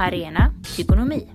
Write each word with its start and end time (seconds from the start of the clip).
Arena 0.00 0.54
Tykonomi. 0.76 1.28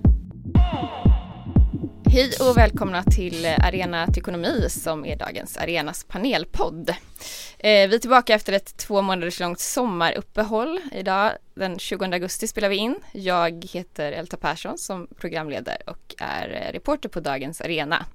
Hej 2.10 2.32
och 2.50 2.58
välkomna 2.58 3.04
till 3.04 3.46
Arena 3.46 4.08
Tykonomi 4.08 4.70
som 4.70 5.06
är 5.06 5.16
dagens 5.16 5.58
Arenas 5.58 6.04
panelpodd. 6.04 6.90
Eh, 6.90 7.90
vi 7.90 7.96
är 7.96 8.00
tillbaka 8.00 8.34
efter 8.34 8.54
ett 8.54 8.78
två 8.78 9.02
månaders 9.02 9.40
långt 9.40 9.60
sommaruppehåll. 9.60 10.80
Idag 10.92 11.32
den 11.56 11.80
20 11.80 12.06
augusti 12.06 12.48
spelar 12.48 12.70
vi 12.70 12.76
in. 12.76 12.96
Jag 13.12 13.66
heter 13.72 14.12
Elta 14.12 14.38
Persson 14.38 14.78
som 14.78 15.08
programledare 15.18 15.82
och 15.88 16.16
är 16.18 16.72
reporter 16.74 17.10
på 17.10 17.20
Dagens 17.20 17.62
Arena. 17.62 18.06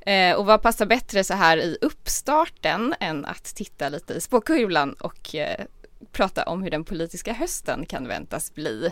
Eh, 0.00 0.36
och 0.36 0.46
vad 0.46 0.62
passar 0.62 0.86
bättre 0.86 1.24
så 1.24 1.34
här 1.34 1.56
i 1.56 1.78
uppstarten 1.80 2.94
än 3.00 3.24
att 3.24 3.44
titta 3.44 3.88
lite 3.88 4.14
i 4.14 4.20
spåkulan 4.20 4.92
och 4.92 5.34
eh, 5.34 5.64
prata 6.12 6.42
om 6.42 6.62
hur 6.62 6.70
den 6.70 6.84
politiska 6.84 7.32
hösten 7.32 7.86
kan 7.86 8.08
väntas 8.08 8.54
bli. 8.54 8.86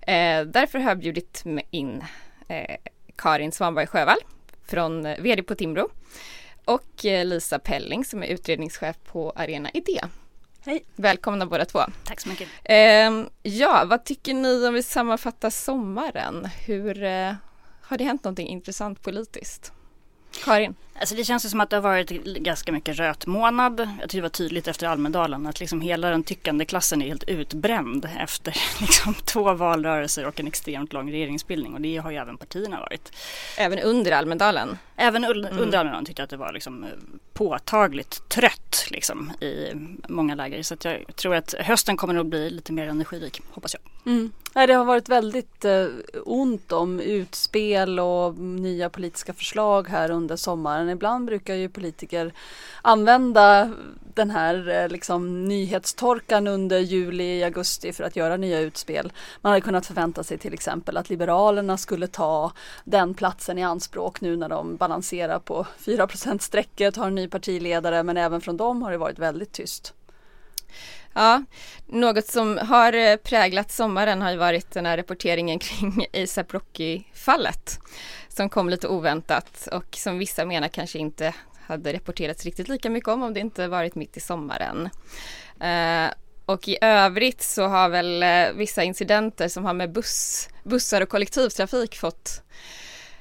Eh, 0.00 0.42
därför 0.42 0.78
har 0.78 0.90
jag 0.90 0.98
bjudit 0.98 1.44
in 1.70 2.04
eh, 2.48 2.76
Karin 3.16 3.52
Svanberg 3.52 3.86
Sjövall 3.86 4.18
från 4.66 5.06
eh, 5.06 5.20
VD 5.20 5.42
på 5.42 5.54
Timbro 5.54 5.88
och 6.64 7.04
eh, 7.04 7.24
Lisa 7.24 7.58
Pelling 7.58 8.04
som 8.04 8.22
är 8.22 8.26
utredningschef 8.26 8.96
på 9.04 9.32
Arena 9.36 9.70
Idé. 9.70 10.00
Hej! 10.60 10.84
Välkomna 10.96 11.46
båda 11.46 11.64
två. 11.64 11.80
Tack 12.04 12.20
så 12.20 12.28
mycket. 12.28 12.48
Eh, 12.64 13.24
ja, 13.42 13.84
vad 13.86 14.04
tycker 14.04 14.34
ni 14.34 14.66
om 14.68 14.74
vi 14.74 14.82
sammanfattar 14.82 15.50
sommaren? 15.50 16.48
Hur 16.66 17.02
eh, 17.02 17.32
har 17.82 17.98
det 17.98 18.04
hänt 18.04 18.24
någonting 18.24 18.48
intressant 18.48 19.02
politiskt? 19.02 19.72
Karin? 20.44 20.74
Alltså 21.00 21.14
det 21.14 21.24
känns 21.24 21.50
som 21.50 21.60
att 21.60 21.70
det 21.70 21.76
har 21.76 21.82
varit 21.82 22.10
ganska 22.24 22.72
mycket 22.72 22.96
röt 22.96 23.26
månad. 23.26 23.80
Jag 24.00 24.10
tycker 24.10 24.18
det 24.18 24.22
var 24.22 24.28
tydligt 24.28 24.68
efter 24.68 24.86
Almedalen 24.86 25.46
att 25.46 25.60
liksom 25.60 25.80
hela 25.80 26.10
den 26.10 26.22
tyckande 26.22 26.64
klassen 26.64 27.02
är 27.02 27.06
helt 27.06 27.24
utbränd 27.24 28.08
efter 28.18 28.56
liksom 28.80 29.14
två 29.14 29.52
valrörelser 29.54 30.26
och 30.26 30.40
en 30.40 30.46
extremt 30.46 30.92
lång 30.92 31.12
regeringsbildning 31.12 31.74
och 31.74 31.80
det 31.80 31.96
har 31.96 32.10
ju 32.10 32.16
även 32.16 32.36
partierna 32.36 32.80
varit. 32.80 33.12
Även 33.58 33.78
under 33.78 34.12
Almedalen? 34.12 34.78
Även 34.96 35.24
under 35.24 35.50
mm. 35.50 35.62
Almedalen 35.62 36.04
tyckte 36.04 36.22
jag 36.22 36.24
att 36.24 36.30
det 36.30 36.36
var 36.36 36.52
liksom 36.52 36.86
påtagligt 37.32 38.28
trött 38.28 38.86
liksom 38.90 39.32
i 39.40 39.72
många 40.08 40.34
läger. 40.34 40.62
Så 40.62 40.76
jag 40.82 41.16
tror 41.16 41.34
att 41.34 41.54
hösten 41.58 41.96
kommer 41.96 42.14
nog 42.14 42.26
bli 42.28 42.50
lite 42.50 42.72
mer 42.72 42.88
energirik, 42.88 43.40
hoppas 43.50 43.74
jag. 43.74 44.12
Mm. 44.12 44.32
Det 44.66 44.72
har 44.72 44.84
varit 44.84 45.08
väldigt 45.08 45.64
eh, 45.64 45.86
ont 46.24 46.72
om 46.72 47.00
utspel 47.00 48.00
och 48.00 48.38
nya 48.38 48.90
politiska 48.90 49.32
förslag 49.32 49.88
här 49.88 50.10
under 50.10 50.36
sommaren 50.36 50.87
men 50.88 50.96
ibland 50.96 51.26
brukar 51.26 51.54
ju 51.54 51.68
politiker 51.68 52.32
använda 52.82 53.70
den 54.14 54.30
här 54.30 54.68
eh, 54.68 54.88
liksom, 54.88 55.44
nyhetstorkan 55.44 56.46
under 56.46 56.78
juli, 56.78 57.44
augusti 57.44 57.92
för 57.92 58.04
att 58.04 58.16
göra 58.16 58.36
nya 58.36 58.60
utspel. 58.60 59.12
Man 59.40 59.50
hade 59.50 59.60
kunnat 59.60 59.86
förvänta 59.86 60.24
sig 60.24 60.38
till 60.38 60.54
exempel 60.54 60.96
att 60.96 61.10
Liberalerna 61.10 61.76
skulle 61.76 62.06
ta 62.06 62.52
den 62.84 63.14
platsen 63.14 63.58
i 63.58 63.62
anspråk 63.62 64.20
nu 64.20 64.36
när 64.36 64.48
de 64.48 64.76
balanserar 64.76 65.38
på 65.38 65.66
4% 65.84 66.38
strecket, 66.38 66.96
har 66.96 67.06
en 67.06 67.14
ny 67.14 67.28
partiledare 67.28 68.02
men 68.02 68.16
även 68.16 68.40
från 68.40 68.56
dem 68.56 68.82
har 68.82 68.90
det 68.90 68.98
varit 68.98 69.18
väldigt 69.18 69.52
tyst. 69.52 69.94
Ja, 71.14 71.42
något 71.86 72.26
som 72.26 72.58
har 72.58 72.92
eh, 72.92 73.16
präglat 73.16 73.72
sommaren 73.72 74.22
har 74.22 74.30
ju 74.30 74.36
varit 74.36 74.70
den 74.70 74.86
här 74.86 74.96
rapporteringen 74.96 75.58
kring 75.58 76.06
ASAP 76.22 76.54
Rocky-fallet 76.54 77.78
som 78.38 78.48
kom 78.48 78.68
lite 78.68 78.88
oväntat 78.88 79.68
och 79.72 79.96
som 79.96 80.18
vissa 80.18 80.44
menar 80.44 80.68
kanske 80.68 80.98
inte 80.98 81.34
hade 81.66 81.92
rapporterats 81.92 82.44
riktigt 82.44 82.68
lika 82.68 82.90
mycket 82.90 83.08
om 83.08 83.22
om 83.22 83.34
det 83.34 83.40
inte 83.40 83.68
varit 83.68 83.94
mitt 83.94 84.16
i 84.16 84.20
sommaren. 84.20 84.88
Eh, 85.60 86.12
och 86.46 86.68
i 86.68 86.78
övrigt 86.80 87.42
så 87.42 87.66
har 87.66 87.88
väl 87.88 88.22
eh, 88.22 88.52
vissa 88.54 88.82
incidenter 88.82 89.48
som 89.48 89.64
har 89.64 89.74
med 89.74 89.92
buss, 89.92 90.48
bussar 90.64 91.00
och 91.00 91.08
kollektivtrafik 91.08 91.96
fått 91.96 92.42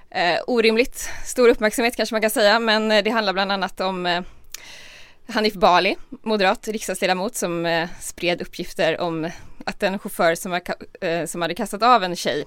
eh, 0.10 0.40
orimligt 0.48 1.10
stor 1.26 1.50
uppmärksamhet 1.50 1.96
kanske 1.96 2.16
man 2.16 2.22
kan 2.22 2.30
säga 2.30 2.60
men 2.60 2.92
eh, 2.92 3.04
det 3.04 3.10
handlar 3.10 3.34
bland 3.34 3.52
annat 3.52 3.82
om 3.82 4.06
eh, 4.06 4.22
Hanif 5.30 5.54
Bali, 5.54 5.96
moderat 6.10 6.68
riksdagsledamot 6.68 7.36
som 7.36 7.66
eh, 7.66 7.90
spred 8.00 8.42
uppgifter 8.42 9.00
om 9.00 9.30
att 9.66 9.84
en 9.84 10.00
chaufför 10.00 10.36
som, 10.36 10.52
var, 10.52 10.62
eh, 11.02 11.26
som 11.26 11.42
hade 11.42 11.56
kastat 11.56 11.84
av 11.84 12.04
en 12.04 12.16
tjej 12.16 12.46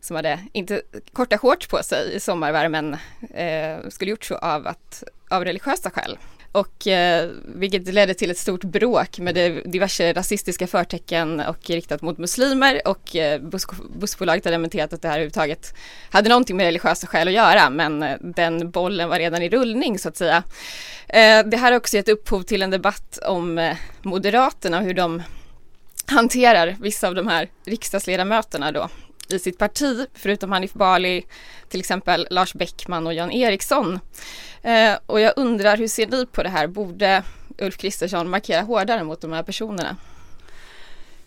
som 0.00 0.16
hade 0.16 0.38
inte 0.52 0.82
korta 1.12 1.38
shorts 1.38 1.66
på 1.66 1.82
sig 1.82 2.14
i 2.14 2.20
sommarvärmen 2.20 2.96
eh, 3.34 3.88
skulle 3.88 4.10
gjort 4.10 4.24
så 4.24 4.34
av, 4.34 4.66
att, 4.66 5.04
av 5.28 5.44
religiösa 5.44 5.90
skäl. 5.90 6.18
Och 6.52 6.86
eh, 6.86 7.30
vilket 7.54 7.94
ledde 7.94 8.14
till 8.14 8.30
ett 8.30 8.38
stort 8.38 8.64
bråk 8.64 9.18
med 9.18 9.34
diverse 9.64 10.12
rasistiska 10.12 10.66
förtecken 10.66 11.40
och 11.40 11.70
riktat 11.70 12.02
mot 12.02 12.18
muslimer 12.18 12.80
och 12.84 13.16
eh, 13.16 13.40
bus 13.40 13.66
bussbolaget 13.94 14.44
har 14.44 14.52
dementerat 14.52 14.92
att 14.92 15.02
det 15.02 15.08
här 15.08 15.14
överhuvudtaget 15.14 15.74
hade 16.10 16.28
någonting 16.28 16.56
med 16.56 16.64
religiösa 16.64 17.06
skäl 17.06 17.28
att 17.28 17.34
göra 17.34 17.70
men 17.70 18.02
eh, 18.02 18.16
den 18.20 18.70
bollen 18.70 19.08
var 19.08 19.18
redan 19.18 19.42
i 19.42 19.48
rullning 19.48 19.98
så 19.98 20.08
att 20.08 20.16
säga. 20.16 20.42
Eh, 21.08 21.46
det 21.46 21.56
här 21.56 21.72
har 21.72 21.76
också 21.76 21.96
gett 21.96 22.08
upphov 22.08 22.42
till 22.42 22.62
en 22.62 22.70
debatt 22.70 23.18
om 23.26 23.58
eh, 23.58 23.76
Moderaterna 24.02 24.78
och 24.78 24.84
hur 24.84 24.94
de 24.94 25.22
hanterar 26.06 26.76
vissa 26.80 27.08
av 27.08 27.14
de 27.14 27.26
här 27.26 27.48
riksdagsledamöterna 27.64 28.72
då 28.72 28.88
i 29.32 29.38
sitt 29.38 29.58
parti, 29.58 30.06
förutom 30.14 30.52
Hanif 30.52 30.72
Bali, 30.72 31.26
till 31.68 31.80
exempel 31.80 32.26
Lars 32.30 32.54
Bäckman 32.54 33.06
och 33.06 33.14
Jan 33.14 33.30
Eriksson. 33.30 34.00
Eh, 34.62 34.92
och 35.06 35.20
jag 35.20 35.32
undrar, 35.36 35.76
hur 35.76 35.88
ser 35.88 36.06
ni 36.06 36.26
på 36.26 36.42
det 36.42 36.48
här? 36.48 36.66
Borde 36.66 37.22
Ulf 37.58 37.76
Kristersson 37.76 38.30
markera 38.30 38.62
hårdare 38.62 39.04
mot 39.04 39.20
de 39.20 39.32
här 39.32 39.42
personerna? 39.42 39.96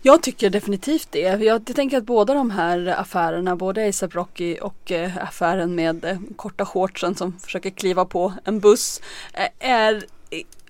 Jag 0.04 0.24
tycker 0.24 0.50
definitivt 0.50 1.08
det. 1.12 1.44
Jag 1.44 1.76
tänker 1.76 1.98
att 1.98 2.04
båda 2.04 2.34
de 2.34 2.52
här 2.52 2.88
affärerna, 2.88 3.56
både 3.56 3.90
ASAP 3.90 4.16
Rocky 4.16 4.58
och 4.60 4.92
eh, 4.92 5.18
affären 5.18 5.76
med 5.76 6.06
eh, 6.06 6.18
korta 6.36 6.66
shortsen 6.66 7.16
som 7.16 7.40
försöker 7.40 7.70
kliva 7.70 8.06
på 8.06 8.34
en 8.44 8.60
buss, 8.60 9.02
eh, 9.34 9.70
är 9.70 10.04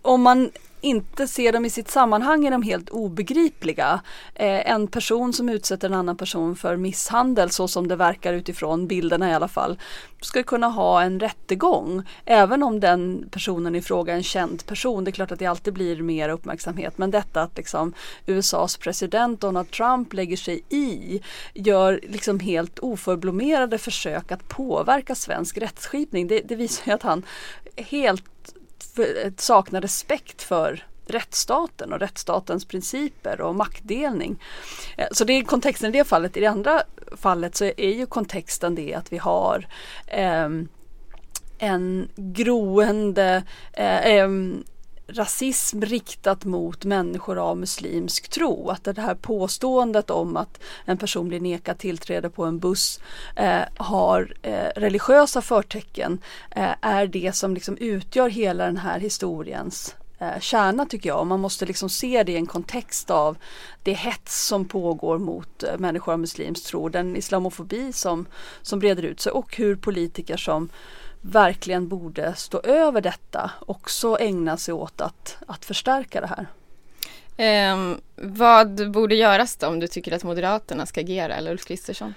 om 0.02 0.22
man 0.22 0.52
inte 0.81 1.28
ser 1.28 1.52
dem 1.52 1.66
i 1.66 1.69
sitt 1.69 1.92
sammanhang 1.92 2.46
är 2.46 2.52
de 2.52 2.62
helt 2.62 2.90
obegripliga. 2.90 4.02
Eh, 4.36 4.72
en 4.72 4.88
person 4.88 5.34
som 5.34 5.50
utsätter 5.50 5.88
en 5.88 5.94
annan 5.94 6.18
person 6.18 6.56
för 6.56 6.78
misshandel 6.78 7.50
så 7.50 7.68
som 7.68 7.88
det 7.88 7.96
verkar 7.96 8.34
utifrån 8.34 8.88
bilderna 8.88 9.30
i 9.30 9.34
alla 9.34 9.47
fall 9.47 9.80
ska 10.22 10.44
kunna 10.44 10.68
ha 10.68 11.02
en 11.02 11.20
rättegång 11.20 12.03
även 12.25 12.64
om 12.64 12.80
den 12.80 13.30
personen 13.31 13.75
i 13.75 13.81
fråga 13.81 14.14
är 14.14 14.18
en 14.18 14.24
känd 14.24 14.66
person. 14.66 15.03
Det 15.03 15.09
är 15.09 15.14
klart 15.14 15.31
att 15.31 15.40
det 15.40 15.46
alltid 15.46 15.74
blir 15.74 16.02
mer 16.02 16.30
uppmärksamhet 16.30 16.97
men 16.97 17.12
detta 17.12 17.41
att 17.41 17.58
liksom 17.58 17.94
USAs 18.25 18.78
president 18.78 19.41
Donald 19.41 19.72
Trump 19.72 20.14
lägger 20.14 20.38
sig 20.38 20.62
i 20.70 21.22
gör 21.53 22.00
liksom 22.03 22.40
helt 22.40 22.80
oförblommerade 22.80 23.78
försök 23.78 24.31
att 24.31 24.50
påverka 24.50 25.16
svensk 25.16 25.58
rättsskipning. 25.58 26.28
Det, 26.28 26.40
det 26.40 26.56
visar 26.56 26.84
ju 26.86 26.91
att 26.91 27.03
han 27.03 27.24
helt 27.75 28.24
saknar 29.38 29.81
respekt 29.81 30.41
för 30.41 30.85
rättsstaten 31.06 31.94
och 31.94 32.00
rättsstatens 32.00 32.66
principer 32.66 33.41
och 33.41 33.56
maktdelning. 33.56 34.44
Eh, 34.97 35.07
så 35.12 35.24
det 35.24 35.34
är 35.34 35.44
kontexten 35.44 35.90
i 35.90 35.97
det 35.97 36.03
fallet. 36.03 36.38
I 36.38 36.40
det 36.40 36.46
andra 36.46 36.84
fallet 37.18 37.56
så 37.56 37.66
är 37.66 37.94
ju 37.94 38.06
kontexten 38.06 38.75
det 38.75 38.94
att 38.94 39.13
vi 39.13 39.18
har 39.18 39.68
eh, 40.07 40.50
en 41.57 42.09
groende 42.16 43.44
eh, 43.74 44.06
ehm, 44.06 44.63
rasism 45.14 45.82
riktat 45.82 46.46
mot 46.46 46.86
människor 46.86 47.38
av 47.38 47.58
muslimsk 47.58 48.30
tro. 48.30 48.70
Att 48.70 48.84
det 48.84 49.02
här 49.02 49.16
påståendet 49.16 50.10
om 50.10 50.38
att 50.38 50.60
en 50.86 50.98
person 50.98 51.28
blir 51.28 51.40
nekad 51.40 51.78
tillträde 51.78 52.30
på 52.30 52.46
en 52.46 52.60
buss 52.60 53.00
eh, 53.36 53.62
har 53.78 54.34
eh, 54.42 54.70
religiösa 54.76 55.42
förtecken 55.42 56.20
eh, 56.52 56.74
är 56.82 57.08
det 57.08 57.36
som 57.36 57.54
liksom 57.54 57.78
utgör 57.78 58.30
hela 58.30 58.66
den 58.66 58.78
här 58.78 59.00
historiens 59.00 59.96
eh, 60.20 60.40
kärna 60.40 60.86
tycker 60.86 61.10
jag. 61.10 61.28
Man 61.28 61.40
måste 61.40 61.66
liksom 61.66 61.90
se 61.90 62.24
det 62.24 62.32
i 62.32 62.36
en 62.36 62.46
kontext 62.46 63.10
av 63.10 63.38
det 63.84 63.94
hets 63.94 64.47
som 64.47 64.66
pågår 64.66 65.18
mot 65.18 65.64
eh, 65.64 65.78
människor 65.78 66.14
av 66.14 66.20
muslimsk 66.20 66.66
tro, 66.66 66.90
den 66.90 67.16
islamofobi 67.16 67.94
som, 67.94 68.26
som 68.62 68.80
breder 68.80 69.03
ut 69.03 69.22
sig 69.22 69.32
och 69.32 69.56
hur 69.58 69.76
politiker 69.76 70.38
som 70.38 70.70
verkligen 71.22 71.88
borde 71.88 72.35
stå 72.35 72.59
över 72.59 73.02
detta 73.02 73.52
också 73.66 74.18
ägna 74.20 74.58
sig 74.58 74.73
åt 74.73 75.02
att, 75.02 75.38
att 75.47 75.66
förstärka 75.66 76.22
det 76.22 76.28
här. 76.28 76.47
Eh, 77.38 77.96
vad 78.16 78.91
borde 78.91 79.16
göras 79.16 79.56
då 79.56 79.68
om 79.68 79.79
du 79.79 79.88
tycker 79.88 80.16
att 80.16 80.23
Moderaterna 80.23 80.85
ska 80.85 81.02
agera 81.02 81.35
eller 81.35 81.52
Ulf 81.52 81.66
Kristersson? 81.66 82.14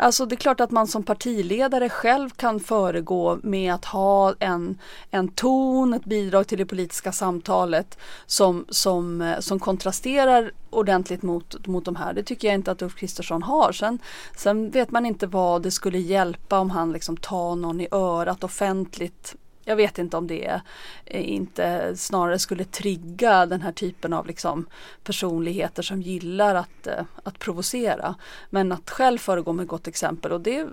Alltså 0.00 0.26
det 0.26 0.34
är 0.34 0.36
klart 0.36 0.60
att 0.60 0.70
man 0.70 0.86
som 0.86 1.02
partiledare 1.02 1.88
själv 1.88 2.30
kan 2.30 2.60
föregå 2.60 3.38
med 3.42 3.74
att 3.74 3.84
ha 3.84 4.34
en, 4.38 4.78
en 5.10 5.28
ton, 5.28 5.94
ett 5.94 6.04
bidrag 6.04 6.46
till 6.46 6.58
det 6.58 6.66
politiska 6.66 7.12
samtalet 7.12 7.98
som, 8.26 8.64
som, 8.68 9.20
eh, 9.20 9.38
som 9.38 9.58
kontrasterar 9.58 10.52
ordentligt 10.70 11.22
mot, 11.22 11.66
mot 11.66 11.84
de 11.84 11.96
här. 11.96 12.12
Det 12.12 12.22
tycker 12.22 12.48
jag 12.48 12.54
inte 12.54 12.70
att 12.70 12.82
Ulf 12.82 12.96
Kristersson 12.96 13.42
har. 13.42 13.72
Sen, 13.72 13.98
sen 14.36 14.70
vet 14.70 14.90
man 14.90 15.06
inte 15.06 15.26
vad 15.26 15.62
det 15.62 15.70
skulle 15.70 15.98
hjälpa 15.98 16.58
om 16.58 16.70
han 16.70 16.92
liksom 16.92 17.16
tar 17.16 17.56
någon 17.56 17.80
i 17.80 17.88
örat 17.90 18.44
offentligt 18.44 19.36
jag 19.68 19.76
vet 19.76 19.98
inte 19.98 20.16
om 20.16 20.26
det 20.26 20.60
inte 21.04 21.96
snarare 21.96 22.38
skulle 22.38 22.64
trigga 22.64 23.46
den 23.46 23.62
här 23.62 23.72
typen 23.72 24.12
av 24.12 24.26
liksom 24.26 24.66
personligheter 25.04 25.82
som 25.82 26.02
gillar 26.02 26.54
att, 26.54 26.86
eh, 26.86 27.04
att 27.24 27.38
provocera. 27.38 28.14
Men 28.50 28.72
att 28.72 28.90
själv 28.90 29.18
föregå 29.18 29.52
med 29.52 29.66
gott 29.66 29.88
exempel 29.88 30.32
och 30.32 30.40
det, 30.40 30.66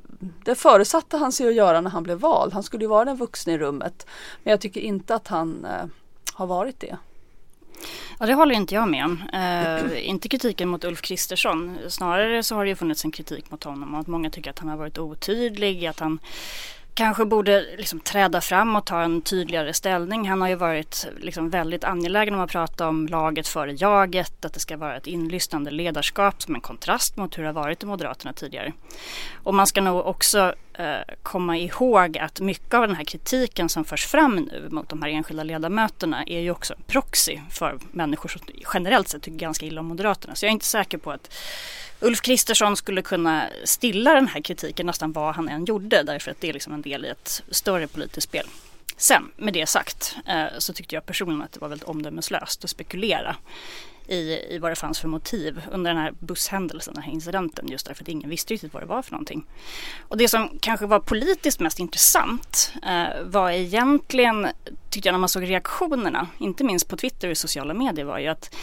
det 0.46 0.56
förutsatte 0.56 1.18
han 1.18 1.32
sig 1.32 1.48
att 1.48 1.56
göra 1.56 1.82
när 1.82 1.90
han 1.90 2.04
blev 2.04 2.18
vald. 2.20 2.54
Han 2.54 2.64
skulle 2.64 2.84
ju 2.84 2.88
vara 2.88 3.06
den 3.06 3.18
vuxna 3.18 3.54
i 3.54 3.58
rummet. 3.58 4.08
Men 4.44 4.52
jag 4.52 4.62
tycker 4.62 4.82
inte 4.82 5.16
att 5.16 5.28
han 5.28 5.66
eh, 5.66 5.86
har 6.34 6.48
varit 6.48 6.80
det. 6.80 6.98
Ja, 8.20 8.26
det 8.26 8.34
håller 8.34 8.56
inte 8.56 8.76
jag 8.76 8.88
med 8.88 9.06
om. 9.06 9.24
Eh, 9.34 10.08
inte 10.10 10.30
kritiken 10.30 10.70
mot 10.70 10.84
Ulf 10.84 11.02
Kristersson. 11.02 11.78
Snarare 11.90 12.44
så 12.44 12.56
har 12.56 12.64
det 12.64 12.70
ju 12.70 12.76
funnits 12.76 13.06
en 13.06 13.12
kritik 13.12 13.52
mot 13.52 13.64
honom 13.64 13.94
och 13.94 14.00
att 14.00 14.08
många 14.08 14.30
tycker 14.30 14.50
att 14.50 14.60
han 14.60 14.70
har 14.70 14.78
varit 14.78 14.98
otydlig, 14.98 15.86
att 15.86 16.00
han 16.00 16.20
kanske 16.96 17.26
borde 17.26 17.66
liksom 17.78 18.00
träda 18.00 18.42
fram 18.42 18.76
och 18.76 18.86
ta 18.86 19.02
en 19.02 19.22
tydligare 19.22 19.74
ställning. 19.74 20.30
Han 20.30 20.42
har 20.42 20.48
ju 20.48 20.56
varit 20.56 21.08
liksom 21.20 21.50
väldigt 21.50 21.84
angelägen 21.84 22.36
om 22.36 22.42
att 22.42 22.52
prata 22.52 22.88
om 22.88 23.08
laget 23.08 23.48
före 23.48 23.72
jaget, 23.72 24.46
att 24.46 24.54
det 24.54 24.60
ska 24.60 24.78
vara 24.78 24.98
ett 24.98 25.08
inlyssnande 25.08 25.72
ledarskap 25.72 26.42
som 26.42 26.56
en 26.56 26.62
kontrast 26.62 27.18
mot 27.18 27.38
hur 27.38 27.44
det 27.44 27.50
har 27.50 27.54
varit 27.54 27.84
i 27.84 27.86
Moderaterna 27.86 28.34
tidigare. 28.34 28.74
Och 29.44 29.54
man 29.54 29.68
ska 29.68 29.82
nog 29.82 30.06
också 30.06 30.56
Eh, 30.78 31.16
komma 31.24 31.58
ihåg 31.58 32.18
att 32.18 32.40
mycket 32.40 32.74
av 32.74 32.88
den 32.88 32.96
här 32.96 33.04
kritiken 33.04 33.70
som 33.70 33.86
förs 33.86 34.06
fram 34.06 34.36
nu 34.36 34.68
mot 34.72 34.90
de 34.90 35.02
här 35.02 35.10
enskilda 35.10 35.44
ledamöterna 35.44 36.24
är 36.28 36.40
ju 36.40 36.52
också 36.52 36.74
en 36.74 36.82
proxy 36.88 37.40
för 37.50 37.80
människor 37.92 38.30
som 38.30 38.42
generellt 38.74 39.08
sett 39.08 39.22
tycker 39.22 39.38
ganska 39.38 39.66
illa 39.66 39.82
om 39.82 39.88
Moderaterna. 39.88 40.36
Så 40.36 40.46
jag 40.46 40.50
är 40.50 40.54
inte 40.54 40.66
säker 40.66 40.98
på 40.98 41.12
att 41.12 41.34
Ulf 42.00 42.22
Kristersson 42.22 42.78
skulle 42.78 43.02
kunna 43.02 43.50
stilla 43.64 44.14
den 44.14 44.28
här 44.28 44.42
kritiken 44.42 44.86
nästan 44.86 45.12
vad 45.12 45.36
han 45.36 45.50
än 45.50 45.66
gjorde 45.66 46.04
därför 46.04 46.32
att 46.32 46.42
det 46.42 46.50
är 46.50 46.54
liksom 46.54 46.74
en 46.74 46.82
del 46.82 47.06
i 47.06 47.10
ett 47.10 47.44
större 47.52 47.88
politiskt 47.88 48.28
spel. 48.28 48.48
Sen 48.98 49.32
med 49.38 49.54
det 49.54 49.66
sagt 49.66 50.16
eh, 50.28 50.46
så 50.58 50.74
tyckte 50.74 50.96
jag 50.96 51.06
personligen 51.06 51.42
att 51.42 51.52
det 51.52 51.60
var 51.60 51.70
väldigt 51.70 51.88
omdömeslöst 51.88 52.64
att 52.64 52.70
spekulera 52.70 53.36
i, 54.08 54.40
i 54.50 54.58
vad 54.62 54.72
det 54.72 54.76
fanns 54.76 55.00
för 55.00 55.08
motiv 55.08 55.62
under 55.72 55.94
den 55.94 56.02
här 56.02 56.14
busshändelsen, 56.20 56.94
den 56.94 57.04
här 57.04 57.12
incidenten, 57.12 57.68
just 57.68 57.86
därför 57.86 58.04
att 58.04 58.08
ingen 58.08 58.30
visste 58.30 58.54
riktigt 58.54 58.74
vad 58.74 58.84
det 58.84 58.88
var 58.88 59.02
för 59.02 59.12
någonting. 59.12 59.46
Och 60.02 60.18
det 60.18 60.28
som 60.28 60.50
kanske 60.62 60.86
var 60.86 61.00
politiskt 61.00 61.60
mest 61.60 61.80
intressant 61.80 62.74
eh, 62.84 63.24
var 63.24 63.52
egentligen, 63.52 64.48
tyckte 64.90 65.08
jag 65.08 65.14
när 65.14 65.20
man 65.20 65.30
såg 65.30 65.50
reaktionerna, 65.50 66.28
inte 66.38 66.64
minst 66.64 66.88
på 66.88 66.98
Twitter 66.98 67.30
och 67.30 67.38
sociala 67.38 67.74
medier, 67.74 68.06
var 68.06 68.20
ju 68.20 68.28
att 68.28 68.56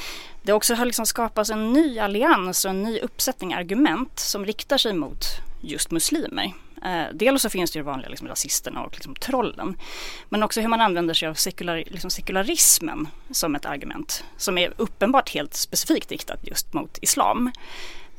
det 0.43 0.53
också 0.53 0.75
har 0.75 0.85
liksom 0.85 1.07
skapats 1.07 1.51
en 1.51 1.73
ny 1.73 1.99
allians 1.99 2.65
och 2.65 2.71
en 2.71 2.83
ny 2.83 2.99
uppsättning 2.99 3.55
argument 3.55 4.19
som 4.19 4.45
riktar 4.45 4.79
sig 4.79 4.93
mot 4.93 5.25
just 5.61 5.91
muslimer. 5.91 6.53
Eh, 6.85 7.05
dels 7.13 7.43
så 7.43 7.51
finns 7.51 7.71
det 7.71 7.79
ju 7.79 7.83
vanliga 7.83 8.09
liksom, 8.09 8.29
rasisterna 8.29 8.83
och 8.83 8.93
liksom, 8.93 9.15
trollen. 9.15 9.77
Men 10.29 10.43
också 10.43 10.61
hur 10.61 10.69
man 10.69 10.81
använder 10.81 11.15
sig 11.15 11.29
av 11.29 11.35
sekular, 11.35 11.85
liksom, 11.87 12.11
sekularismen 12.11 13.09
som 13.31 13.55
ett 13.55 13.67
argument. 13.67 14.25
Som 14.37 14.59
är 14.59 14.73
uppenbart 14.77 15.31
helt 15.31 15.55
specifikt 15.55 16.11
riktat 16.11 16.39
just 16.43 16.73
mot 16.73 16.99
islam. 17.03 17.53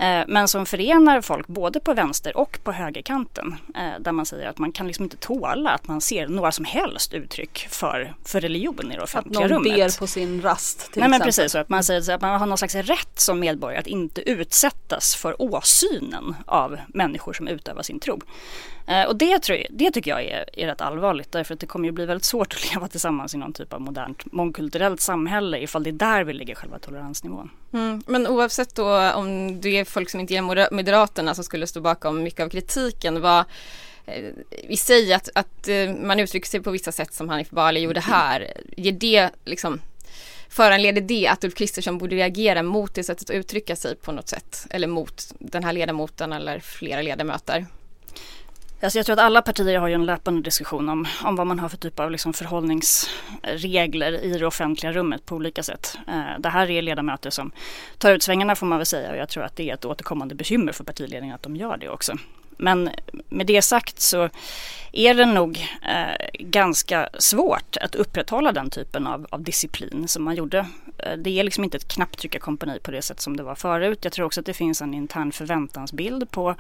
Eh, 0.03 0.23
men 0.27 0.47
som 0.47 0.65
förenar 0.65 1.21
folk 1.21 1.47
både 1.47 1.79
på 1.79 1.93
vänster 1.93 2.37
och 2.37 2.59
på 2.63 2.71
högerkanten. 2.71 3.55
Eh, 3.75 3.99
där 3.99 4.11
man 4.11 4.25
säger 4.25 4.49
att 4.49 4.57
man 4.57 4.71
kan 4.71 4.87
liksom 4.87 5.03
inte 5.03 5.17
tåla 5.17 5.69
att 5.69 5.87
man 5.87 6.01
ser 6.01 6.27
några 6.27 6.51
som 6.51 6.65
helst 6.65 7.13
uttryck 7.13 7.67
för, 7.69 8.13
för 8.25 8.41
religion 8.41 8.91
i 8.91 8.95
det 8.95 9.01
offentliga 9.01 9.47
rummet. 9.47 9.71
Att 9.71 9.77
någon 9.77 9.87
ber 9.87 9.99
på 9.99 10.07
sin 10.07 10.41
rast 10.41 10.77
till 10.77 10.99
Nej 10.99 11.07
exempel. 11.07 11.19
men 11.19 11.25
precis, 11.25 11.55
att 11.55 11.69
man 11.69 11.83
säger 11.83 12.13
att 12.13 12.21
man 12.21 12.39
har 12.39 12.47
någon 12.47 12.57
slags 12.57 12.75
rätt 12.75 13.19
som 13.19 13.39
medborgare 13.39 13.79
att 13.79 13.87
inte 13.87 14.29
utsättas 14.29 15.15
för 15.15 15.41
åsynen 15.41 16.35
av 16.45 16.77
människor 16.87 17.33
som 17.33 17.47
utövar 17.47 17.83
sin 17.83 17.99
tro. 17.99 18.19
Eh, 18.87 19.03
och 19.03 19.15
det, 19.15 19.39
tror 19.39 19.57
jag, 19.57 19.67
det 19.69 19.91
tycker 19.91 20.11
jag 20.11 20.23
är, 20.23 20.45
är 20.53 20.67
rätt 20.67 20.81
allvarligt 20.81 21.31
därför 21.31 21.53
att 21.53 21.59
det 21.59 21.67
kommer 21.67 21.85
ju 21.85 21.91
bli 21.91 22.05
väldigt 22.05 22.25
svårt 22.25 22.53
att 22.55 22.73
leva 22.73 22.87
tillsammans 22.87 23.33
i 23.33 23.37
någon 23.37 23.53
typ 23.53 23.73
av 23.73 23.81
modernt 23.81 24.31
mångkulturellt 24.31 25.01
samhälle 25.01 25.59
ifall 25.59 25.83
det 25.83 25.89
är 25.89 25.91
där 25.91 26.23
vi 26.23 26.33
ligger 26.33 26.55
själva 26.55 26.79
toleransnivån. 26.79 27.49
Mm, 27.73 28.03
men 28.07 28.27
oavsett 28.27 28.75
då 28.75 29.11
om 29.11 29.61
det 29.61 29.77
är 29.77 29.85
folk 29.85 30.09
som 30.09 30.19
inte 30.19 30.35
är 30.35 30.73
Moderaterna 30.73 31.35
som 31.35 31.43
skulle 31.43 31.67
stå 31.67 31.81
bakom 31.81 32.23
mycket 32.23 32.39
av 32.39 32.49
kritiken, 32.49 33.21
vad 33.21 33.45
eh, 34.05 34.23
vi 34.67 34.77
säger 34.77 35.15
att, 35.15 35.29
att 35.35 35.67
eh, 35.67 35.93
man 36.03 36.19
uttrycker 36.19 36.47
sig 36.47 36.61
på 36.61 36.71
vissa 36.71 36.91
sätt 36.91 37.13
som 37.13 37.29
Hanif 37.29 37.49
Bali 37.49 37.79
gjorde 37.79 37.99
här. 37.99 38.53
Ger 38.77 38.91
det 38.91 39.29
liksom 39.45 39.79
Föranleder 40.49 41.01
det 41.01 41.27
att 41.27 41.43
Ulf 41.43 41.55
Kristersson 41.55 41.97
borde 41.97 42.15
reagera 42.15 42.63
mot 42.63 42.95
det 42.95 43.03
sättet 43.03 43.29
att 43.29 43.35
uttrycka 43.35 43.75
sig 43.75 43.95
på 43.95 44.11
något 44.11 44.29
sätt? 44.29 44.67
Eller 44.69 44.87
mot 44.87 45.33
den 45.39 45.63
här 45.63 45.73
ledamoten 45.73 46.33
eller 46.33 46.59
flera 46.59 47.01
ledamöter? 47.01 47.65
Alltså 48.83 48.99
jag 48.99 49.05
tror 49.05 49.13
att 49.13 49.25
alla 49.25 49.41
partier 49.41 49.79
har 49.79 49.87
ju 49.87 49.93
en 49.93 50.05
löpande 50.05 50.41
diskussion 50.41 50.89
om, 50.89 51.07
om 51.23 51.35
vad 51.35 51.47
man 51.47 51.59
har 51.59 51.69
för 51.69 51.77
typ 51.77 51.99
av 51.99 52.11
liksom 52.11 52.33
förhållningsregler 52.33 54.23
i 54.23 54.37
det 54.37 54.45
offentliga 54.45 54.91
rummet 54.91 55.25
på 55.25 55.35
olika 55.35 55.63
sätt. 55.63 55.97
Eh, 56.07 56.39
det 56.39 56.49
här 56.49 56.69
är 56.69 56.81
ledamöter 56.81 57.29
som 57.29 57.51
tar 57.97 58.11
ut 58.11 58.23
svängarna 58.23 58.55
får 58.55 58.65
man 58.65 58.79
väl 58.79 58.85
säga 58.85 59.11
och 59.11 59.17
jag 59.17 59.29
tror 59.29 59.43
att 59.43 59.55
det 59.55 59.69
är 59.69 59.73
ett 59.73 59.85
återkommande 59.85 60.35
bekymmer 60.35 60.71
för 60.71 60.83
partiledningen 60.83 61.35
att 61.35 61.43
de 61.43 61.55
gör 61.55 61.77
det 61.77 61.89
också. 61.89 62.13
Men 62.57 62.89
med 63.29 63.47
det 63.47 63.61
sagt 63.61 63.99
så 63.99 64.29
är 64.91 65.13
det 65.13 65.25
nog 65.25 65.67
eh, 65.81 66.39
ganska 66.39 67.09
svårt 67.19 67.77
att 67.81 67.95
upprätthålla 67.95 68.51
den 68.51 68.69
typen 68.69 69.07
av, 69.07 69.27
av 69.29 69.43
disciplin 69.43 70.07
som 70.07 70.23
man 70.23 70.35
gjorde. 70.35 70.67
Eh, 70.97 71.17
det 71.17 71.29
är 71.29 71.43
liksom 71.43 71.63
inte 71.63 71.77
ett 71.77 71.87
knapptryckarkompani 71.87 72.79
på 72.79 72.91
det 72.91 73.01
sätt 73.01 73.19
som 73.19 73.37
det 73.37 73.43
var 73.43 73.55
förut. 73.55 73.99
Jag 74.01 74.13
tror 74.13 74.25
också 74.25 74.39
att 74.39 74.45
det 74.45 74.53
finns 74.53 74.81
en 74.81 74.93
intern 74.93 75.31
förväntansbild 75.31 76.31
på 76.31 76.55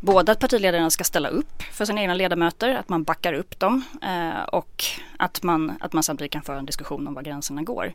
både 0.00 0.32
att 0.32 0.40
partiledarna 0.40 0.90
ska 0.90 1.04
ställa 1.04 1.28
upp 1.28 1.62
för 1.72 1.84
sina 1.84 2.00
egna 2.00 2.14
ledamöter, 2.14 2.74
att 2.74 2.88
man 2.88 3.04
backar 3.04 3.32
upp 3.32 3.58
dem 3.58 3.84
eh, 4.02 4.42
och 4.42 4.84
att 5.16 5.42
man, 5.42 5.72
att 5.80 5.92
man 5.92 6.02
samtidigt 6.02 6.32
kan 6.32 6.42
föra 6.42 6.58
en 6.58 6.66
diskussion 6.66 7.08
om 7.08 7.14
var 7.14 7.22
gränserna 7.22 7.62
går. 7.62 7.92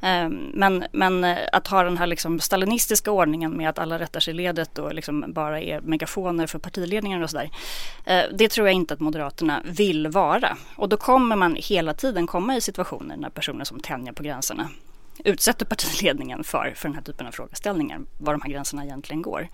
Ehm, 0.00 0.50
men, 0.54 0.84
men 0.92 1.24
eh, 1.24 1.38
att 1.52 1.68
ha 1.68 1.82
den 1.82 1.98
här 1.98 2.06
liksom 2.06 2.40
stalinistiska 2.40 3.10
ordningen 3.10 3.52
med 3.52 3.68
att 3.68 3.78
alla 3.78 3.98
rättar 3.98 4.20
sig 4.20 4.34
i 4.34 4.36
ledet 4.36 4.78
och 4.78 4.94
liksom 4.94 5.24
bara 5.28 5.60
är 5.60 5.80
megafoner 5.80 6.46
för 6.46 6.58
partiledningen 6.58 7.22
och 7.22 7.30
sådär. 7.30 7.50
Eh, 8.04 8.22
det 8.32 8.48
tror 8.48 8.66
jag 8.66 8.74
inte 8.74 8.94
att 8.94 9.00
Moderaterna 9.00 9.62
vill 9.64 10.08
vara. 10.08 10.56
Och 10.76 10.88
då 10.88 10.96
kommer 10.96 11.36
man 11.36 11.56
hela 11.58 11.94
tiden 11.94 12.26
komma 12.26 12.56
i 12.56 12.60
situationer 12.60 13.16
när 13.16 13.30
personer 13.30 13.64
som 13.64 13.80
tänjer 13.80 14.12
på 14.12 14.22
gränserna 14.22 14.68
utsätter 15.24 15.66
partiledningen 15.66 16.44
för, 16.44 16.72
för 16.76 16.88
den 16.88 16.94
här 16.94 17.02
typen 17.02 17.26
av 17.26 17.30
frågeställningar, 17.30 18.00
var 18.18 18.32
de 18.32 18.42
här 18.42 18.50
gränserna 18.50 18.84
egentligen 18.84 19.22
går. 19.22 19.48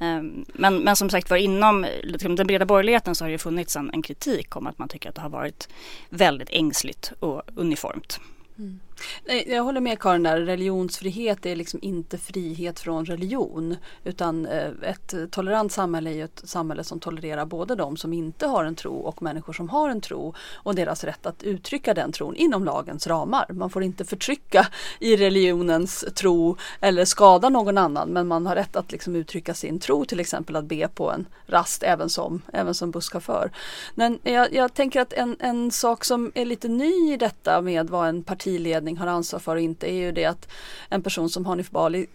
Ehm, 0.00 0.44
men, 0.54 0.78
men 0.78 0.96
som 0.96 1.10
sagt 1.10 1.30
var 1.30 1.36
inom 1.36 1.86
liksom, 2.02 2.36
den 2.36 2.46
breda 2.46 2.66
borgerligheten 2.66 3.14
så 3.14 3.24
har 3.24 3.30
det 3.30 3.38
funnits 3.38 3.76
en, 3.76 3.90
en 3.90 4.02
kritik 4.02 4.56
om 4.56 4.66
att 4.66 4.78
man 4.78 4.88
tycker 4.88 5.08
att 5.08 5.14
det 5.14 5.20
har 5.20 5.28
varit 5.28 5.68
väldigt 6.08 6.48
ängsligt 6.50 7.12
och 7.20 7.42
uniformt. 7.54 8.20
Mm. 8.58 8.80
Nej, 9.24 9.44
jag 9.48 9.62
håller 9.62 9.80
med 9.80 9.98
Karin 9.98 10.22
där, 10.22 10.40
religionsfrihet 10.40 11.46
är 11.46 11.56
liksom 11.56 11.80
inte 11.82 12.18
frihet 12.18 12.80
från 12.80 13.06
religion. 13.06 13.76
Utan 14.04 14.46
eh, 14.46 14.70
ett 14.82 15.14
tolerant 15.30 15.72
samhälle 15.72 16.10
är 16.10 16.24
ett 16.24 16.42
samhälle 16.44 16.84
som 16.84 17.00
tolererar 17.00 17.44
både 17.44 17.74
de 17.74 17.96
som 17.96 18.12
inte 18.12 18.46
har 18.46 18.64
en 18.64 18.74
tro 18.74 18.94
och 18.94 19.22
människor 19.22 19.52
som 19.52 19.68
har 19.68 19.88
en 19.88 20.00
tro. 20.00 20.34
Och 20.54 20.74
deras 20.74 21.04
rätt 21.04 21.26
att 21.26 21.42
uttrycka 21.42 21.94
den 21.94 22.12
tron 22.12 22.36
inom 22.36 22.64
lagens 22.64 23.06
ramar. 23.06 23.46
Man 23.48 23.70
får 23.70 23.82
inte 23.82 24.04
förtrycka 24.04 24.66
i 24.98 25.16
religionens 25.16 26.04
tro 26.14 26.56
eller 26.80 27.04
skada 27.04 27.48
någon 27.48 27.78
annan. 27.78 28.08
Men 28.08 28.28
man 28.28 28.46
har 28.46 28.54
rätt 28.54 28.76
att 28.76 28.92
liksom 28.92 29.16
uttrycka 29.16 29.54
sin 29.54 29.78
tro, 29.78 30.04
till 30.04 30.20
exempel 30.20 30.56
att 30.56 30.64
be 30.64 30.88
på 30.88 31.10
en 31.10 31.26
rast 31.46 31.82
även 31.82 32.08
som, 32.08 32.42
även 32.52 32.74
som 32.74 32.90
busschaufför. 32.90 33.50
Men 33.94 34.18
jag, 34.22 34.54
jag 34.54 34.74
tänker 34.74 35.00
att 35.00 35.12
en, 35.12 35.36
en 35.40 35.70
sak 35.70 36.04
som 36.04 36.32
är 36.34 36.44
lite 36.44 36.68
ny 36.68 37.12
i 37.12 37.16
detta 37.16 37.60
med 37.60 37.90
vad 37.90 38.08
en 38.08 38.22
partiledare 38.22 38.83
ledning 38.84 38.96
har 38.96 39.06
ansvar 39.06 39.40
för 39.40 39.56
och 39.56 39.62
inte 39.62 39.90
är 39.90 39.94
ju 39.94 40.12
det 40.12 40.24
att 40.24 40.48
en 40.90 41.02
person 41.02 41.28
som 41.28 41.46
Hanif 41.46 41.70
Bali 41.70 42.06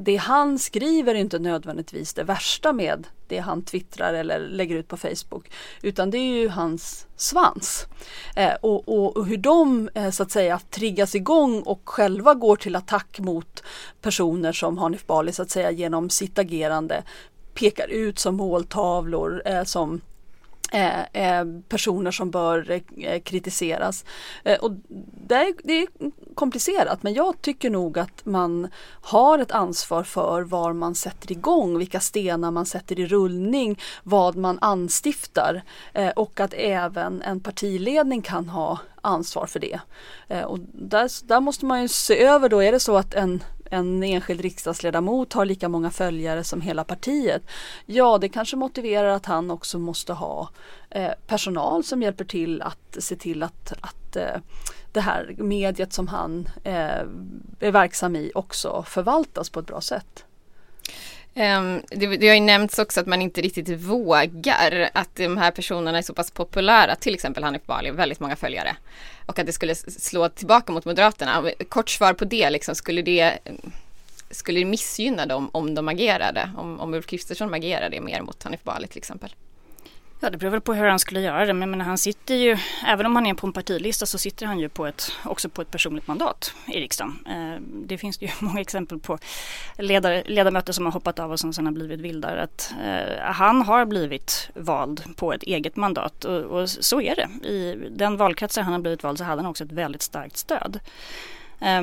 det 0.00 0.16
han 0.16 0.58
skriver 0.58 1.14
är 1.14 1.18
inte 1.18 1.38
nödvändigtvis 1.38 2.14
det 2.14 2.24
värsta 2.24 2.72
med 2.72 3.06
det 3.28 3.38
han 3.38 3.62
twittrar 3.62 4.14
eller 4.14 4.38
lägger 4.38 4.76
ut 4.76 4.88
på 4.88 4.96
Facebook. 4.96 5.50
Utan 5.82 6.10
det 6.10 6.18
är 6.18 6.40
ju 6.40 6.48
hans 6.48 7.06
svans. 7.16 7.86
Eh, 8.36 8.54
och, 8.60 8.88
och, 8.88 9.16
och, 9.16 9.26
hur 9.26 9.36
de 9.36 9.90
eh, 9.94 10.10
så 10.10 10.22
att 10.22 10.30
säga 10.30 10.60
triggas 10.70 11.14
igång 11.14 11.62
och 11.62 11.80
själva 11.84 12.34
går 12.34 12.56
till 12.56 12.76
attack 12.76 13.18
mot 13.18 13.62
personer 14.00 14.52
som 14.52 14.78
Hanif 14.78 15.06
Bali 15.06 15.32
så 15.32 15.42
att 15.42 15.50
säga 15.50 15.70
genom 15.70 16.10
sitt 16.10 16.38
agerande 16.38 17.02
pekar 17.54 17.88
ut 17.88 18.18
som 18.18 18.36
måltavlor, 18.36 19.42
eh, 19.44 19.64
som 19.64 20.00
Eh, 20.72 21.00
eh, 21.12 21.44
personer 21.68 22.10
som 22.10 22.30
bör 22.30 22.80
eh, 22.96 23.20
kritiseras. 23.20 24.04
Och 24.60 24.70
det 25.26 25.34
är, 25.34 25.54
det 25.64 25.82
är 25.82 25.88
komplicerat 26.34 27.02
men 27.02 27.14
jag 27.14 27.42
tycker 27.42 27.70
nog 27.70 27.98
att 27.98 28.26
man 28.26 28.68
har 29.02 29.38
ett 29.38 29.52
ansvar 29.52 30.02
för 30.02 30.42
var 30.42 30.72
man 30.72 30.94
sätter 30.94 31.32
igång, 31.32 31.78
vilka 31.78 32.00
stenar 32.00 32.50
man 32.50 32.66
sätter 32.66 33.00
i 33.00 33.06
rullning, 33.06 33.80
vad 34.02 34.36
man 34.36 34.58
anstiftar 34.60 35.62
och 36.16 36.40
att 36.40 36.54
även 36.54 37.22
en 37.22 37.40
partiledning 37.40 38.22
kan 38.22 38.48
ha 38.48 38.78
ansvar 39.00 39.46
för 39.46 39.60
det. 39.60 39.80
och 40.44 40.58
där, 40.72 41.26
där 41.28 41.40
måste 41.40 41.66
man 41.66 41.82
ju 41.82 41.88
se 41.88 42.24
över 42.24 42.48
då, 42.48 42.62
är 42.62 42.72
det 42.72 42.80
så 42.80 42.96
att 42.96 43.14
en 43.14 43.42
en 43.70 44.02
enskild 44.02 44.40
riksdagsledamot 44.40 45.32
har 45.32 45.44
lika 45.44 45.68
många 45.68 45.90
följare 45.90 46.44
som 46.44 46.60
hela 46.60 46.84
partiet. 46.84 47.42
Ja, 47.86 48.18
det 48.18 48.28
kanske 48.28 48.56
motiverar 48.56 49.08
att 49.08 49.26
han 49.26 49.50
också 49.50 49.78
måste 49.78 50.12
ha 50.12 50.48
eh, 50.90 51.12
personal 51.26 51.84
som 51.84 52.02
hjälper 52.02 52.24
till 52.24 52.62
att 52.62 52.96
se 52.98 53.16
till 53.16 53.42
att, 53.42 53.72
att 53.80 54.16
eh, 54.16 54.40
det 54.92 55.00
här 55.00 55.34
mediet 55.38 55.92
som 55.92 56.08
han 56.08 56.48
eh, 56.64 57.02
är 57.60 57.70
verksam 57.70 58.16
i 58.16 58.32
också 58.34 58.84
förvaltas 58.88 59.50
på 59.50 59.60
ett 59.60 59.66
bra 59.66 59.80
sätt. 59.80 60.24
Um, 61.38 61.82
det, 61.90 62.06
det 62.06 62.28
har 62.28 62.34
ju 62.34 62.40
nämnts 62.40 62.78
också 62.78 63.00
att 63.00 63.06
man 63.06 63.22
inte 63.22 63.40
riktigt 63.40 63.68
vågar 63.68 64.90
att 64.92 65.16
de 65.16 65.36
här 65.36 65.50
personerna 65.50 65.98
är 65.98 66.02
så 66.02 66.14
pass 66.14 66.30
populära, 66.30 66.94
till 66.94 67.14
exempel 67.14 67.44
Hanif 67.44 67.66
Bali, 67.66 67.90
väldigt 67.90 68.20
många 68.20 68.36
följare. 68.36 68.76
Och 69.26 69.38
att 69.38 69.46
det 69.46 69.52
skulle 69.52 69.74
slå 69.74 70.28
tillbaka 70.28 70.72
mot 70.72 70.84
Moderaterna. 70.84 71.50
Kort 71.68 71.90
svar 71.90 72.12
på 72.12 72.24
det, 72.24 72.50
liksom, 72.50 72.74
skulle 72.74 73.02
det 73.02 73.38
skulle 74.30 74.58
det 74.58 74.64
missgynna 74.64 75.26
dem 75.26 75.50
om 75.52 75.74
de 75.74 75.88
agerade? 75.88 76.50
Om, 76.56 76.80
om 76.80 76.94
Ulf 76.94 77.06
Kristersson 77.06 77.54
agerade 77.54 78.00
mer 78.00 78.22
mot 78.22 78.42
Hanif 78.42 78.64
Bali 78.64 78.86
till 78.86 78.98
exempel? 78.98 79.34
Ja, 80.20 80.30
det 80.30 80.38
beror 80.38 80.50
väl 80.50 80.60
på 80.60 80.74
hur 80.74 80.86
han 80.86 80.98
skulle 80.98 81.20
göra 81.20 81.46
det. 81.46 81.52
Men, 81.52 81.70
men 81.70 81.80
han 81.80 81.98
sitter 81.98 82.34
ju, 82.34 82.56
även 82.86 83.06
om 83.06 83.16
han 83.16 83.26
är 83.26 83.34
på 83.34 83.46
en 83.46 83.52
partilista 83.52 84.06
så 84.06 84.18
sitter 84.18 84.46
han 84.46 84.58
ju 84.58 84.68
på 84.68 84.86
ett, 84.86 85.12
också 85.24 85.48
på 85.48 85.62
ett 85.62 85.70
personligt 85.70 86.06
mandat 86.06 86.54
i 86.66 86.80
riksdagen. 86.80 87.26
Eh, 87.26 87.62
det 87.86 87.98
finns 87.98 88.22
ju 88.22 88.28
många 88.40 88.60
exempel 88.60 88.98
på 88.98 89.18
ledare, 89.78 90.22
ledamöter 90.26 90.72
som 90.72 90.84
har 90.84 90.92
hoppat 90.92 91.18
av 91.18 91.32
och 91.32 91.40
som 91.40 91.52
sedan 91.52 91.66
har 91.66 91.72
blivit 91.72 92.00
vildare. 92.00 92.42
Att, 92.42 92.74
eh, 92.84 93.18
han 93.20 93.62
har 93.62 93.84
blivit 93.84 94.50
vald 94.54 95.16
på 95.16 95.32
ett 95.32 95.42
eget 95.42 95.76
mandat 95.76 96.24
och, 96.24 96.40
och, 96.40 96.70
så 96.70 97.00
är 97.00 97.16
det. 97.16 97.48
I 97.48 97.88
den 97.90 98.16
valkrets 98.16 98.54
där 98.54 98.62
han 98.62 98.72
har 98.72 98.80
blivit 98.80 99.02
vald 99.02 99.18
så 99.18 99.24
hade 99.24 99.42
han 99.42 99.50
också 99.50 99.64
ett 99.64 99.72
väldigt 99.72 100.02
starkt 100.02 100.36
stöd. 100.36 100.80
Eh, 101.60 101.82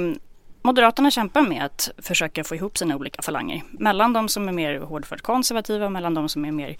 Moderaterna 0.65 1.11
kämpar 1.11 1.41
med 1.41 1.65
att 1.65 1.89
försöka 1.97 2.43
få 2.43 2.55
ihop 2.55 2.77
sina 2.77 2.95
olika 2.95 3.21
falanger. 3.21 3.63
Mellan 3.71 4.13
de 4.13 4.29
som 4.29 4.47
är 4.47 4.51
mer 4.51 4.79
hårdfört 4.79 5.21
konservativa 5.21 5.85
och 5.85 5.91
mellan 5.91 6.13
de 6.13 6.29
som 6.29 6.45
är 6.45 6.51
mer 6.51 6.77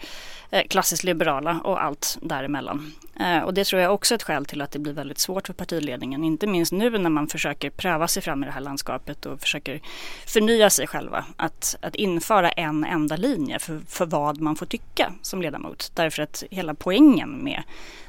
eh, 0.49 0.67
klassiskt 0.67 1.03
liberala 1.03 1.59
och 1.63 1.83
allt 1.83 2.17
däremellan. 2.21 2.93
Eh, 3.19 3.39
och 3.39 3.53
det 3.53 3.63
tror 3.63 3.81
jag 3.81 3.93
också 3.93 4.13
är 4.13 4.15
ett 4.15 4.23
skäl 4.23 4.45
till 4.45 4.61
att 4.61 4.71
det 4.71 4.79
blir 4.79 4.93
väldigt 4.93 5.19
svårt 5.19 5.47
för 5.47 5.53
partiledningen. 5.53 6.23
Inte 6.23 6.47
minst 6.47 6.71
nu 6.71 6.97
när 6.97 7.09
man 7.09 7.27
försöker 7.27 7.69
pröva 7.69 8.07
sig 8.07 8.23
fram 8.23 8.43
i 8.43 8.45
det 8.45 8.51
här 8.51 8.61
landskapet 8.61 9.25
och 9.25 9.39
försöker 9.39 9.81
förnya 10.27 10.69
sig 10.69 10.87
själva. 10.87 11.25
Att, 11.37 11.75
att 11.81 11.95
införa 11.95 12.49
en 12.49 12.83
enda 12.83 13.15
linje 13.15 13.59
för, 13.59 13.81
för 13.87 14.05
vad 14.05 14.41
man 14.41 14.55
får 14.55 14.65
tycka 14.65 15.13
som 15.21 15.41
ledamot. 15.41 15.91
Därför 15.93 16.23
att 16.23 16.43
hela 16.51 16.73
poängen 16.73 17.29
med 17.29 17.63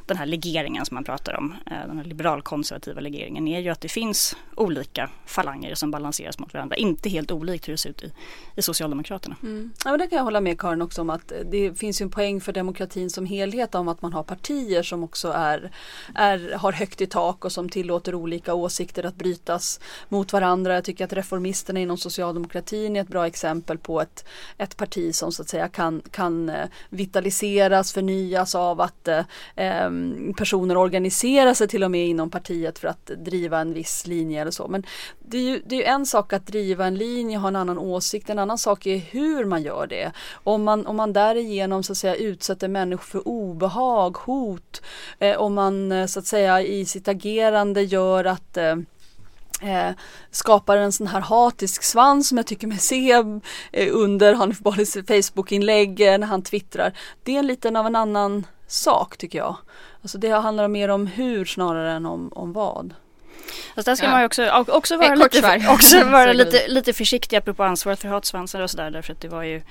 den 0.07 0.17
här 0.17 0.27
legeringen 0.27 0.87
som 0.87 0.95
man 0.95 1.05
pratar 1.05 1.37
om, 1.37 1.55
eh, 1.67 1.87
den 1.87 1.97
här 1.97 2.05
liberalkonservativa 2.05 3.01
legeringen, 3.01 3.49
är 3.49 3.61
ju 3.61 3.69
att 3.69 3.81
det 3.81 3.89
finns 3.89 4.37
olika 4.55 5.11
falanger 5.27 5.75
som 5.75 5.91
balanseras 5.91 6.39
mot 6.39 6.55
varandra. 6.55 6.77
Inte 6.77 7.09
helt 7.09 7.31
olikt 7.31 7.69
hur 7.69 7.73
det 7.73 7.79
ser 7.79 7.91
ut 7.91 8.03
i, 8.03 8.13
i 8.55 8.63
Socialdemokraterna. 8.63 9.37
Mm. 9.43 9.73
Ja, 9.85 9.91
men 9.91 10.01
det 10.01 10.07
kan 10.07 10.17
jag 10.17 10.25
hålla 10.25 10.41
med 10.41 10.61
Karin 10.61 10.83
också 10.83 11.01
om 11.01 11.11
att 11.11 11.33
det 11.51 11.79
finns 11.79 12.01
ju 12.01 12.03
en 12.03 12.11
poäng 12.11 12.41
för 12.41 12.53
demokratin 12.53 13.11
som 13.11 13.27
helhet 13.27 13.75
om 13.75 13.89
att 13.89 14.03
man 14.03 14.13
har 14.13 14.23
partier 14.23 14.83
som 14.83 15.05
också 15.05 15.33
är, 15.33 15.71
är, 16.15 16.53
har 16.53 16.73
högt 16.73 17.01
i 17.01 17.07
tak 17.07 17.45
och 17.45 17.53
som 17.53 17.69
tillåter 17.69 18.15
olika 18.15 18.55
åsikter 18.55 19.07
att 19.07 19.17
brytas 19.17 19.81
mot 20.09 20.33
varandra. 20.33 20.75
Jag 20.75 20.85
tycker 20.85 21.05
att 21.05 21.13
reformisterna 21.13 21.81
inom 21.81 21.99
socialdemokratin 21.99 22.97
är 22.97 23.01
ett 23.01 23.09
bra 23.09 23.27
exempel 23.27 23.79
på 23.79 24.01
ett, 24.01 24.25
ett 24.59 24.77
parti 24.77 25.15
som 25.15 25.33
så 25.33 25.43
att 25.43 25.49
säga 25.49 25.69
kan, 25.69 26.03
kan 26.11 26.49
eh, 26.49 26.69
vitaliseras, 26.89 27.93
förnyas 27.93 28.55
av 28.55 28.81
att 28.81 29.09
eh, 29.09 29.25
eh 29.57 29.91
Ehm, 29.97 30.35
personer 30.35 30.77
organiserar 30.77 31.55
sig 31.55 31.69
till 31.69 31.85
och 31.85 31.91
med 31.91 32.07
inom 32.07 32.31
partiet 32.31 32.79
för 32.79 32.89
att 32.89 33.07
driva 33.07 33.61
en 33.61 33.75
viss 33.75 34.07
linje 34.07 34.41
eller 34.41 34.51
så. 34.51 34.69
Men 34.69 34.83
det 35.29 35.39
är 35.39 35.43
ju, 35.43 35.63
det 35.67 35.87
är 35.87 35.95
en 35.95 36.07
sak 36.07 36.33
att 36.33 36.47
driva 36.47 36.87
en 36.87 36.95
linje, 36.95 37.39
ha 37.39 37.49
en 37.49 37.57
annan 37.57 37.79
åsikt, 37.79 38.31
en 38.31 38.39
annan 38.39 38.59
sak 38.59 38.87
är 38.87 38.97
hur 38.97 39.45
man 39.45 39.63
gör 39.63 39.87
det. 39.87 40.13
Om 40.33 40.65
man, 40.65 40.87
om 40.87 40.97
man 40.97 41.13
därigenom 41.13 41.83
så 41.83 41.93
att 41.93 41.99
säga 41.99 42.15
utsätter 42.15 42.69
människor 42.69 43.05
för 43.05 43.29
obehag, 43.29 44.17
hot, 44.17 44.83
eh, 45.19 45.37
om 45.37 45.55
man 45.55 45.93
eh, 45.93 46.07
så 46.07 46.19
att 46.19 46.27
säga 46.27 46.63
i 46.63 46.85
sitt 46.85 47.09
agerande 47.09 47.83
gör 47.83 48.25
att 48.25 48.57
eh, 48.57 48.77
Eh, 49.63 49.91
skapar 50.31 50.77
en 50.77 50.93
sån 50.93 51.07
här 51.07 51.21
hatisk 51.21 51.83
svans 51.83 52.29
som 52.29 52.37
jag 52.39 52.47
tycker 52.47 52.67
mig 52.67 52.79
se 52.79 53.13
eh, 53.73 53.89
under 53.93 54.35
Hanif 54.35 54.59
Balis 54.61 54.97
Facebookinlägg 55.09 56.01
eh, 56.01 56.19
när 56.19 56.27
han 56.27 56.43
twittrar. 56.43 56.93
Det 57.23 57.35
är 57.35 57.39
en 57.39 57.47
liten 57.47 57.77
av 57.77 57.87
en 57.87 57.97
annan 57.97 58.47
sak 58.67 59.17
tycker 59.17 59.39
jag. 59.39 59.57
Alltså 60.03 60.19
det 60.19 60.31
handlar 60.31 60.69
mer 60.69 60.89
om 60.89 61.07
hur 61.07 61.45
snarare 61.45 61.93
än 61.93 62.07
om, 62.07 62.33
om 62.35 62.53
vad. 62.53 62.95
Alltså 63.75 63.91
där 63.91 63.97
ska 63.97 64.07
ja. 64.07 64.11
man 64.11 64.21
ju 64.21 64.27
också, 64.27 64.51
också 64.69 64.97
vara, 64.97 65.15
lite, 65.15 65.67
också 65.71 66.05
vara 66.11 66.33
lite, 66.33 66.69
lite 66.69 66.93
försiktig 66.93 67.37
apropå 67.37 67.65
ansvaret 67.65 68.01
för 68.01 68.09
hatsvansar 68.09 68.61
och 68.61 68.71
sådär. 68.71 68.91
Därför 68.91 69.13
att 69.13 69.21
det 69.21 69.29
var 69.29 69.43
ju 69.43 69.63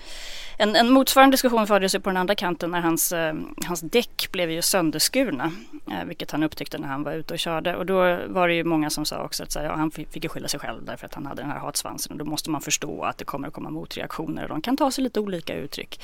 en, 0.57 0.75
en 0.75 0.91
motsvarande 0.91 1.33
diskussion 1.33 1.67
fördes 1.67 1.95
ju 1.95 1.99
på 1.99 2.09
den 2.09 2.17
andra 2.17 2.35
kanten 2.35 2.71
när 2.71 2.81
hans, 2.81 3.11
eh, 3.11 3.35
hans 3.65 3.81
däck 3.81 4.27
blev 4.31 4.51
ju 4.51 4.61
sönderskurna. 4.61 5.51
Eh, 5.91 6.05
vilket 6.05 6.31
han 6.31 6.43
upptäckte 6.43 6.77
när 6.77 6.87
han 6.87 7.03
var 7.03 7.13
ute 7.13 7.33
och 7.33 7.39
körde. 7.39 7.75
Och 7.75 7.85
då 7.85 8.19
var 8.27 8.47
det 8.47 8.53
ju 8.53 8.63
många 8.63 8.89
som 8.89 9.05
sa 9.05 9.23
också 9.23 9.43
att 9.43 9.51
så 9.51 9.59
här, 9.59 9.65
ja, 9.65 9.75
han 9.75 9.91
fick 9.91 10.23
ju 10.23 10.29
skylla 10.29 10.47
sig 10.47 10.59
själv 10.59 10.85
därför 10.85 11.05
att 11.05 11.13
han 11.13 11.25
hade 11.25 11.41
den 11.41 11.51
här 11.51 11.59
hatsvansen. 11.59 12.11
Och 12.11 12.17
då 12.17 12.25
måste 12.25 12.49
man 12.49 12.61
förstå 12.61 13.03
att 13.03 13.17
det 13.17 13.25
kommer 13.25 13.47
att 13.47 13.53
komma 13.53 13.69
motreaktioner 13.69 14.43
och 14.43 14.49
de 14.49 14.61
kan 14.61 14.77
ta 14.77 14.91
sig 14.91 15.03
lite 15.03 15.19
olika 15.19 15.55
uttryck. 15.55 16.01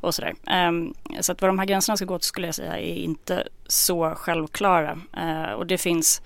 Och 0.00 0.14
sådär. 0.14 0.34
Ehm, 0.46 0.94
så 1.20 1.32
att 1.32 1.42
vad 1.42 1.48
de 1.48 1.58
här 1.58 1.66
gränserna 1.66 1.96
ska 1.96 2.06
gå 2.06 2.18
till 2.18 2.28
skulle 2.28 2.46
jag 2.46 2.54
säga 2.54 2.78
är 2.78 2.94
inte 2.94 3.48
så 3.66 4.14
självklara. 4.14 4.98
Eh, 5.16 5.52
och 5.52 5.66
det 5.66 5.78
finns 5.78 6.22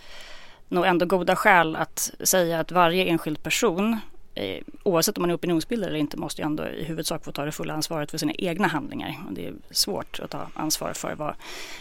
nog 0.69 0.87
ändå 0.87 1.07
goda 1.07 1.37
skäl 1.37 1.77
att 1.77 2.11
säga 2.21 2.61
att 2.61 2.73
varje 2.73 3.05
enskild 3.05 3.43
person 3.43 4.01
eh, 4.39 4.63
oavsett 4.83 5.19
om 5.19 5.23
man 5.23 5.31
är 5.31 5.37
opinionsbildare 5.37 5.91
eller 5.91 5.99
inte 5.99 6.17
måste 6.17 6.43
ju 6.43 6.47
ändå 6.47 6.69
i 6.69 6.85
huvudsak 6.85 7.25
få 7.25 7.33
ta 7.33 7.45
det 7.45 7.53
fulla 7.53 7.75
ansvaret 7.75 8.11
för 8.11 8.19
sina 8.19 8.33
egna 8.33 8.69
handlingar. 8.69 9.19
Och 9.27 9.33
det 9.33 9.47
är 9.47 9.55
svårt 9.71 10.21
att 10.21 10.31
ta 10.31 10.47
ansvar 10.55 10.93
för 10.93 11.15
vad 11.15 11.35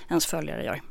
ens 0.10 0.26
följare 0.26 0.64
gör. 0.64 0.82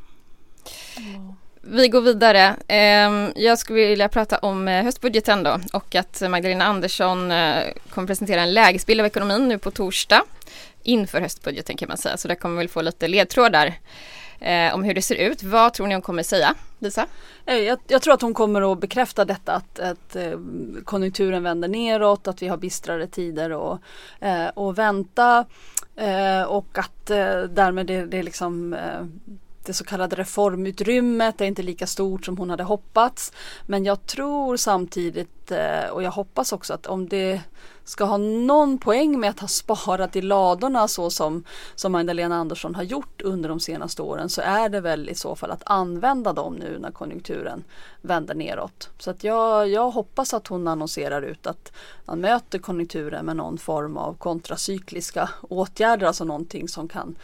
Vi 1.61 1.89
går 1.89 2.01
vidare. 2.01 2.57
Ehm, 2.69 3.33
jag 3.37 3.59
skulle 3.59 3.89
vilja 3.89 4.09
prata 4.09 4.39
om 4.39 4.69
eh, 4.69 4.85
höstbudgeten 4.85 5.43
då 5.43 5.61
och 5.73 5.95
att 5.95 6.23
Magdalena 6.31 6.65
Andersson 6.65 7.31
eh, 7.31 7.65
kommer 7.91 8.07
presentera 8.09 8.41
en 8.41 8.55
lägesbild 8.55 9.01
av 9.01 9.07
ekonomin 9.07 9.49
nu 9.49 9.59
på 9.59 9.71
torsdag 9.71 10.23
inför 10.83 11.21
höstbudgeten 11.21 11.77
kan 11.77 11.89
man 11.89 11.97
säga. 11.97 12.17
Så 12.17 12.29
där 12.29 12.35
kommer 12.35 12.63
vi 12.63 12.69
få 12.69 12.83
lite 12.83 13.09
ledtrådar 13.09 13.75
eh, 14.41 14.75
om 14.75 14.85
hur 14.85 14.95
det 14.95 15.03
ser 15.03 15.15
ut. 15.15 15.43
Vad 15.43 15.73
tror 15.73 15.87
ni 15.87 15.95
hon 15.95 16.03
kommer 16.03 16.23
säga? 16.23 16.55
Lisa? 16.79 17.07
Eh, 17.47 17.57
jag, 17.57 17.79
jag, 17.87 18.03
tror 18.03 18.15
att 18.15 18.23
hon 18.23 18.35
kommer 18.35 18.73
att 18.73 18.81
bekräfta 18.81 19.25
detta 19.25 19.53
att, 19.53 19.79
att 19.79 20.17
eh, 20.17 20.39
konjunkturen 20.85 21.43
vänder 21.43 21.69
neråt, 21.69 22.29
att 22.29 22.43
vi 22.43 22.49
har 22.49 22.57
bistrare 22.57 23.07
tider 23.07 23.53
och, 23.53 23.79
eh, 24.21 24.49
och 24.55 24.79
vänta 24.79 25.45
eh, 25.97 26.43
och 26.43 26.79
att 26.79 27.11
eh, 27.11 27.43
därmed 27.43 27.87
det, 27.87 28.07
det 28.07 28.23
liksom 28.23 28.73
eh, 28.73 29.07
det 29.67 29.73
så 29.73 29.85
kallade 29.85 30.17
reformutrymmet 30.17 31.41
är 31.41 31.45
inte 31.45 31.63
lika 31.63 31.87
stort 31.87 32.25
som 32.25 32.39
hon 32.39 32.51
hade 32.51 32.63
hoppats. 32.63 33.33
Men 33.67 33.85
jag 33.85 34.07
tror 34.07 34.57
samtidigt 34.57 35.51
eh, 35.51 35.91
och 35.91 36.03
jag 36.03 36.11
hoppas 36.11 36.53
också 36.53 36.75
att 36.75 36.87
om 36.87 37.09
det 37.09 37.41
ska 37.89 38.05
ha 38.05 38.17
någon 38.17 38.79
poäng 38.79 39.21
med 39.21 39.31
att 39.31 39.41
ha 39.41 39.49
sparat 39.49 40.17
i 40.17 40.23
ladorna 40.23 40.89
så 40.89 41.11
som, 41.11 41.45
som 41.75 41.93
Magdalena 41.93 42.37
Andersson 42.37 42.75
har 42.75 42.83
gjort 42.83 43.23
under 43.23 43.49
de 43.49 43.61
senaste 43.61 44.03
åren 44.03 44.29
så 44.29 44.41
är 44.41 44.69
det 44.69 44.81
väl 44.81 45.09
i 45.09 45.15
så 45.15 45.37
fall 45.37 45.51
att 45.51 45.63
använda 45.67 46.33
dem 46.33 46.55
nu 46.55 46.79
när 46.79 46.91
konjunkturen 46.91 47.65
vänder 48.01 48.35
neråt. 48.35 48.91
Så 48.99 49.11
att 49.11 49.25
jag, 49.25 49.69
jag 49.69 49.91
hoppas 49.91 50.35
att 50.35 50.47
hon 50.47 50.69
annonserar 50.69 51.23
ut 51.23 51.47
att 51.47 51.73
man 52.05 52.21
möter 52.21 52.59
konjunkturen 52.59 53.27
med 53.27 53.37
någon 53.37 53.59
form 53.59 53.97
av 53.97 54.15
kontracykliska 54.15 55.31
åtgärder, 55.43 56.07
alltså 56.07 56.25
någonting 56.25 56.69
som 56.69 56.89
kan, 56.89 57.17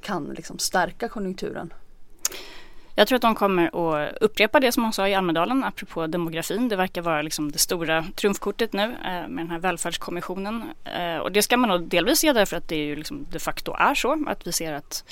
kan 0.00 0.24
liksom 0.24 0.58
stärka 0.58 1.08
konjunkturen. 1.08 1.72
Jag 2.94 3.08
tror 3.08 3.16
att 3.16 3.22
de 3.22 3.34
kommer 3.34 3.66
att 3.66 4.16
upprepa 4.20 4.60
det 4.60 4.72
som 4.72 4.82
hon 4.82 4.92
sa 4.92 5.08
i 5.08 5.14
Almedalen 5.14 5.64
apropå 5.64 6.06
demografin. 6.06 6.68
Det 6.68 6.76
verkar 6.76 7.02
vara 7.02 7.22
liksom 7.22 7.52
det 7.52 7.58
stora 7.58 8.04
trumfkortet 8.14 8.72
nu 8.72 8.82
eh, 8.82 9.28
med 9.28 9.36
den 9.36 9.50
här 9.50 9.58
välfärdskommissionen. 9.58 10.62
Eh, 10.84 11.16
och 11.16 11.32
det 11.32 11.42
ska 11.42 11.56
man 11.56 11.68
nog 11.68 11.88
delvis 11.88 12.18
se 12.18 12.32
därför 12.32 12.56
att 12.56 12.68
det 12.68 12.76
ju 12.76 12.96
liksom 12.96 13.26
de 13.30 13.38
facto 13.38 13.74
är 13.78 13.94
så 13.94 14.24
att 14.26 14.46
vi 14.46 14.52
ser 14.52 14.72
att 14.72 15.04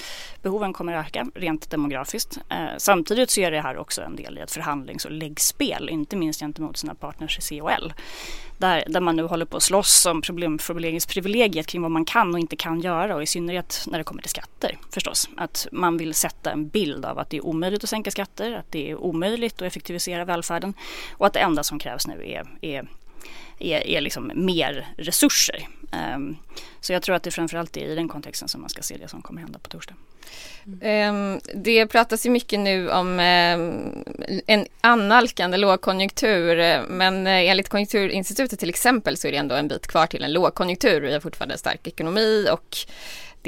behoven 0.42 0.72
kommer 0.72 0.92
att 0.92 1.06
öka 1.06 1.26
rent 1.34 1.70
demografiskt. 1.70 2.38
Eh, 2.48 2.66
samtidigt 2.78 3.30
så 3.30 3.40
är 3.40 3.50
det 3.50 3.60
här 3.60 3.76
också 3.76 4.02
en 4.02 4.16
del 4.16 4.38
i 4.38 4.40
ett 4.40 4.52
förhandlings 4.52 5.04
och 5.04 5.10
läggspel, 5.12 5.88
inte 5.88 6.16
minst 6.16 6.40
gentemot 6.40 6.76
sina 6.76 6.94
partners 6.94 7.52
i 7.52 7.58
COL 7.58 7.92
där, 8.58 8.84
där 8.86 9.00
man 9.00 9.16
nu 9.16 9.22
håller 9.22 9.44
på 9.44 9.56
att 9.56 9.62
slåss 9.62 10.06
om 10.06 10.22
problemformuleringsprivilegiet 10.22 11.66
kring 11.66 11.82
vad 11.82 11.90
man 11.90 12.04
kan 12.04 12.34
och 12.34 12.40
inte 12.40 12.56
kan 12.56 12.80
göra 12.80 13.16
och 13.16 13.22
i 13.22 13.26
synnerhet 13.26 13.84
när 13.86 13.98
det 13.98 14.04
kommer 14.04 14.22
till 14.22 14.30
skatter 14.30 14.78
förstås. 14.90 15.28
Att 15.36 15.66
man 15.72 15.96
vill 15.96 16.14
sätta 16.14 16.52
en 16.52 16.68
bild 16.68 17.04
av 17.04 17.18
att 17.18 17.30
det 17.30 17.36
är 17.36 17.46
omöjligt 17.46 17.84
att 17.84 17.90
sänka 17.90 18.10
skatter, 18.10 18.52
att 18.54 18.72
det 18.72 18.90
är 18.90 18.96
omöjligt 18.96 19.54
att 19.54 19.62
effektivisera 19.62 20.24
välfärden 20.24 20.74
och 21.12 21.26
att 21.26 21.32
det 21.32 21.40
enda 21.40 21.62
som 21.62 21.78
krävs 21.78 22.06
nu 22.06 22.24
är, 22.26 22.46
är 22.60 22.88
är, 23.58 23.86
är 23.86 24.00
liksom 24.00 24.32
mer 24.34 24.88
resurser. 24.96 25.68
Um, 26.14 26.36
så 26.80 26.92
jag 26.92 27.02
tror 27.02 27.16
att 27.16 27.22
det 27.22 27.30
framförallt 27.30 27.76
är 27.76 27.86
i 27.86 27.94
den 27.94 28.08
kontexten 28.08 28.48
som 28.48 28.60
man 28.60 28.70
ska 28.70 28.82
se 28.82 28.96
det 28.96 29.08
som 29.08 29.22
kommer 29.22 29.40
hända 29.40 29.58
på 29.58 29.68
torsdag. 29.68 29.94
Mm. 30.82 31.40
Det 31.54 31.86
pratas 31.86 32.26
ju 32.26 32.30
mycket 32.30 32.60
nu 32.60 32.90
om 32.90 33.08
um, 33.08 34.04
en 34.46 34.66
annalkande 34.80 35.56
lågkonjunktur 35.56 36.82
men 36.88 37.26
eh, 37.26 37.50
enligt 37.50 37.68
Konjunkturinstitutet 37.68 38.58
till 38.58 38.68
exempel 38.68 39.16
så 39.16 39.28
är 39.28 39.32
det 39.32 39.38
ändå 39.38 39.54
en 39.54 39.68
bit 39.68 39.86
kvar 39.86 40.06
till 40.06 40.24
en 40.24 40.32
lågkonjunktur. 40.32 41.00
Vi 41.00 41.12
har 41.12 41.20
fortfarande 41.20 41.58
stark 41.58 41.86
ekonomi 41.86 42.48
och 42.52 42.76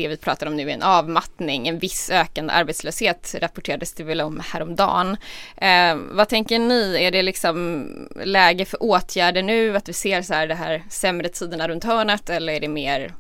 det 0.03 0.09
vi 0.09 0.17
pratar 0.17 0.47
om 0.47 0.57
nu 0.57 0.71
är 0.71 0.75
en 0.75 0.83
avmattning, 0.83 1.69
en 1.69 1.79
viss 1.79 2.11
ökande 2.11 2.53
arbetslöshet 2.53 3.35
rapporterades 3.39 3.93
det 3.93 4.05
väl 4.05 4.21
om 4.21 4.43
häromdagen. 4.53 5.17
Eh, 5.57 5.97
vad 5.97 6.29
tänker 6.29 6.59
ni, 6.59 7.05
är 7.05 7.11
det 7.11 7.23
liksom 7.23 8.09
läge 8.25 8.65
för 8.65 8.83
åtgärder 8.83 9.43
nu, 9.43 9.77
att 9.77 9.89
vi 9.89 9.93
ser 9.93 10.23
så 10.23 10.35
här 10.35 10.47
det 10.47 10.55
här 10.55 10.83
sämre 10.91 11.29
tiderna 11.29 11.69
runt 11.69 11.85
hörnet 11.85 12.31
eller 12.31 12.53
är 12.53 12.61
det 12.61 12.69
mer 12.69 13.15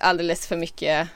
alldeles 0.00 0.46
för 0.46 0.56
mycket 0.56 1.08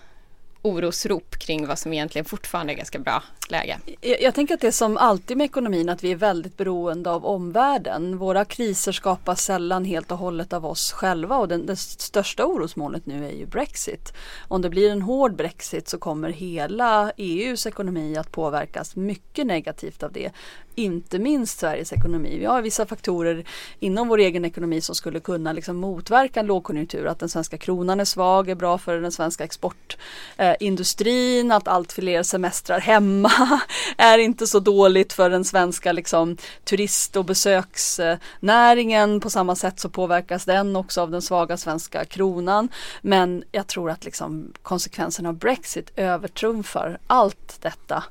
orosrop 0.62 1.38
kring 1.38 1.66
vad 1.66 1.78
som 1.78 1.92
egentligen 1.92 2.24
fortfarande 2.24 2.72
är 2.72 2.76
ganska 2.76 2.98
bra 2.98 3.22
läge. 3.48 3.78
Jag, 4.00 4.22
jag, 4.22 4.34
tänker 4.34 4.54
att 4.54 4.60
det 4.60 4.66
är 4.66 4.70
som 4.70 4.96
alltid 4.96 5.36
med 5.36 5.44
ekonomin 5.44 5.88
att 5.88 6.04
vi 6.04 6.12
är 6.12 6.16
väldigt 6.16 6.56
beroende 6.56 7.10
av 7.10 7.26
omvärlden. 7.26 8.18
Våra 8.18 8.44
kriser 8.44 8.92
skapas 8.92 9.44
sällan 9.44 9.84
helt 9.84 10.10
och 10.10 10.18
hållet 10.18 10.52
av 10.52 10.66
oss 10.66 10.92
själva 10.92 11.36
och 11.36 11.48
den, 11.48 11.66
det 11.66 11.76
största 11.76 12.46
orosmolnet 12.46 13.06
nu 13.06 13.26
är 13.26 13.32
ju 13.32 13.46
Brexit. 13.46 14.12
Om 14.48 14.62
det 14.62 14.70
blir 14.70 14.90
en 14.90 15.02
hård 15.02 15.36
Brexit 15.36 15.88
så 15.88 15.98
kommer 15.98 16.30
hela 16.30 17.12
EUs 17.16 17.66
ekonomi 17.66 18.16
att 18.16 18.32
påverkas 18.32 18.96
mycket 18.96 19.46
negativt 19.46 20.02
av 20.02 20.12
det 20.12 20.32
inte 20.74 21.18
minst 21.18 21.58
Sveriges 21.58 21.92
ekonomi. 21.92 22.38
Vi 22.38 22.44
har 22.44 22.62
vissa 22.62 22.86
faktorer 22.86 23.44
inom 23.78 24.08
vår 24.08 24.18
egen 24.18 24.44
ekonomi 24.44 24.80
som 24.80 24.94
skulle 24.94 25.20
kunna 25.20 25.52
liksom 25.52 25.76
motverka 25.76 26.40
en 26.40 26.46
lågkonjunktur. 26.46 27.06
Att 27.06 27.18
den 27.18 27.28
svenska 27.28 27.58
kronan 27.58 28.00
är 28.00 28.04
svag 28.04 28.48
är 28.48 28.54
bra 28.54 28.78
för 28.78 29.00
den 29.00 29.12
svenska 29.12 29.44
export 29.44 29.96
Eh, 30.36 30.49
industrin, 30.54 31.52
att 31.52 31.68
allt 31.68 31.92
fler 31.92 32.22
semestrar 32.22 32.80
hemma 32.80 33.60
är 33.96 34.18
inte 34.18 34.46
så 34.46 34.60
dåligt 34.60 35.12
för 35.12 35.30
den 35.30 35.44
svenska 35.44 35.92
liksom, 35.92 36.36
turist 36.64 37.16
och 37.16 37.24
besöksnäringen. 37.24 39.20
På 39.20 39.30
samma 39.30 39.56
sätt 39.56 39.80
så 39.80 39.88
påverkas 39.88 40.44
den 40.44 40.76
också 40.76 41.00
av 41.00 41.10
den 41.10 41.22
svaga 41.22 41.56
svenska 41.56 42.04
kronan. 42.04 42.68
Men 43.02 43.44
jag 43.52 43.66
tror 43.66 43.90
att 43.90 44.04
liksom, 44.04 44.52
konsekvenserna 44.62 45.28
av 45.28 45.34
Brexit 45.34 45.92
övertrumfar 45.96 46.98
allt 47.06 47.58
detta. 47.60 48.04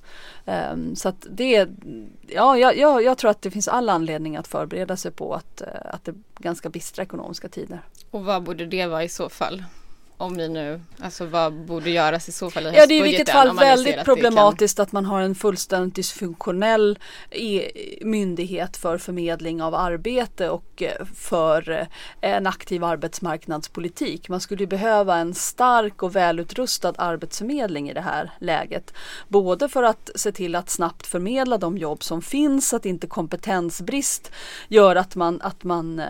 Eh, 0.46 0.75
så 0.96 1.10
att 1.10 1.27
det, 1.29 1.67
ja, 2.27 2.58
jag, 2.58 2.77
jag, 2.77 3.03
jag, 3.03 3.17
tror 3.17 3.31
att 3.31 3.41
det 3.41 3.51
finns 3.51 3.67
all 3.67 3.89
anledning 3.89 4.36
att 4.36 4.48
förbereda 4.48 4.98
sig 4.98 5.12
på 5.12 5.34
att, 5.34 5.62
eh, 5.62 5.67
att 5.86 6.05
det 6.05 6.12
är 6.12 6.15
ganska 6.38 6.69
bistra 6.69 7.03
ekonomiska 7.03 7.50
tider. 7.50 7.81
Och 8.12 8.25
vad 8.25 8.43
borde 8.43 8.65
det 8.65 8.86
vara 8.86 9.03
i 9.03 9.10
så 9.10 9.29
fall? 9.29 9.63
Om 10.22 10.38
vi 10.38 10.50
nu, 10.50 10.82
alltså 11.00 11.26
vad 11.26 11.54
borde 11.54 11.90
göras 11.90 12.30
i 12.30 12.32
så 12.32 12.50
fall 12.50 12.64
i 12.64 12.72
Ja 12.76 12.86
det 12.86 12.94
är 12.94 13.00
i 13.00 13.02
vilket 13.02 13.30
fall 13.30 13.58
väldigt 13.58 14.04
problematiskt 14.04 14.76
kan... 14.78 14.84
att 14.84 14.92
man 14.92 15.06
har 15.06 15.22
en 15.22 15.36
fullständigt 15.36 15.96
dysfunktionell 15.96 17.00
e 17.32 17.72
myndighet 18.02 18.78
för 18.78 18.98
förmedling 18.98 19.62
av 19.62 19.76
arbete 19.76 20.50
och 20.50 20.84
eh, 20.84 21.06
för 21.16 21.72
eh, 21.72 21.88
en 22.22 22.48
aktiv 22.48 22.84
arbetsmarknadspolitik. 22.84 24.30
Man 24.30 24.40
skulle 24.40 24.68
behöva 24.68 25.18
en 25.18 25.34
stark 25.34 26.04
och 26.04 26.16
välutrustad 26.16 26.94
arbetsförmedling 26.98 27.90
i 27.90 27.94
det 27.94 28.02
här 28.02 28.32
läget. 28.40 28.94
Både 29.28 29.70
för 29.70 29.84
att 29.84 30.10
se 30.16 30.32
till 30.32 30.56
att 30.56 30.70
snabbt 30.70 31.08
förmedla 31.08 31.58
de 31.58 31.78
jobb 31.78 32.04
som 32.04 32.22
finns, 32.22 32.74
att 32.74 32.86
inte 32.86 33.08
kompetensbrist 33.08 34.32
gör 34.68 34.96
att 34.96 35.16
man, 35.16 35.42
att 35.42 35.64
man 35.64 36.02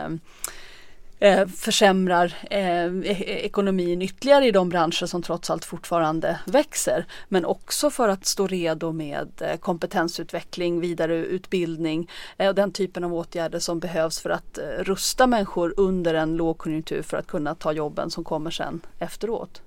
eh, 1.20 1.48
försämrar 1.48 2.34
eh, 2.50 2.86
e-, 2.86 3.46
ekonomin 3.46 4.02
ytterligare 4.02 4.48
i 4.48 4.52
de 4.52 4.70
branscher 4.70 5.06
som 5.06 5.22
trots 5.22 5.50
allt 5.50 5.66
fortfarande 5.66 6.40
växer. 6.46 7.06
Men 7.28 7.46
också 7.46 7.90
för 7.90 8.10
att 8.10 8.26
stå 8.26 8.48
redo 8.48 8.92
med 8.92 9.30
eh, 9.42 9.58
kompetensutveckling, 9.58 10.80
vidareutbildning 10.80 12.10
eh, 12.38 12.48
och 12.48 12.56
den 12.56 12.72
typen 12.72 13.04
av 13.04 13.14
åtgärder 13.14 13.60
som 13.60 13.80
behövs 13.80 14.20
för 14.20 14.30
att 14.30 14.58
eh, 14.58 14.64
rusta 14.64 15.28
människor 15.28 15.74
under 15.78 16.14
en 16.14 16.36
lågkonjunktur 16.36 17.02
för 17.02 17.18
att 17.18 17.28
kunna 17.28 17.56
ta 17.56 17.72
jobben 17.72 18.12
som 18.12 18.24
kommer 18.24 18.52
sen 18.52 18.82
efteråt. 19.00 19.62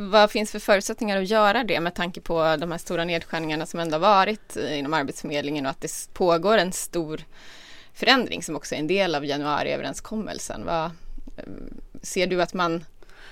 Vad 0.00 0.30
finns 0.30 0.50
för 0.50 0.58
förutsättningar 0.58 1.16
att 1.22 1.28
göra 1.28 1.64
det 1.64 1.80
med 1.80 1.94
tanke 1.94 2.20
på 2.20 2.56
de 2.58 2.70
här 2.70 2.78
stora 2.78 3.04
nedskärningarna 3.04 3.66
som 3.66 3.80
ändå 3.80 3.98
varit 3.98 4.56
eh, 4.56 4.78
inom 4.78 4.94
Arbetsförmedlingen 4.94 5.66
och 5.66 5.70
att 5.70 5.80
det 5.80 6.08
pågår 6.12 6.58
en 6.58 6.72
stor 6.72 7.20
förändring 7.98 8.42
som 8.42 8.56
också 8.56 8.74
är 8.74 8.78
en 8.78 8.86
del 8.86 9.14
av 9.14 9.24
januariöverenskommelsen. 9.24 10.64
Vad, 10.64 10.84
eh, 10.84 11.42
ser 12.02 12.26
du 12.26 12.42
att 12.42 12.54
man 12.54 12.84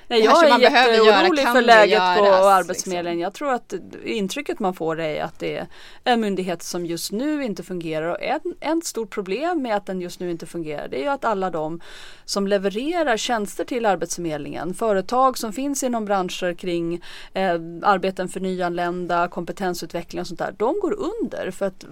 Nej, 0.09 0.25
jag 0.25 0.51
är 0.51 0.59
jätteorolig 0.59 1.49
för 1.49 1.63
läget 1.63 1.93
göras, 1.93 2.19
på 2.19 2.25
liksom? 2.25 2.49
Arbetsförmedlingen. 2.49 3.19
Liksom. 3.19 3.23
Jag 3.23 3.35
tror 3.35 3.53
att 3.53 3.75
intrycket 4.05 4.59
man 4.59 4.75
får 4.75 5.01
är 5.01 5.23
att 5.23 5.39
det 5.39 5.57
är 5.57 5.67
en 6.05 6.21
myndighet 6.21 6.63
som 6.63 6.87
just 6.87 7.13
nu 7.13 7.45
inte 7.45 7.63
fungerar. 7.63 8.07
Och 8.09 8.23
ett, 8.23 8.43
ett 8.61 8.85
stort 8.85 9.11
problem 9.11 9.63
med 9.63 9.77
att 9.77 9.87
den 9.87 10.01
just 10.01 10.21
nu 10.21 10.31
inte 10.31 10.47
fungerar 10.47 10.89
det 10.89 10.97
är 10.97 11.03
ju 11.03 11.09
att 11.09 11.25
alla 11.25 11.51
de 11.51 11.81
som 12.25 12.47
levererar 12.47 13.17
tjänster 13.17 13.65
till 13.65 13.87
Arbetsförmedlingen, 13.87 14.75
företag 14.75 15.39
som 15.39 15.53
finns 15.53 15.83
inom 15.83 16.05
branscher 16.05 16.55
kring 16.55 17.03
eh, 17.33 17.55
arbeten 17.83 18.29
för 18.29 18.41
nyanlända, 18.41 19.29
kompetensutveckling 19.29 20.21
och 20.21 20.27
sånt 20.27 20.39
där, 20.39 20.55
de 20.57 20.81
går 20.81 20.97
under. 20.99 21.51
För 21.51 21.67
att 21.67 21.85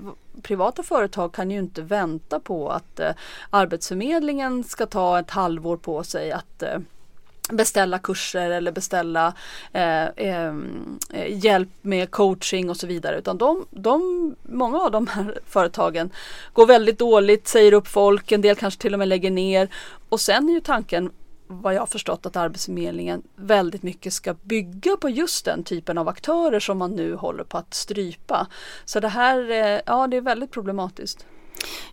privata 0.43 0.83
företag 0.83 1.33
kan 1.33 1.51
ju 1.51 1.59
inte 1.59 1.83
vänta 1.83 2.41
på 2.41 2.69
att 2.69 3.01
eh, 3.01 3.11
Arbetsförmedlingen 3.51 4.65
ska 4.65 4.87
ta 4.87 5.19
ett 5.19 5.31
halvår 5.31 5.77
på 5.77 6.05
sig 6.05 6.33
att 6.33 6.63
eh, 6.63 6.79
beställa 7.51 7.99
kurser 7.99 8.51
eller 8.51 8.73
beställa 8.73 9.35
eh, 9.73 10.07
ehm, 10.17 10.99
eh, 11.11 11.45
hjälp 11.45 11.69
med 11.83 12.11
coaching 12.11 12.71
och 12.71 12.77
så 12.77 12.87
vidare. 12.87 13.19
Utan 13.19 13.39
de, 13.39 13.67
de, 13.71 14.35
många 14.43 14.79
av 14.79 14.91
de 14.91 15.07
här 15.07 15.39
företagen 15.47 16.11
går 16.53 16.67
väldigt 16.67 16.99
dåligt, 16.99 17.49
säger 17.49 17.73
upp 17.73 17.89
folk, 17.89 18.33
en 18.33 18.41
del 18.41 18.57
kanske 18.57 18.81
till 18.81 18.93
och 18.93 18.99
med 18.99 19.09
lägger 19.09 19.31
ner. 19.31 19.69
Och 20.09 20.21
sen 20.21 20.49
är 20.49 20.53
ju 20.53 20.61
tanken 20.61 21.11
vad 21.47 21.75
jag 21.75 21.81
har 21.81 21.87
förstått 21.87 22.27
att 22.27 22.37
Arbetsförmedlingen 22.37 23.23
väldigt 23.37 23.83
mycket 23.83 24.13
ska 24.13 24.35
bygga 24.35 24.97
på 24.97 25.09
just 25.09 25.45
den 25.45 25.65
typen 25.65 25.99
av 25.99 26.09
aktörer 26.09 26.61
som 26.61 26.79
man 26.79 26.91
nu 26.91 27.15
håller 27.15 27.45
på 27.45 27.59
att 27.59 27.75
strypa. 27.75 28.47
Så 28.85 29.01
det 29.01 29.09
här, 29.09 29.51
eh, 29.51 29.81
ja 29.87 30.07
det 30.07 30.17
är 30.17 30.21
väldigt 30.21 30.51
problematiskt. 30.51 31.27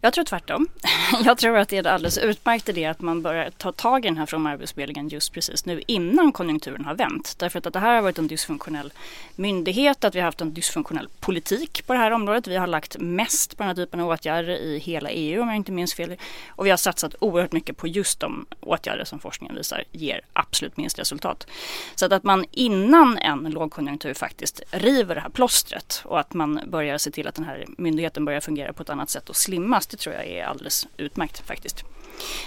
Jag 0.02 0.13
tror 0.13 0.24
tvärtom. 0.24 0.67
Jag 1.26 1.38
tror 1.38 1.58
att 1.58 1.69
det 1.69 1.78
är 1.78 1.88
alldeles 1.88 2.17
utmärkt 2.17 2.69
idé 2.69 2.86
att 2.86 3.02
man 3.02 3.21
börjar 3.21 3.50
ta 3.50 3.71
tag 3.71 4.06
i 4.06 4.08
den 4.08 4.17
här 4.17 4.26
från 4.26 4.47
Arbetsförmedlingen 4.47 5.10
just 5.10 5.34
precis 5.34 5.65
nu 5.65 5.82
innan 5.88 6.32
konjunkturen 6.32 6.86
har 6.86 6.95
vänt. 6.95 7.36
Därför 7.38 7.67
att 7.67 7.74
det 7.74 7.80
här 7.80 7.95
har 7.95 8.02
varit 8.02 8.17
en 8.17 8.28
dysfunktionell 8.28 8.93
myndighet, 9.36 10.04
att 10.04 10.15
vi 10.15 10.19
har 10.19 10.26
haft 10.26 10.41
en 10.41 10.54
dysfunktionell 10.54 11.10
politik 11.19 11.88
på 11.88 11.93
det 11.93 12.00
här 12.00 12.12
området. 12.12 12.47
Vi 12.47 12.56
har 12.56 12.67
lagt 12.67 12.95
mest 13.00 13.58
på 13.58 13.63
den 13.63 13.67
här 13.67 13.76
typen 13.76 14.00
av 14.00 14.10
åtgärder 14.10 14.50
i 14.50 14.78
hela 14.80 15.10
EU 15.10 15.41
om 15.41 15.47
jag 15.47 15.56
inte 15.56 15.71
minns 15.71 15.93
fel. 15.93 16.15
Och 16.50 16.65
vi 16.65 16.69
har 16.69 16.78
satsat 16.78 17.15
oerhört 17.19 17.52
mycket 17.52 17.78
på 17.78 17.88
just 17.88 18.19
de 18.19 18.45
åtgärder 18.60 19.06
som 19.06 19.19
forskningen 19.19 19.56
visar 19.56 19.84
ger 19.91 20.21
absolut 20.34 20.78
minst 20.78 21.00
resultat. 21.00 21.47
Så 21.95 22.06
att, 22.06 22.12
att 22.12 22.24
man 22.24 22.45
innan 22.52 23.17
en 23.17 23.43
lågkonjunktur 23.43 24.13
faktiskt 24.13 24.62
river 24.71 25.15
det 25.15 25.21
här 25.21 25.30
plåstret 25.30 26.02
och 26.06 26.19
att 26.19 26.34
man 26.34 26.60
börjar 26.67 26.97
se 26.97 27.12
till 27.12 27.28
att 27.28 27.36
den 27.36 27.45
här 27.45 27.65
myndigheten 27.78 28.26
börjar 28.26 28.41
fungera 28.41 28.74
på 28.74 28.84
ett 28.84 28.89
annat 28.89 29.10
sätt 29.10 29.30
och 29.30 29.36
slimmas, 29.52 29.88
det 29.88 29.98
tror 29.98 30.16
jag 30.16 30.28
är 30.28 30.46
alldeles 30.46 30.88
utmärkt 30.98 31.48
faktiskt. 31.48 31.86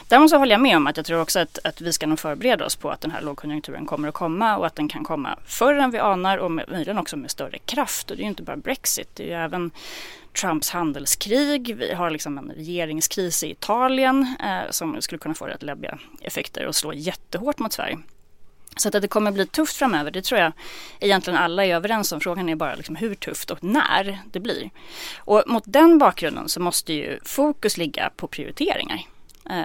Däremot 0.08 0.30
så 0.30 0.38
håller 0.38 0.52
jag 0.52 0.60
med 0.60 0.76
om 0.76 0.86
att 0.86 0.96
jag 0.96 1.06
tror 1.06 1.20
också 1.20 1.38
att, 1.38 1.58
att 1.64 1.80
vi 1.80 1.92
ska 1.92 2.06
nog 2.06 2.18
förbereda 2.18 2.66
oss 2.66 2.76
på 2.76 2.90
att 2.90 3.00
den 3.00 3.10
här 3.10 3.22
lågkonjunkturen 3.22 3.86
kommer 3.86 4.08
att 4.08 4.14
komma 4.14 4.56
och 4.56 4.66
att 4.66 4.76
den 4.76 4.88
kan 4.88 5.04
komma 5.04 5.38
förr 5.46 5.74
än 5.74 5.90
vi 5.90 5.98
anar 5.98 6.38
och 6.38 6.50
möjligen 6.50 6.98
också 6.98 7.16
med 7.16 7.30
större 7.30 7.58
kraft. 7.58 8.10
Och 8.10 8.16
det 8.16 8.22
är 8.22 8.24
ju 8.24 8.28
inte 8.28 8.42
bara 8.42 8.56
Brexit, 8.56 9.08
det 9.14 9.22
är 9.22 9.26
ju 9.26 9.44
även 9.44 9.70
Trumps 10.40 10.70
handelskrig. 10.70 11.76
Vi 11.76 11.94
har 11.94 12.10
liksom 12.10 12.38
en 12.38 12.50
regeringskris 12.50 13.44
i 13.44 13.50
Italien 13.50 14.36
eh, 14.40 14.70
som 14.70 15.02
skulle 15.02 15.18
kunna 15.18 15.34
få 15.34 15.46
rätt 15.46 15.62
läbbiga 15.62 15.98
effekter 16.20 16.66
och 16.66 16.76
slå 16.76 16.92
jättehårt 16.92 17.58
mot 17.58 17.72
Sverige. 17.72 17.98
Så 18.76 18.88
att 18.88 19.02
det 19.02 19.08
kommer 19.08 19.32
bli 19.32 19.46
tufft 19.46 19.76
framöver, 19.76 20.10
det 20.10 20.22
tror 20.22 20.40
jag 20.40 20.52
egentligen 21.00 21.38
alla 21.38 21.64
är 21.64 21.74
överens 21.74 22.12
om. 22.12 22.20
Frågan 22.20 22.48
är 22.48 22.54
bara 22.54 22.74
liksom 22.74 22.96
hur 22.96 23.14
tufft 23.14 23.50
och 23.50 23.64
när 23.64 24.18
det 24.32 24.40
blir. 24.40 24.70
Och 25.18 25.42
mot 25.46 25.64
den 25.66 25.98
bakgrunden 25.98 26.48
så 26.48 26.60
måste 26.60 26.92
ju 26.92 27.20
fokus 27.24 27.76
ligga 27.76 28.10
på 28.16 28.26
prioriteringar. 28.26 29.00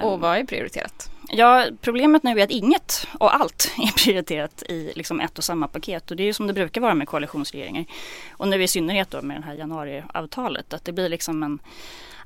Och 0.04 0.20
vad 0.20 0.38
är 0.38 0.44
prioriterat? 0.44 1.10
Ja, 1.32 1.66
problemet 1.82 2.24
nu 2.24 2.40
är 2.40 2.44
att 2.44 2.52
inget 2.52 3.08
och 3.20 3.36
allt 3.36 3.72
är 3.78 4.04
prioriterat 4.04 4.64
i 4.64 4.92
liksom 4.96 5.20
ett 5.20 5.38
och 5.38 5.44
samma 5.44 5.68
paket. 5.68 6.12
Och 6.12 6.18
det 6.18 6.24
är 6.24 6.26
ju 6.26 6.34
som 6.34 6.48
det 6.48 6.54
brukar 6.54 6.82
vara 6.82 6.94
med 6.94 7.08
koalitionsregeringar. 7.08 7.86
Och 8.32 8.48
nu 8.48 8.64
i 8.64 8.68
synnerhet 8.68 9.12
då 9.12 9.22
med 9.22 9.42
det 9.42 9.46
här 9.46 9.54
januariavtalet. 9.54 10.74
Att 10.74 10.86
det 10.86 10.92
blir 10.92 11.10
liksom 11.10 11.44
en 11.44 11.60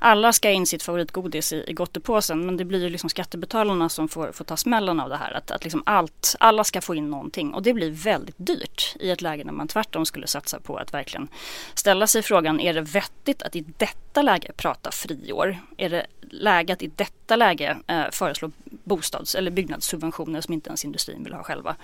alla 0.04 0.32
ska 0.32 0.50
in 0.50 0.66
sitt 0.66 0.82
favoritgodis 0.82 1.52
i, 1.52 1.64
i 1.66 1.72
gottepåsen 1.72 2.46
men 2.46 2.56
det 2.56 2.64
blir 2.64 2.82
ju 2.82 2.88
liksom 2.88 3.10
skattebetalarna 3.10 3.88
som 3.88 4.08
får, 4.08 4.32
får 4.32 4.44
ta 4.44 4.56
smällen 4.56 5.00
av 5.00 5.08
det 5.08 5.16
här. 5.16 5.32
Att, 5.32 5.50
att 5.50 5.64
liksom 5.64 5.82
allt, 5.86 6.36
alla 6.40 6.64
ska 6.64 6.80
få 6.80 6.94
in 6.94 7.10
någonting 7.10 7.54
och 7.54 7.62
det 7.62 7.74
blir 7.74 7.90
väldigt 7.90 8.34
dyrt 8.38 8.96
i 9.00 9.10
ett 9.10 9.22
läge 9.22 9.44
när 9.44 9.52
man 9.52 9.68
tvärtom 9.68 10.06
skulle 10.06 10.26
satsa 10.26 10.60
på 10.60 10.76
att 10.76 10.94
verkligen 10.94 11.28
ställa 11.74 12.06
sig 12.06 12.22
frågan, 12.22 12.60
är 12.60 12.74
det 12.74 12.80
vettigt 12.80 13.42
att 13.42 13.56
i 13.56 13.64
detta 13.76 14.22
läge 14.22 14.52
prata 14.56 14.90
friår? 14.90 15.58
Är 15.76 15.90
det 15.90 16.06
läge 16.40 16.72
att 16.72 16.82
i 16.82 16.90
detta 16.96 17.36
läge 17.36 17.76
eh, 17.86 18.04
föreslå 18.12 18.50
bostads 18.64 19.34
eller 19.34 19.50
byggnadssubventioner 19.50 20.40
som 20.40 20.54
inte 20.54 20.68
ens 20.68 20.84
industrin 20.84 21.24
vill 21.24 21.32
ha 21.32 21.42
själva. 21.42 21.76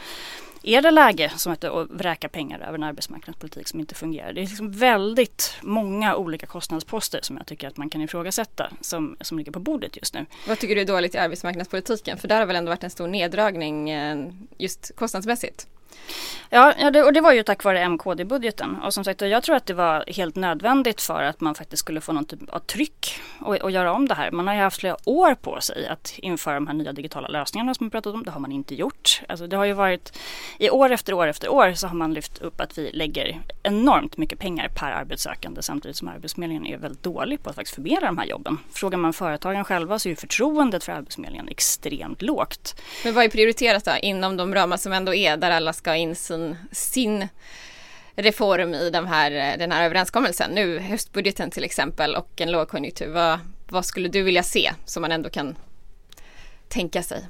Är 0.63 0.83
det 0.83 0.91
läge 0.91 1.33
som 1.37 1.53
att 1.53 1.65
vräka 1.91 2.29
pengar 2.29 2.61
över 2.61 2.75
en 2.75 2.83
arbetsmarknadspolitik 2.83 3.69
som 3.69 3.81
inte 3.81 3.95
fungerar? 3.95 4.33
Det 4.33 4.41
är 4.41 4.47
liksom 4.47 4.73
väldigt 4.73 5.57
många 5.61 6.17
olika 6.17 6.47
kostnadsposter 6.47 7.21
som 7.23 7.37
jag 7.37 7.47
tycker 7.47 7.69
att 7.69 7.77
man 7.77 7.91
kan 7.91 8.03
ifrågasätta 8.03 8.71
som, 8.81 9.17
som 9.21 9.39
ligger 9.39 9.53
på 9.53 9.59
bordet 9.59 9.97
just 9.97 10.15
nu. 10.15 10.27
Vad 10.49 10.59
tycker 10.59 10.75
du 10.75 10.81
är 10.81 10.87
dåligt 10.87 11.15
i 11.15 11.19
arbetsmarknadspolitiken? 11.19 12.19
För 12.19 12.29
där 12.29 12.39
har 12.39 12.47
väl 12.47 12.57
ändå 12.57 12.71
varit 12.71 12.85
en 12.85 12.91
stor 12.91 13.09
neddragning 13.09 13.91
eh, 13.91 14.29
just 14.59 14.97
kostnadsmässigt? 14.97 15.67
Ja, 16.53 16.74
ja 16.79 16.90
det, 16.90 17.03
och 17.03 17.12
det 17.12 17.20
var 17.20 17.33
ju 17.33 17.42
tack 17.42 17.64
vare 17.64 17.88
MKD-budgeten. 17.88 18.81
Och 18.83 18.94
som 18.94 19.05
sagt, 19.05 19.20
jag 19.20 19.42
tror 19.42 19.57
att 19.57 19.66
det 19.66 19.74
var 19.74 20.05
helt 20.07 20.37
nödvändigt 20.37 21.00
för 21.00 21.22
att 21.22 21.40
man 21.40 21.55
faktiskt 21.55 21.81
skulle 21.81 22.00
få 22.00 22.12
någon 22.12 22.24
typ 22.24 22.48
av 22.48 22.59
tryck 22.59 23.20
och, 23.40 23.57
och 23.57 23.70
göra 23.70 23.92
om 23.92 24.09
det 24.09 24.14
här. 24.14 24.31
Man 24.31 24.46
har 24.46 24.55
ju 24.55 24.61
haft 24.61 24.81
flera 24.81 24.96
år 25.05 25.35
på 25.35 25.61
sig 25.61 25.87
att 25.87 26.14
införa 26.18 26.55
de 26.55 26.66
här 26.66 26.74
nya 26.74 26.92
digitala 26.92 27.29
lösningarna 27.29 27.74
som 27.74 27.87
vi 27.87 27.90
pratat 27.90 28.14
om. 28.14 28.24
Det 28.24 28.31
har 28.31 28.40
man 28.40 28.53
inte 28.53 28.74
gjort. 28.74 29.22
Alltså 29.29 29.46
det 29.46 29.57
har 29.57 29.64
ju 29.64 29.72
varit, 29.72 30.18
i 30.59 30.70
år 30.70 30.92
efter 30.92 31.12
år 31.12 31.26
efter 31.26 31.48
år 31.48 31.72
så 31.72 31.87
har 31.87 31.94
man 31.94 32.14
lyft 32.14 32.38
upp 32.38 32.61
att 32.61 32.79
vi 32.79 32.90
lägger 32.92 33.40
enormt 33.62 34.16
mycket 34.16 34.38
pengar 34.38 34.68
per 34.68 34.90
arbetssökande 34.90 35.62
samtidigt 35.62 35.96
som 35.96 36.09
Arbetsförmedlingen 36.09 36.66
är 36.66 36.76
väldigt 36.76 37.03
dålig 37.03 37.42
på 37.42 37.50
att 37.50 37.57
faktiskt 37.57 37.74
förmedla 37.74 38.07
de 38.07 38.18
här 38.18 38.26
jobben. 38.26 38.59
Frågar 38.72 38.98
man 38.98 39.12
företagen 39.12 39.64
själva 39.64 39.98
så 39.98 40.09
är 40.09 40.11
ju 40.11 40.16
förtroendet 40.16 40.85
för 40.85 40.92
Arbetsförmedlingen 40.92 41.48
extremt 41.48 42.22
lågt. 42.22 42.81
Men 43.05 43.14
vad 43.14 43.24
är 43.24 43.29
prioriterat 43.29 43.85
då 43.85 43.92
inom 44.03 44.37
de 44.37 44.55
ramar 44.55 44.76
som 44.76 44.92
ändå 44.92 45.14
är 45.14 45.37
där 45.37 45.50
alla 45.50 45.72
ska 45.81 45.90
ha 45.90 45.97
in 45.97 46.14
sin, 46.14 46.57
sin 46.73 47.29
reform 48.16 48.75
i 48.75 48.90
den 48.90 49.07
här, 49.07 49.31
eh, 49.31 49.59
den 49.59 49.73
här 49.73 49.85
överenskommelsen. 49.85 50.51
Nu 50.51 50.79
höstbudgeten 50.79 51.51
till 51.51 51.64
exempel 51.64 52.16
och 52.16 52.40
en 52.40 52.53
lågkonjunktur. 52.53 53.12
Vad, 53.12 53.38
vad 53.69 53.85
skulle 53.85 54.09
du 54.09 54.23
vilja 54.23 54.43
se 54.43 54.73
som 54.85 55.01
man 55.01 55.12
ändå 55.12 55.31
kan 55.31 55.57
tänka 56.69 57.03
sig? 57.03 57.27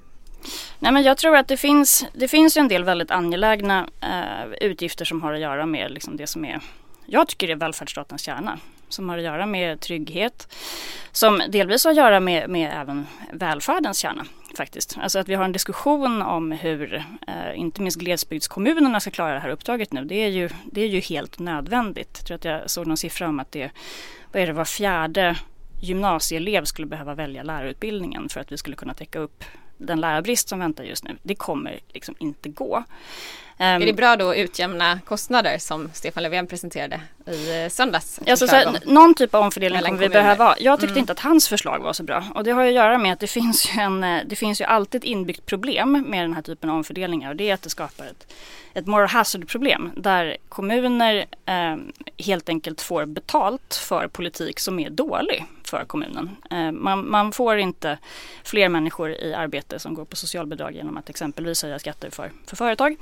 Nej, 0.78 0.92
men 0.92 1.02
jag 1.02 1.18
tror 1.18 1.36
att 1.36 1.48
det 1.48 1.56
finns, 1.56 2.06
det 2.12 2.28
finns 2.28 2.56
en 2.56 2.68
del 2.68 2.84
väldigt 2.84 3.10
angelägna 3.10 3.88
eh, 4.00 4.52
utgifter 4.60 5.04
som 5.04 5.22
har 5.22 5.32
att 5.32 5.40
göra 5.40 5.66
med 5.66 5.90
liksom 5.90 6.16
det 6.16 6.26
som 6.26 6.44
är, 6.44 6.60
jag 7.06 7.28
tycker 7.28 7.48
är 7.48 7.56
välfärdsstatens 7.56 8.22
kärna 8.22 8.58
som 8.90 9.09
har 9.09 9.18
att 9.18 9.24
göra 9.24 9.46
med 9.46 9.81
trygghet. 9.81 10.55
Som 11.12 11.42
delvis 11.48 11.85
har 11.85 11.90
att 11.90 11.96
göra 11.96 12.20
med, 12.20 12.50
med 12.50 12.72
även 12.81 13.07
välfärdens 13.33 13.98
kärna 13.98 14.26
faktiskt. 14.57 14.96
Alltså 14.98 15.18
att 15.18 15.29
vi 15.29 15.35
har 15.35 15.44
en 15.44 15.53
diskussion 15.53 16.22
om 16.22 16.53
hur 16.53 17.05
eh, 17.26 17.59
inte 17.59 17.83
minst 17.83 17.98
glesbygdskommunerna 17.98 19.00
ska 19.00 19.11
klara 19.11 19.35
det 19.35 19.40
här 19.40 19.48
uppdraget 19.48 19.92
nu. 19.92 20.05
Det 20.05 20.14
är 20.14 20.29
ju, 20.29 20.48
det 20.64 20.81
är 20.81 20.88
ju 20.88 21.00
helt 21.00 21.38
nödvändigt. 21.38 22.16
Jag 22.18 22.26
tror 22.26 22.35
att 22.35 22.44
jag 22.44 22.70
såg 22.70 22.87
någon 22.87 22.96
siffra 22.96 23.29
om 23.29 23.40
att 23.40 23.53
det 23.53 23.70
vad 24.33 24.42
är 24.42 24.46
det, 24.46 24.53
var 24.53 24.64
fjärde 24.64 25.37
gymnasieelev 25.81 26.64
skulle 26.64 26.87
behöva 26.87 27.14
välja 27.14 27.42
lärarutbildningen 27.42 28.29
för 28.29 28.40
att 28.40 28.53
vi 28.53 28.57
skulle 28.57 28.76
kunna 28.76 28.94
täcka 28.94 29.18
upp 29.18 29.44
den 29.79 30.00
lärarbrist 30.00 30.48
som 30.48 30.59
väntar 30.59 30.85
just 30.85 31.05
nu. 31.05 31.16
Det 31.22 31.35
kommer 31.35 31.81
liksom 31.88 32.14
inte 32.18 32.48
gå. 32.48 32.85
Är 33.57 33.81
det 33.81 33.88
ehm, 33.88 33.96
bra 33.96 34.16
då 34.16 34.31
att 34.31 34.37
utjämna 34.37 35.00
kostnader 35.00 35.59
som 35.59 35.90
Stefan 35.92 36.22
Löfven 36.22 36.46
presenterade 36.46 37.00
i 37.26 37.62
eh, 37.62 37.68
söndags? 37.68 38.20
Alltså, 38.26 38.46
så 38.46 38.56
här, 38.56 38.78
någon 38.85 39.14
typ 39.14 39.35
av 39.35 39.42
omfördelning 39.42 39.83
kommer 39.83 39.98
vi 39.98 40.09
behöva. 40.09 40.56
Jag 40.59 40.80
tyckte 40.80 40.92
mm. 40.92 41.00
inte 41.00 41.12
att 41.12 41.20
hans 41.20 41.48
förslag 41.48 41.80
var 41.80 41.92
så 41.92 42.02
bra 42.02 42.24
och 42.35 42.44
det 42.44 42.50
har 42.50 42.66
att 42.66 42.72
göra 42.72 42.98
med 42.98 43.12
att 43.12 43.20
det 43.20 43.26
finns 43.26 43.68
ju, 43.68 43.80
en, 43.80 44.04
eh, 44.04 44.22
det 44.26 44.37
finns 44.37 44.61
ju 44.61 44.64
alltid 44.64 44.98
ett 44.98 45.04
inbyggt 45.04 45.46
problem 45.46 46.04
med 46.09 46.24
den 46.24 46.35
här 46.35 46.42
typen 46.42 46.70
av 46.70 46.76
omfördelningar 46.76 47.30
och 47.30 47.37
det 47.37 47.50
är 47.50 47.54
att 47.54 47.62
det 47.62 47.70
skapar 47.70 48.04
ett, 48.04 48.33
ett 48.74 48.87
moral 48.87 49.09
hazard 49.09 49.48
problem 49.48 49.90
där 49.96 50.37
kommuner 50.48 51.26
eh, 51.46 51.76
helt 52.18 52.48
enkelt 52.48 52.80
får 52.80 53.06
betalt 53.06 53.74
för 53.74 54.09
politik 54.09 54.61
som 54.61 54.78
är 54.78 54.90
dålig 54.90 55.46
för 55.64 55.85
kommunen. 55.85 56.37
Eh, 56.50 56.72
man, 56.72 57.11
man, 57.11 57.33
får 57.33 57.59
inte 57.59 57.98
fler 58.44 58.68
människor 58.68 59.11
i 59.11 59.35
arbete 59.35 59.78
som 59.78 59.94
går 59.94 60.04
på 60.04 60.16
socialbidrag 60.16 60.74
genom 60.74 60.96
att 60.96 61.11
exempelvis 61.11 61.62
höja 61.62 61.78
skatter 61.78 62.11
för, 62.11 62.30
för 62.46 62.56
företag. 62.56 62.96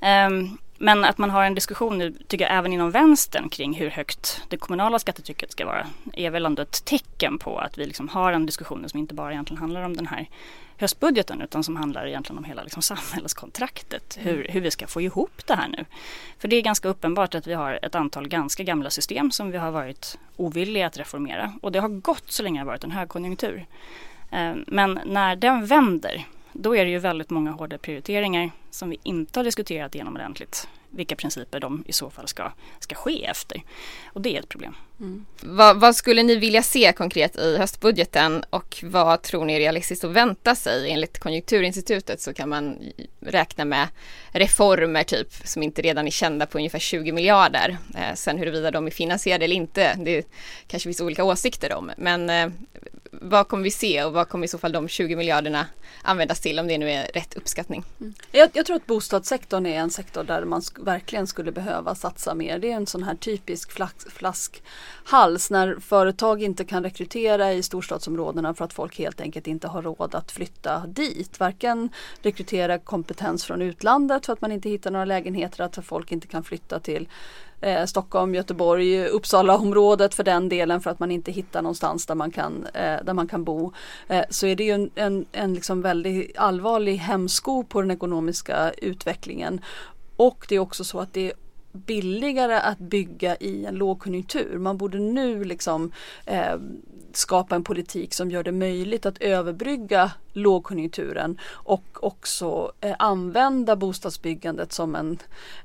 Um, 0.00 0.58
men 0.78 1.04
att 1.04 1.18
man 1.18 1.30
har 1.30 1.44
en 1.44 1.54
diskussion 1.54 1.98
nu, 1.98 2.14
tycker 2.26 2.44
jag, 2.44 2.58
även 2.58 2.72
inom 2.72 2.90
vänstern 2.90 3.48
kring 3.48 3.74
hur 3.74 3.90
högt 3.90 4.42
det 4.48 4.56
kommunala 4.56 4.98
skattetrycket 4.98 5.52
ska 5.52 5.66
vara 5.66 5.86
är 6.12 6.30
väl 6.30 6.46
ändå 6.46 6.62
ett 6.62 6.84
tecken 6.84 7.38
på 7.38 7.58
att 7.58 7.78
vi 7.78 7.86
liksom 7.86 8.08
har 8.08 8.32
en 8.32 8.46
diskussion 8.46 8.88
som 8.88 8.98
inte 8.98 9.14
bara 9.14 9.32
egentligen 9.32 9.60
handlar 9.60 9.82
om 9.82 9.96
den 9.96 10.06
här 10.06 10.28
höstbudgeten 10.76 11.42
utan 11.42 11.64
som 11.64 11.76
handlar 11.76 12.06
egentligen 12.06 12.38
om 12.38 12.44
hela 12.44 12.62
liksom 12.62 12.82
samhällskontraktet. 12.96 14.18
Hur, 14.20 14.34
mm. 14.34 14.52
hur 14.52 14.60
vi 14.60 14.70
ska 14.70 14.86
få 14.86 15.00
ihop 15.00 15.46
det 15.46 15.54
här 15.54 15.68
nu. 15.68 15.84
För 16.38 16.48
det 16.48 16.56
är 16.56 16.62
ganska 16.62 16.88
uppenbart 16.88 17.34
att 17.34 17.46
vi 17.46 17.54
har 17.54 17.78
ett 17.82 17.94
antal 17.94 18.28
ganska 18.28 18.62
gamla 18.62 18.90
system 18.90 19.30
som 19.30 19.50
vi 19.50 19.58
har 19.58 19.70
varit 19.70 20.18
ovilliga 20.36 20.86
att 20.86 20.96
reformera. 20.96 21.52
Och 21.62 21.72
det 21.72 21.78
har 21.78 21.88
gått 21.88 22.32
så 22.32 22.42
länge 22.42 22.58
det 22.58 22.60
har 22.60 22.66
varit 22.66 22.84
en 22.84 22.90
högkonjunktur. 22.90 23.66
Ehm, 24.30 24.64
men 24.66 25.00
när 25.04 25.36
den 25.36 25.66
vänder 25.66 26.26
då 26.52 26.76
är 26.76 26.84
det 26.84 26.90
ju 26.90 26.98
väldigt 26.98 27.30
många 27.30 27.50
hårda 27.50 27.78
prioriteringar 27.78 28.50
som 28.70 28.90
vi 28.90 28.98
inte 29.02 29.38
har 29.38 29.44
diskuterat 29.44 29.94
igenom 29.94 30.14
ordentligt. 30.14 30.68
Vilka 30.90 31.16
principer 31.16 31.60
de 31.60 31.84
i 31.86 31.92
så 31.92 32.10
fall 32.10 32.28
ska, 32.28 32.52
ska 32.78 32.94
ske 32.94 33.24
efter. 33.24 33.62
Och 34.06 34.20
det 34.20 34.36
är 34.36 34.40
ett 34.40 34.48
problem. 34.48 34.74
Mm. 35.00 35.26
Vad, 35.42 35.80
vad, 35.80 35.96
skulle 35.96 36.22
ni 36.22 36.36
vilja 36.36 36.62
se 36.62 36.92
konkret 36.92 37.36
i 37.36 37.56
höstbudgeten 37.56 38.44
och 38.50 38.76
vad 38.82 39.22
tror 39.22 39.44
ni 39.44 39.54
är 39.54 39.58
realistiskt 39.58 40.04
att 40.04 40.10
vänta 40.10 40.54
sig? 40.54 40.90
Enligt 40.90 41.18
Konjunkturinstitutet 41.18 42.20
så 42.20 42.34
kan 42.34 42.48
man 42.48 42.78
räkna 43.20 43.64
med 43.64 43.88
reformer 44.30 45.02
typ 45.02 45.32
som 45.44 45.62
inte 45.62 45.82
redan 45.82 46.06
är 46.06 46.10
kända 46.10 46.46
på 46.46 46.58
ungefär 46.58 46.78
20 46.78 47.12
miljarder. 47.12 47.76
Eh, 47.94 48.14
sen 48.14 48.38
huruvida 48.38 48.70
de 48.70 48.86
är 48.86 48.90
finansierade 48.90 49.44
eller 49.44 49.56
inte, 49.56 49.94
det 49.94 50.26
kanske 50.66 50.86
finns 50.86 51.00
olika 51.00 51.24
åsikter 51.24 51.74
om. 51.74 51.90
Men 51.96 52.30
eh, 52.30 52.48
vad 53.20 53.48
kommer 53.48 53.64
vi 53.64 53.70
se 53.70 54.04
och 54.04 54.12
vad 54.12 54.28
kommer 54.28 54.44
i 54.44 54.48
så 54.48 54.58
fall 54.58 54.72
de 54.72 54.88
20 54.88 55.16
miljarderna 55.16 55.66
användas 56.02 56.40
till 56.40 56.58
om 56.58 56.66
det 56.66 56.78
nu 56.78 56.90
är 56.90 57.06
rätt 57.14 57.34
uppskattning? 57.34 57.84
Mm. 58.00 58.14
Jag, 58.30 58.50
jag, 58.52 58.66
tror 58.66 58.76
att 58.76 58.86
bostadssektorn 58.86 59.66
är 59.66 59.78
en 59.78 59.90
sektor 59.90 60.24
där 60.24 60.44
man 60.44 60.62
sk 60.62 60.78
verkligen 60.78 61.26
skulle 61.26 61.52
behöva 61.52 61.94
satsa 61.94 62.34
mer. 62.34 62.58
Det 62.58 62.72
är 62.72 62.76
en 62.76 62.86
sån 62.86 63.02
här 63.02 63.14
typisk 63.14 63.72
flask, 63.72 64.08
flaskhals 64.10 65.50
när 65.50 65.76
företag 65.80 66.42
inte 66.42 66.64
kan 66.64 66.82
rekrytera 66.82 67.52
i 67.52 67.62
storstadsområdena 67.62 68.54
för 68.54 68.64
att 68.64 68.72
folk 68.72 68.98
helt 68.98 69.20
enkelt 69.20 69.46
inte 69.46 69.68
har 69.68 69.82
råd 69.82 70.14
att 70.14 70.32
flytta 70.32 70.86
dit. 70.86 71.40
Varken 71.40 71.88
rekrytera 72.22 72.78
kompetens 72.78 73.44
från 73.44 73.62
utlandet 73.62 74.26
för 74.26 74.32
att 74.32 74.40
man 74.40 74.52
inte 74.52 74.68
hittar 74.68 74.90
några 74.90 75.04
lägenheter, 75.04 75.64
att 75.64 75.78
folk 75.84 76.12
inte 76.12 76.26
kan 76.26 76.44
flytta 76.44 76.80
till 76.80 77.08
eh, 77.62 77.84
Stockholm, 77.84 78.34
Göteborg, 78.34 79.06
Uppsala-området 79.06 80.14
för 80.14 80.24
den 80.24 80.48
delen 80.48 80.80
för 80.80 80.90
att 80.90 80.98
man 80.98 81.10
inte 81.10 81.32
hittar 81.32 81.62
någonstans 81.62 82.06
där 82.06 82.14
man 82.14 82.30
kan, 82.30 82.66
eh, 82.74 83.04
där 83.04 83.12
man 83.12 83.28
kan 83.28 83.44
bo. 83.44 83.72
Eh, 84.08 84.24
så 84.30 84.46
är 84.46 84.56
det 84.56 84.64
ju 84.64 84.70
en, 84.70 84.90
en, 84.94 85.26
en 85.32 85.54
liksom 85.54 85.82
väldigt 85.82 86.38
allvarlig 86.38 86.96
hämsko 86.96 87.64
på 87.64 87.80
den 87.80 87.90
ekonomiska 87.90 88.72
utvecklingen. 88.72 89.60
Och 90.16 90.46
det 90.48 90.54
är 90.54 90.58
också 90.58 90.84
så 90.84 91.00
att 91.00 91.12
det 91.12 91.30
är 91.30 91.32
billigare 91.72 92.54
att 92.54 92.78
bygga 92.78 93.36
i 93.36 93.66
en 93.66 93.74
lågkonjunktur. 93.74 94.58
Man 94.58 94.78
borde 94.78 94.98
nu 94.98 95.44
liksom 95.44 95.92
eh, 96.26 96.54
skapa 97.16 97.54
en 97.54 97.64
politik 97.64 98.14
som 98.14 98.30
gör 98.30 98.42
det 98.42 98.52
möjligt 98.52 99.06
att 99.06 99.18
överbrygga 99.18 100.10
lågkonjunkturen 100.32 101.38
och 101.52 101.84
också 101.94 102.72
eh, 102.80 102.94
använda 102.98 103.76
bostadsbyggandet 103.76 104.72
som 104.72 104.94
en, 104.94 105.18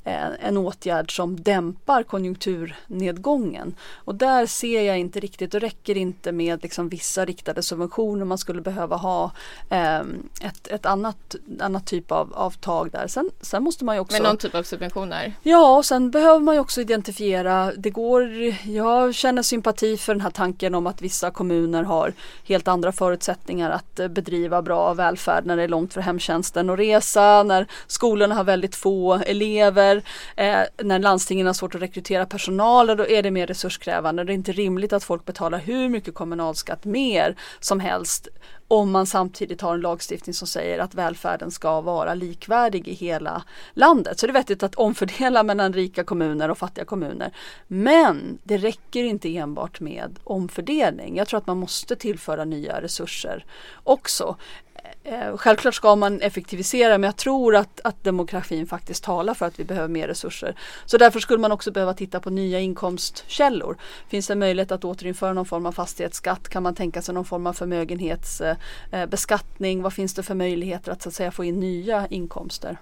eh, 0.03 0.27
en 0.39 0.57
åtgärd 0.57 1.15
som 1.15 1.41
dämpar 1.41 2.03
konjunkturnedgången. 2.03 3.75
Och 3.93 4.15
där 4.15 4.45
ser 4.45 4.81
jag 4.81 4.99
inte 4.99 5.19
riktigt, 5.19 5.51
det 5.51 5.59
räcker 5.59 5.97
inte 5.97 6.31
med 6.31 6.63
liksom 6.63 6.89
vissa 6.89 7.25
riktade 7.25 7.63
subventioner, 7.63 8.25
man 8.25 8.37
skulle 8.37 8.61
behöva 8.61 8.95
ha 8.95 9.31
eh, 9.69 9.99
ett, 10.41 10.67
ett 10.67 10.85
annat, 10.85 11.35
annat 11.59 11.85
typ 11.85 12.11
av, 12.11 12.33
av 12.33 12.51
tag 12.51 12.91
där. 12.91 13.07
Sen, 13.07 13.29
sen 13.41 13.63
måste 13.63 13.85
man 13.85 13.95
ju 13.95 14.01
också... 14.01 14.13
Med 14.13 14.23
någon 14.23 14.37
typ 14.37 14.55
av 14.55 14.63
subventioner? 14.63 15.33
Ja, 15.43 15.77
och 15.77 15.85
sen 15.85 16.11
behöver 16.11 16.39
man 16.39 16.55
ju 16.55 16.61
också 16.61 16.81
identifiera, 16.81 17.71
det 17.77 17.89
går, 17.89 18.31
jag 18.65 19.15
känner 19.15 19.41
sympati 19.41 19.97
för 19.97 20.13
den 20.13 20.21
här 20.21 20.31
tanken 20.31 20.75
om 20.75 20.87
att 20.87 21.01
vissa 21.01 21.31
kommuner 21.37 21.83
har 21.83 22.13
helt 22.43 22.67
andra 22.67 22.91
förutsättningar 22.91 23.69
att 23.69 23.99
eh, 23.99 24.07
bedriva 24.07 24.61
bra 24.61 24.93
välfärd 24.93 25.45
när 25.45 25.57
det 25.57 25.63
är 25.63 25.67
långt 25.67 25.93
för 25.93 26.01
hemtjänsten 26.01 26.69
att 26.69 26.79
resa, 26.79 27.43
när 27.43 27.67
skolorna 27.87 28.35
har 28.35 28.43
väldigt 28.43 28.75
få 28.75 29.13
elever, 29.13 30.01
eh, 30.35 30.59
när 30.83 30.99
landstingen 30.99 31.47
har 31.47 31.53
svårt 31.53 31.75
att 31.75 31.81
rekrytera 31.81 32.25
personal, 32.25 32.87
då 32.87 33.07
är 33.07 33.23
det 33.23 33.31
mer 33.31 33.47
resurskrävande. 33.47 34.23
Det 34.23 34.31
är 34.31 34.35
inte 34.35 34.51
rimligt 34.51 34.93
att 34.93 35.03
folk 35.03 35.25
betalar 35.25 35.59
hur 35.59 35.89
mycket 35.89 36.13
kommunalskatt 36.13 36.85
mer 36.85 37.35
som 37.59 37.79
helst 37.79 38.27
om 38.67 38.91
man 38.91 39.05
samtidigt 39.05 39.61
har 39.61 39.73
en 39.73 39.81
lagstiftning 39.81 40.33
som 40.33 40.47
säger 40.47 40.79
att 40.79 40.95
välfärden 40.95 41.51
ska 41.51 41.81
vara 41.81 42.13
likvärdig 42.13 42.87
i 42.87 42.93
hela 42.93 43.43
landet. 43.73 44.19
Så 44.19 44.27
det 44.27 44.31
är 44.31 44.33
vettigt 44.33 44.63
att 44.63 44.75
omfördela 44.75 45.43
mellan 45.43 45.73
rika 45.73 46.03
kommuner 46.03 46.49
och 46.49 46.57
fattiga 46.57 46.85
kommuner. 46.85 47.31
Men 47.67 48.37
det 48.43 48.57
räcker 48.57 49.03
inte 49.03 49.37
enbart 49.37 49.79
med 49.79 50.19
omfördelning. 50.23 51.17
Jag 51.17 51.27
tror 51.27 51.37
att 51.37 51.47
man 51.47 51.57
måste 51.57 51.95
tillföra 51.95 52.45
nya 52.45 52.81
resurser 52.81 53.45
också. 53.83 54.35
Eh, 55.03 55.37
självklart 55.37 55.75
ska 55.75 55.95
man 55.95 56.21
effektivisera 56.21 56.97
men 56.97 57.07
jag 57.07 57.17
tror 57.17 57.55
att, 57.55 57.81
att 57.83 58.03
demografin 58.03 58.67
faktiskt 58.67 59.03
talar 59.03 59.33
för 59.33 59.45
att 59.45 59.59
vi 59.59 59.63
behöver 59.63 59.87
mer 59.87 60.07
resurser. 60.07 60.55
Så 60.85 60.97
därför 60.97 61.19
skulle 61.19 61.39
man 61.39 61.51
också 61.51 61.71
behöva 61.71 61.93
titta 61.93 62.19
på 62.19 62.29
nya 62.29 62.59
inkomstkällor. 62.59 63.77
Finns 64.07 64.27
det 64.27 64.35
möjlighet 64.35 64.71
att 64.71 64.85
återinföra 64.85 65.33
någon 65.33 65.45
form 65.45 65.65
av 65.65 65.71
fastighetsskatt? 65.71 66.49
Kan 66.49 66.63
man 66.63 66.75
tänka 66.75 67.01
sig 67.01 67.13
någon 67.13 67.25
form 67.25 67.47
av 67.47 67.53
förmögenhetsbeskattning? 67.53 69.81
Vad 69.81 69.93
finns 69.93 70.13
det 70.13 70.23
för 70.23 70.35
möjligheter 70.35 70.91
att, 70.91 71.01
så 71.01 71.09
att 71.09 71.15
säga, 71.15 71.31
få 71.31 71.43
in 71.43 71.59
nya 71.59 72.07
inkomster? 72.07 72.77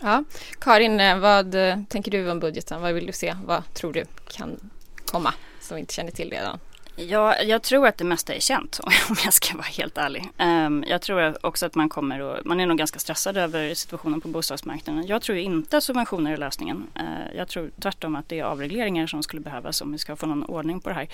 Ja, 0.00 0.24
Karin, 0.60 1.00
eh, 1.00 1.18
vad 1.18 1.54
eh, 1.54 1.76
tänker 1.88 2.10
du 2.10 2.30
om 2.30 2.40
budgeten? 2.40 2.82
Vad 2.82 2.94
vill 2.94 3.06
du 3.06 3.12
se? 3.12 3.36
Vad 3.44 3.74
tror 3.74 3.92
du 3.92 4.04
kan 4.28 4.70
komma 5.06 5.34
som 5.60 5.74
vi 5.74 5.80
inte 5.80 5.94
känner 5.94 6.10
till 6.10 6.30
redan? 6.30 6.58
Ja, 6.98 7.42
jag 7.42 7.62
tror 7.62 7.86
att 7.86 7.98
det 7.98 8.04
mesta 8.04 8.34
är 8.34 8.40
känt 8.40 8.80
om 9.08 9.16
jag 9.24 9.32
ska 9.32 9.56
vara 9.56 9.66
helt 9.66 9.98
ärlig. 9.98 10.28
Um, 10.38 10.84
jag 10.88 11.02
tror 11.02 11.46
också 11.46 11.66
att 11.66 11.74
man 11.74 11.88
kommer 11.88 12.20
och 12.20 12.46
man 12.46 12.60
är 12.60 12.66
nog 12.66 12.78
ganska 12.78 12.98
stressad 12.98 13.36
över 13.36 13.74
situationen 13.74 14.20
på 14.20 14.28
bostadsmarknaden. 14.28 15.06
Jag 15.06 15.22
tror 15.22 15.38
inte 15.38 15.76
att 15.76 15.84
subventioner 15.84 16.32
är 16.32 16.36
lösningen. 16.36 16.86
Uh, 17.00 17.36
jag 17.36 17.48
tror 17.48 17.70
tvärtom 17.80 18.16
att 18.16 18.28
det 18.28 18.38
är 18.38 18.44
avregleringar 18.44 19.06
som 19.06 19.22
skulle 19.22 19.42
behövas 19.42 19.80
om 19.80 19.92
vi 19.92 19.98
ska 19.98 20.16
få 20.16 20.26
någon 20.26 20.44
ordning 20.44 20.80
på 20.80 20.88
det 20.88 20.94
här. 20.94 21.08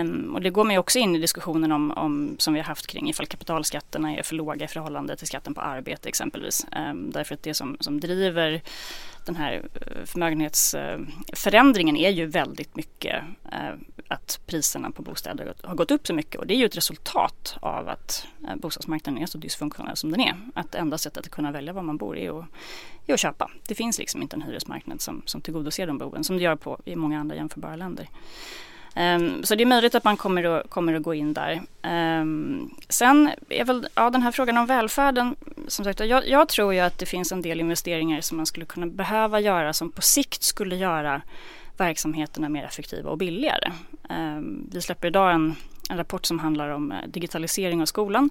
Um, 0.00 0.34
och 0.34 0.42
det 0.42 0.50
går 0.50 0.64
mig 0.64 0.78
också 0.78 0.98
in 0.98 1.16
i 1.16 1.18
diskussionen 1.18 1.72
om, 1.72 1.90
om, 1.90 2.34
som 2.38 2.54
vi 2.54 2.60
har 2.60 2.66
haft 2.66 2.86
kring 2.86 3.10
ifall 3.10 3.26
kapitalskatterna 3.26 4.14
är 4.14 4.22
för 4.22 4.34
låga 4.34 4.64
i 4.64 4.68
förhållande 4.68 5.16
till 5.16 5.26
skatten 5.26 5.54
på 5.54 5.60
arbete 5.60 6.08
exempelvis. 6.08 6.66
Um, 6.76 7.10
därför 7.10 7.34
att 7.34 7.42
det 7.42 7.54
som, 7.54 7.76
som 7.80 8.00
driver 8.00 8.62
den 9.26 9.36
här 9.36 9.68
eh, 9.74 10.04
förmögenhetsförändringen 10.04 11.96
är 11.96 12.10
ju 12.10 12.26
väldigt 12.26 12.76
mycket 12.76 13.24
eh, 13.52 13.74
att 14.08 14.40
priserna 14.46 14.90
på 14.90 15.02
bostäder 15.02 15.54
har 15.62 15.74
gått 15.74 15.90
upp 15.90 16.06
så 16.06 16.14
mycket 16.14 16.40
och 16.40 16.46
det 16.46 16.54
är 16.54 16.58
ju 16.58 16.64
ett 16.64 16.76
resultat 16.76 17.56
av 17.60 17.88
att 17.88 18.26
eh, 18.48 18.56
bostadsmarknaden 18.56 19.22
är 19.22 19.26
så 19.26 19.38
dysfunktionell 19.38 19.96
som 19.96 20.10
den 20.10 20.20
är. 20.20 20.34
Att 20.54 20.74
enda 20.74 20.98
sättet 20.98 21.26
att 21.26 21.30
kunna 21.30 21.52
välja 21.52 21.72
var 21.72 21.82
man 21.82 21.96
bor 21.96 22.18
är 22.18 22.38
att, 22.38 22.44
är 23.06 23.14
att 23.14 23.20
köpa. 23.20 23.50
Det 23.66 23.74
finns 23.74 23.98
liksom 23.98 24.22
inte 24.22 24.36
en 24.36 24.42
hyresmarknad 24.42 25.00
som, 25.00 25.22
som 25.26 25.40
tillgodoser 25.40 25.86
de 25.86 25.98
behoven 25.98 26.24
som 26.24 26.36
det 26.36 26.42
gör 26.42 26.56
på, 26.56 26.80
i 26.84 26.96
många 26.96 27.20
andra 27.20 27.36
jämförbara 27.36 27.76
länder. 27.76 28.08
Um, 28.96 29.44
så 29.44 29.54
det 29.54 29.64
är 29.64 29.66
möjligt 29.66 29.94
att 29.94 30.04
man 30.04 30.16
kommer 30.16 30.44
att, 30.44 30.70
kommer 30.70 30.94
att 30.94 31.02
gå 31.02 31.14
in 31.14 31.34
där. 31.34 31.62
Um, 32.20 32.74
sen 32.88 33.30
är 33.48 33.64
väl 33.64 33.88
ja, 33.94 34.10
den 34.10 34.22
här 34.22 34.32
frågan 34.32 34.56
om 34.56 34.66
välfärden. 34.66 35.36
Som 35.68 35.84
sagt, 35.84 36.00
jag, 36.00 36.28
jag, 36.28 36.48
tror 36.48 36.74
ju 36.74 36.80
att 36.80 36.98
det 36.98 37.06
finns 37.06 37.32
en 37.32 37.42
del 37.42 37.60
investeringar 37.60 38.20
som 38.20 38.36
man 38.36 38.46
skulle 38.46 38.66
kunna 38.66 38.86
behöva 38.86 39.40
göra 39.40 39.72
som 39.72 39.92
på 39.92 40.02
sikt 40.02 40.42
skulle 40.42 40.76
göra 40.76 41.22
verksamheterna 41.76 42.48
mer 42.48 42.64
effektiva 42.64 43.10
och 43.10 43.18
billigare. 43.18 43.72
Um, 44.10 44.68
vi 44.72 44.80
släpper 44.80 45.08
idag 45.08 45.32
en, 45.32 45.56
en 45.90 45.96
rapport 45.96 46.26
som 46.26 46.38
handlar 46.38 46.68
om 46.68 46.92
eh, 46.92 47.08
digitalisering 47.08 47.82
av 47.82 47.86
skolan. 47.86 48.30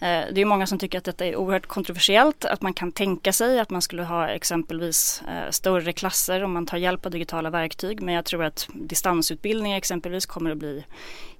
Eh, 0.00 0.24
det 0.32 0.40
är 0.40 0.44
många 0.44 0.66
som 0.66 0.78
tycker 0.78 0.98
att 0.98 1.04
detta 1.04 1.26
är 1.26 1.36
oerhört 1.36 1.66
kontroversiellt, 1.66 2.44
att 2.44 2.62
man 2.62 2.72
kan 2.72 2.92
tänka 2.92 3.32
sig 3.32 3.60
att 3.60 3.70
man 3.70 3.82
skulle 3.82 4.02
ha 4.02 4.28
exempelvis 4.28 5.22
eh, 5.28 5.50
större 5.50 5.92
klasser 5.92 6.44
om 6.44 6.52
man 6.52 6.66
tar 6.66 6.78
hjälp 6.78 7.06
av 7.06 7.12
digitala 7.12 7.50
verktyg. 7.50 8.02
Men 8.02 8.14
jag 8.14 8.24
tror 8.24 8.44
att 8.44 8.68
distansutbildningar 8.74 9.76
exempelvis 9.76 10.26
kommer 10.26 10.50
att 10.50 10.58
bli 10.58 10.84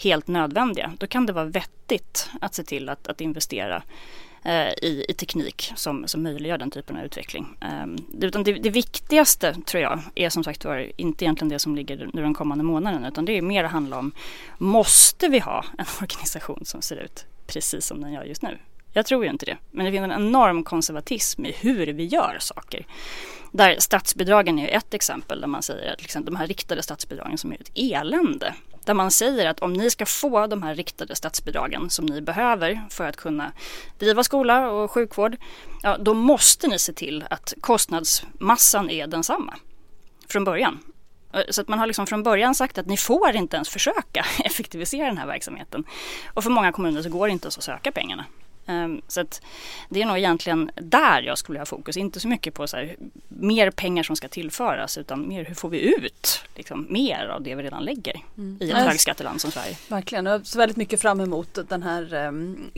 helt 0.03 0.27
nödvändiga. 0.27 0.93
Då 0.99 1.07
kan 1.07 1.27
det 1.27 1.33
vara 1.33 1.45
vettigt 1.45 2.31
att 2.41 2.55
se 2.55 2.65
till 2.65 2.89
att, 2.89 3.09
att 3.09 3.21
investera 3.21 3.83
eh, 4.43 4.69
i, 4.69 5.05
i, 5.09 5.15
teknik 5.15 5.73
som, 5.77 6.09
som 6.09 6.23
möjliggör 6.23 6.59
den 6.59 6.71
typen 6.71 6.97
av 6.97 7.05
utveckling. 7.05 7.47
Um, 7.83 7.97
det, 8.09 8.31
det, 8.59 8.71
viktigaste 8.71 9.55
tror 9.67 9.83
jag 9.83 10.01
är 10.15 10.31
som 10.31 10.45
sagt 10.45 10.65
var 10.65 10.93
inte 10.97 11.25
egentligen 11.25 11.49
det 11.49 11.59
som 11.59 11.77
ligger 11.77 12.11
nu 12.13 12.23
den 12.23 12.35
kommande 12.35 12.65
månaden 12.65 13.05
utan 13.05 13.25
det 13.25 13.33
är 13.39 13.43
mer 13.43 13.65
att 13.65 13.71
handla 13.71 13.99
om 13.99 14.13
måste 14.59 15.29
vi 15.29 15.39
ha 15.39 15.65
en 15.79 15.87
organisation 16.03 16.65
som 16.65 16.83
ser 16.83 16.97
ut 16.97 17.27
precis 17.49 17.87
som 17.87 18.01
den 18.01 18.13
gör 18.13 18.25
just 18.25 18.43
nu. 18.43 18.59
Jag 18.93 19.07
tror 19.07 19.25
ju 19.25 19.31
inte 19.31 19.47
det. 19.47 19.57
Men 19.71 19.87
det 19.87 19.93
finns 19.93 20.05
en 20.05 20.13
enorm 20.13 20.65
konservatism 20.65 21.47
i 21.47 21.53
hur 21.53 21.87
vi 21.87 22.05
gör 22.05 22.37
saker. 22.41 22.87
Där 23.53 23.77
statsbidragen 23.79 24.59
är 24.59 24.77
ett 24.77 24.95
exempel 24.95 25.41
där 25.41 25.49
man 25.49 25.63
säger 25.63 25.93
att 25.93 26.03
liksom, 26.03 26.25
de 26.25 26.37
här 26.37 26.47
riktade 26.47 26.83
statsbidragen 26.83 27.39
som 27.39 27.53
är 27.53 27.61
ett 27.61 27.71
elände. 27.75 28.55
Där 28.85 28.95
man 28.95 29.11
säger 29.11 29.47
att 29.47 29.61
om 29.61 29.73
ni 29.73 29.91
ska 29.91 30.07
få 30.07 30.47
de 30.47 30.63
här 30.63 30.75
riktade 30.75 31.17
statsbidragen 31.17 31.91
som 31.91 32.07
ni 32.07 32.21
behöver 32.21 32.81
för 32.91 33.09
att 33.09 33.17
kunna 33.17 33.53
driva 33.99 34.25
skola 34.25 34.71
och 34.71 34.91
sjukvård. 34.91 35.37
Ja, 35.83 35.99
då 35.99 36.15
måste 36.15 36.69
ni 36.69 36.79
se 36.79 36.93
till 36.93 37.25
att 37.31 37.55
kostnadsmassan 37.61 38.91
är 38.91 39.07
densamma 39.07 39.55
från 40.29 40.45
början. 40.45 40.79
Eh, 41.33 41.43
så 41.51 41.61
att 41.61 41.69
man 41.69 41.79
har 41.79 41.87
liksom 41.87 42.07
från 42.07 42.23
början 42.23 42.55
sagt 42.55 42.79
att 42.79 42.87
ni 42.87 42.97
får 42.97 43.37
inte 43.37 43.57
ens 43.57 43.69
försöka 43.69 44.27
effektivisera 44.45 45.07
den 45.07 45.19
här 45.19 45.27
verksamheten. 45.27 45.85
Och 46.27 46.43
för 46.43 46.51
många 46.51 46.73
kommuner 46.73 47.03
så 47.03 47.09
går 47.09 47.27
det 47.27 47.33
inte 47.33 47.47
ens 47.47 47.59
att 47.59 47.65
söka 47.65 47.93
pengarna. 47.93 48.25
Ehm, 48.69 49.01
så 49.09 49.25
det 49.89 50.03
är 50.03 50.07
nog 50.07 50.19
egentligen 50.19 50.71
där 50.75 51.23
jag 51.23 51.39
skulle 51.39 51.59
ha 51.59 51.67
fokus, 51.67 51.97
inte 51.97 52.21
så 52.21 52.29
mycket 52.29 52.55
på 52.55 52.67
så 52.67 52.77
här, 52.77 52.97
mer 53.29 53.71
pengar 53.71 54.03
som 54.03 54.17
ska 54.17 54.29
tillföras 54.29 54.99
utan 54.99 55.29
mer 55.29 55.45
hur 55.45 55.55
får 55.55 55.69
vi 55.69 55.95
ut 55.95 56.41
liksom, 56.55 56.87
mer 56.91 57.27
av 57.27 57.43
det 57.43 57.55
vi 57.55 57.63
redan 57.63 57.85
lägger 57.85 58.21
mm. 58.39 58.59
i 58.61 58.71
ett 58.71 58.77
högskatteland 58.77 59.41
som 59.41 59.51
Sverige. 59.51 59.77
Verkligen, 59.89 60.27
jag 60.27 60.47
ser 60.47 60.59
väldigt 60.59 60.77
mycket 60.77 61.01
fram 61.01 61.21
emot 61.21 61.59
den 61.69 61.83
här 61.83 62.15
um, 62.15 62.71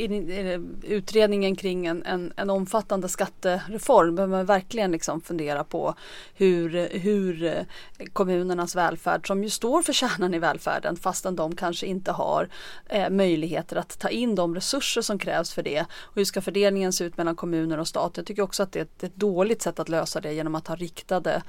utredningen 0.82 1.56
kring 1.56 1.86
en, 1.86 2.02
en, 2.02 2.32
en 2.36 2.50
omfattande 2.50 3.08
skattereform. 3.08 4.14
Behöver 4.14 4.36
man 4.36 4.46
verkligen 4.46 4.92
liksom 4.92 5.20
fundera 5.20 5.64
på 5.64 5.94
hur, 6.34 6.88
hur 6.98 7.44
eh, 7.44 8.06
kommunernas 8.12 8.76
välfärd, 8.76 9.26
som 9.26 9.42
ju 9.42 9.50
står 9.50 9.82
för 9.82 9.92
kärnan 9.92 10.34
i 10.34 10.38
välfärden 10.38 10.96
fastän 10.96 11.36
de 11.36 11.56
kanske 11.56 11.86
inte 11.86 12.12
har 12.12 12.48
eh, 12.88 13.10
möjligheter 13.10 13.76
att 13.76 13.98
ta 13.98 14.08
in 14.08 14.34
de 14.34 14.54
resurser 14.54 15.02
som 15.02 15.18
krävs 15.18 15.52
för 15.52 15.62
det 15.62 15.79
och 15.82 16.16
hur 16.16 16.24
ska 16.24 16.40
fördelningen 16.40 16.92
se 16.92 17.04
ut 17.04 17.16
mellan 17.16 17.36
kommuner 17.36 17.78
och 17.78 17.88
stat? 17.88 18.12
Jag 18.16 18.26
tycker 18.26 18.42
också 18.42 18.62
att 18.62 18.72
det 18.72 18.78
är 18.78 18.82
ett, 18.82 19.02
ett 19.02 19.16
dåligt 19.16 19.62
sätt 19.62 19.78
att 19.78 19.88
lösa 19.88 20.20
det 20.20 20.32
genom 20.32 20.54
att 20.54 20.66
ha 20.66 20.76
riktade 20.76 21.42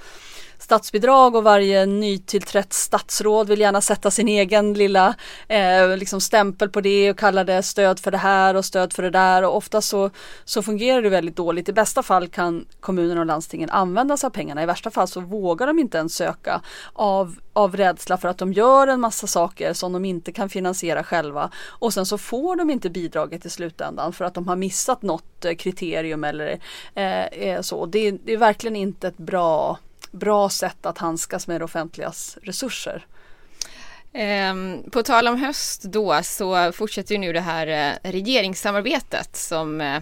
statsbidrag 0.61 1.35
och 1.35 1.43
varje 1.43 1.85
nytillträtt 1.85 2.73
statsråd 2.73 3.47
vill 3.47 3.59
gärna 3.59 3.81
sätta 3.81 4.11
sin 4.11 4.27
egen 4.27 4.73
lilla 4.73 5.15
eh, 5.47 5.97
liksom 5.97 6.21
stämpel 6.21 6.69
på 6.69 6.81
det 6.81 7.11
och 7.11 7.17
kalla 7.17 7.43
det 7.43 7.63
stöd 7.63 7.99
för 7.99 8.11
det 8.11 8.17
här 8.17 8.55
och 8.55 8.65
stöd 8.65 8.93
för 8.93 9.03
det 9.03 9.09
där 9.09 9.43
och 9.43 9.57
ofta 9.57 9.81
så, 9.81 10.09
så 10.45 10.63
fungerar 10.63 11.01
det 11.01 11.09
väldigt 11.09 11.35
dåligt. 11.35 11.69
I 11.69 11.73
bästa 11.73 12.03
fall 12.03 12.27
kan 12.27 12.65
kommunerna 12.79 13.21
och 13.21 13.25
landstingen 13.25 13.69
använda 13.69 14.17
sig 14.17 14.27
av 14.27 14.31
pengarna. 14.31 14.63
I 14.63 14.65
värsta 14.65 14.91
fall 14.91 15.07
så 15.07 15.19
vågar 15.19 15.67
de 15.67 15.79
inte 15.79 15.97
ens 15.97 16.15
söka 16.15 16.61
av, 16.93 17.35
av 17.53 17.75
rädsla 17.77 18.17
för 18.17 18.27
att 18.27 18.37
de 18.37 18.53
gör 18.53 18.87
en 18.87 18.99
massa 18.99 19.27
saker 19.27 19.73
som 19.73 19.93
de 19.93 20.05
inte 20.05 20.31
kan 20.31 20.49
finansiera 20.49 21.03
själva 21.03 21.51
och 21.67 21.93
sen 21.93 22.05
så 22.05 22.17
får 22.17 22.55
de 22.55 22.69
inte 22.69 22.89
bidraget 22.89 23.45
i 23.45 23.49
slutändan 23.49 24.13
för 24.21 24.25
att 24.25 24.33
de 24.33 24.47
har 24.47 24.55
missat 24.55 25.01
något 25.01 25.45
eh, 25.45 25.55
kriterium 25.55 26.23
eller 26.23 26.59
eh, 26.95 27.23
eh 27.23 27.61
så. 27.61 27.85
Det, 27.85 28.11
det 28.11 28.33
är 28.33 28.37
verkligen 28.37 28.75
inte 28.75 29.07
ett 29.07 29.17
bra 29.17 29.79
bra 30.11 30.49
sätt 30.49 30.85
att 30.85 30.97
handskas 30.97 31.47
med 31.47 31.61
det 31.61 31.65
offentligas 31.65 32.37
resurser. 32.41 33.05
Ehm, 34.13 34.83
på 34.91 35.03
tal 35.03 35.27
om 35.27 35.37
höst 35.37 35.83
då 35.83 36.19
så 36.23 36.71
fortsätter 36.71 37.15
ju 37.15 37.19
nu 37.19 37.33
det 37.33 37.41
här 37.41 37.67
eh, 37.67 38.11
regeringssamarbetet 38.11 39.35
som 39.35 40.01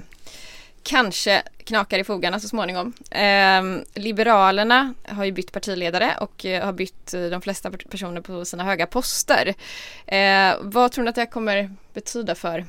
kanske 0.83 1.43
knakar 1.63 1.99
i 1.99 2.03
fogarna 2.03 2.39
så 2.39 2.47
småningom. 2.47 2.93
Ehm, 3.11 3.83
Liberalerna 3.93 4.93
har 5.07 5.25
ju 5.25 5.31
bytt 5.31 5.51
partiledare 5.51 6.17
och 6.21 6.45
har 6.63 6.73
bytt 6.73 7.11
de 7.11 7.41
flesta 7.41 7.71
personer 7.71 8.21
på 8.21 8.45
sina 8.45 8.63
höga 8.63 8.85
poster. 8.85 9.53
vad 10.61 10.91
tror 10.91 11.03
ni 11.03 11.09
att 11.09 11.15
det 11.15 11.25
kommer 11.25 11.75
betyda 11.93 12.35
för 12.35 12.65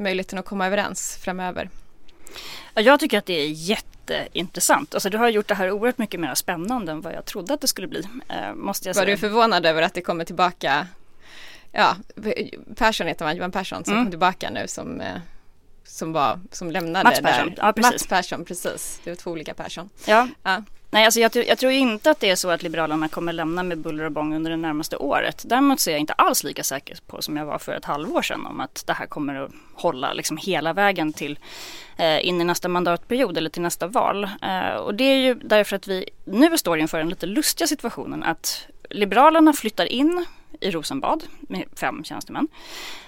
möjligheten 0.00 0.38
att 0.38 0.44
komma 0.44 0.66
överens 0.66 1.16
framöver? 1.16 1.70
Jag 2.74 3.00
tycker 3.00 3.18
att 3.18 3.26
det 3.26 3.40
är 3.40 3.48
jätte 3.48 3.90
jätteintressant. 4.10 4.94
Alltså 4.94 5.10
du 5.10 5.18
har 5.18 5.28
gjort 5.28 5.48
det 5.48 5.54
här 5.54 5.70
oerhört 5.70 5.98
mycket 5.98 6.20
mer 6.20 6.34
spännande 6.34 6.92
än 6.92 7.00
vad 7.00 7.12
jag 7.12 7.24
trodde 7.24 7.54
att 7.54 7.60
det 7.60 7.68
skulle 7.68 7.86
bli. 7.86 8.02
Eh, 8.28 8.54
måste 8.54 8.88
jag 8.88 8.94
Var 8.94 9.02
säga. 9.02 9.14
du 9.14 9.20
förvånad 9.20 9.66
över 9.66 9.82
att 9.82 9.94
det 9.94 10.02
kommer 10.02 10.24
tillbaka? 10.24 10.86
Ja, 11.72 11.96
Persson 12.76 13.06
heter 13.06 13.24
man, 13.24 13.36
Johan 13.36 13.52
Persson 13.52 13.84
som 13.84 13.92
mm. 13.92 14.04
kom 14.04 14.10
tillbaka 14.10 14.50
nu 14.50 14.68
som 14.68 15.00
eh, 15.00 15.16
som 15.84 16.12
var, 16.12 16.40
som 16.52 16.70
lämnade 16.70 17.04
Mats 17.04 17.20
Persson. 17.20 17.48
där. 17.48 17.54
Ja, 17.56 17.72
precis. 17.72 17.92
Mats 17.92 18.06
Persson, 18.06 18.44
precis. 18.44 19.00
Det 19.04 19.10
var 19.10 19.16
två 19.16 19.30
olika 19.30 19.54
Persson. 19.54 19.90
Ja. 20.06 20.28
ja. 20.42 20.62
Nej, 20.92 21.04
alltså 21.04 21.20
jag, 21.20 21.36
jag, 21.36 21.58
tror 21.58 21.72
inte 21.72 22.10
att 22.10 22.20
det 22.20 22.30
är 22.30 22.36
så 22.36 22.50
att 22.50 22.62
Liberalerna 22.62 23.08
kommer 23.08 23.32
lämna 23.32 23.62
med 23.62 23.78
buller 23.78 24.04
och 24.04 24.12
bång 24.12 24.34
under 24.34 24.50
det 24.50 24.56
närmaste 24.56 24.96
året. 24.96 25.44
Däremot 25.46 25.80
så 25.80 25.90
är 25.90 25.94
jag 25.94 26.00
inte 26.00 26.12
alls 26.12 26.44
lika 26.44 26.62
säker 26.62 26.98
på 27.06 27.22
som 27.22 27.36
jag 27.36 27.46
var 27.46 27.58
för 27.58 27.72
ett 27.72 27.84
halvår 27.84 28.22
sedan 28.22 28.46
om 28.46 28.60
att 28.60 28.86
det 28.86 28.92
här 28.92 29.06
kommer 29.06 29.34
att 29.34 29.50
hålla 29.74 30.12
liksom 30.12 30.36
hela 30.36 30.72
vägen 30.72 31.12
till 31.12 31.38
eh, 31.96 32.26
in 32.26 32.40
i 32.40 32.44
nästa 32.44 32.68
mandatperiod 32.68 33.38
eller 33.38 33.50
till 33.50 33.62
nästa 33.62 33.86
val. 33.86 34.24
Eh, 34.42 34.74
och 34.74 34.94
det 34.94 35.04
är 35.04 35.16
ju 35.16 35.34
därför 35.34 35.76
att 35.76 35.86
vi 35.86 36.08
nu 36.24 36.58
står 36.58 36.78
inför 36.78 36.98
den 36.98 37.08
lite 37.08 37.26
lustiga 37.26 37.66
situationen 37.66 38.22
att 38.22 38.66
Liberalerna 38.90 39.52
flyttar 39.52 39.86
in 39.86 40.26
i 40.60 40.70
Rosenbad 40.70 41.24
med 41.40 41.64
fem 41.76 42.04
tjänstemän. 42.04 42.48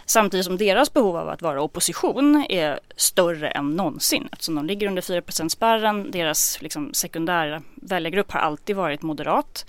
Samtidigt 0.04 0.46
som 0.46 0.56
deras 0.56 0.92
behov 0.92 1.16
av 1.16 1.28
att 1.28 1.42
vara 1.42 1.62
opposition 1.62 2.46
är 2.48 2.80
större 2.96 3.50
än 3.50 3.76
någonsin 3.76 4.28
eftersom 4.32 4.54
de 4.54 4.66
ligger 4.66 4.88
under 4.88 5.02
4 5.02 5.48
spärren. 5.48 6.10
Deras 6.10 6.62
liksom, 6.62 6.94
sekundära 6.94 7.62
väljargrupp 7.74 8.32
har 8.32 8.40
alltid 8.40 8.76
varit 8.76 9.02
moderat. 9.02 9.66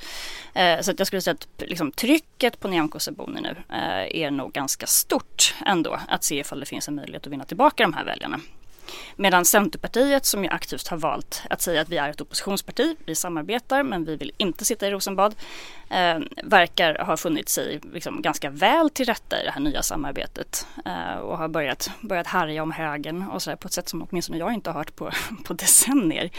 Eh, 0.54 0.82
så 0.82 0.92
att 0.92 1.00
jag 1.00 1.08
skulle 1.08 1.22
säga 1.22 1.34
att 1.34 1.64
liksom, 1.70 1.92
trycket 1.92 2.60
på 2.60 2.68
Nyamko 2.68 3.00
Sabuni 3.00 3.42
nu 3.42 3.56
eh, 3.70 4.22
är 4.22 4.32
nog 4.32 4.52
ganska 4.52 4.88
stort 4.88 5.56
ändå 5.66 6.00
att 6.08 6.24
se 6.24 6.40
ifall 6.40 6.60
det 6.60 6.66
finns 6.66 6.88
en 6.88 6.96
möjlighet 6.96 7.28
att 7.28 7.34
vinna 7.34 7.46
tillbaka 7.46 7.84
de 7.84 7.94
här 7.94 8.06
väljarna. 8.06 8.40
Medan 9.16 9.46
Centerpartiet 9.46 10.26
som 10.26 10.44
ju 10.44 10.50
aktivt 10.50 10.88
har 10.88 10.98
valt 10.98 11.42
att 11.50 11.62
säga 11.62 11.82
att 11.82 11.90
vi 11.90 11.98
är 11.98 12.10
ett 12.10 12.22
oppositionsparti, 12.22 12.96
vi 13.06 13.16
samarbetar 13.16 13.84
men 13.84 14.06
vi 14.06 14.16
vill 14.16 14.32
inte 14.38 14.66
sitta 14.66 14.88
i 14.88 14.92
Rosenbad, 14.92 15.36
eh, 15.90 16.20
verkar 16.44 16.96
ha 17.06 17.18
funnit 17.18 17.50
sig 17.50 17.80
liksom 17.94 18.22
ganska 18.22 18.50
väl 18.50 18.90
till 18.90 19.06
rätta 19.06 19.42
i 19.42 19.46
det 19.46 19.52
här 19.52 19.62
nya 19.62 19.84
samarbetet 19.84 20.68
eh, 20.86 21.16
och 21.16 21.38
har 21.38 21.48
börjat, 21.48 21.92
börjat 22.02 22.28
härja 22.28 22.64
om 22.64 22.72
högen 22.72 23.30
och 23.30 23.42
sådär 23.42 23.58
på 23.58 23.68
ett 23.68 23.74
sätt 23.74 23.90
som 23.90 24.08
åtminstone 24.10 24.38
jag 24.38 24.54
inte 24.54 24.70
har 24.70 24.78
hört 24.78 24.96
på, 24.96 25.12
på 25.44 25.54
decennier. 25.54 26.30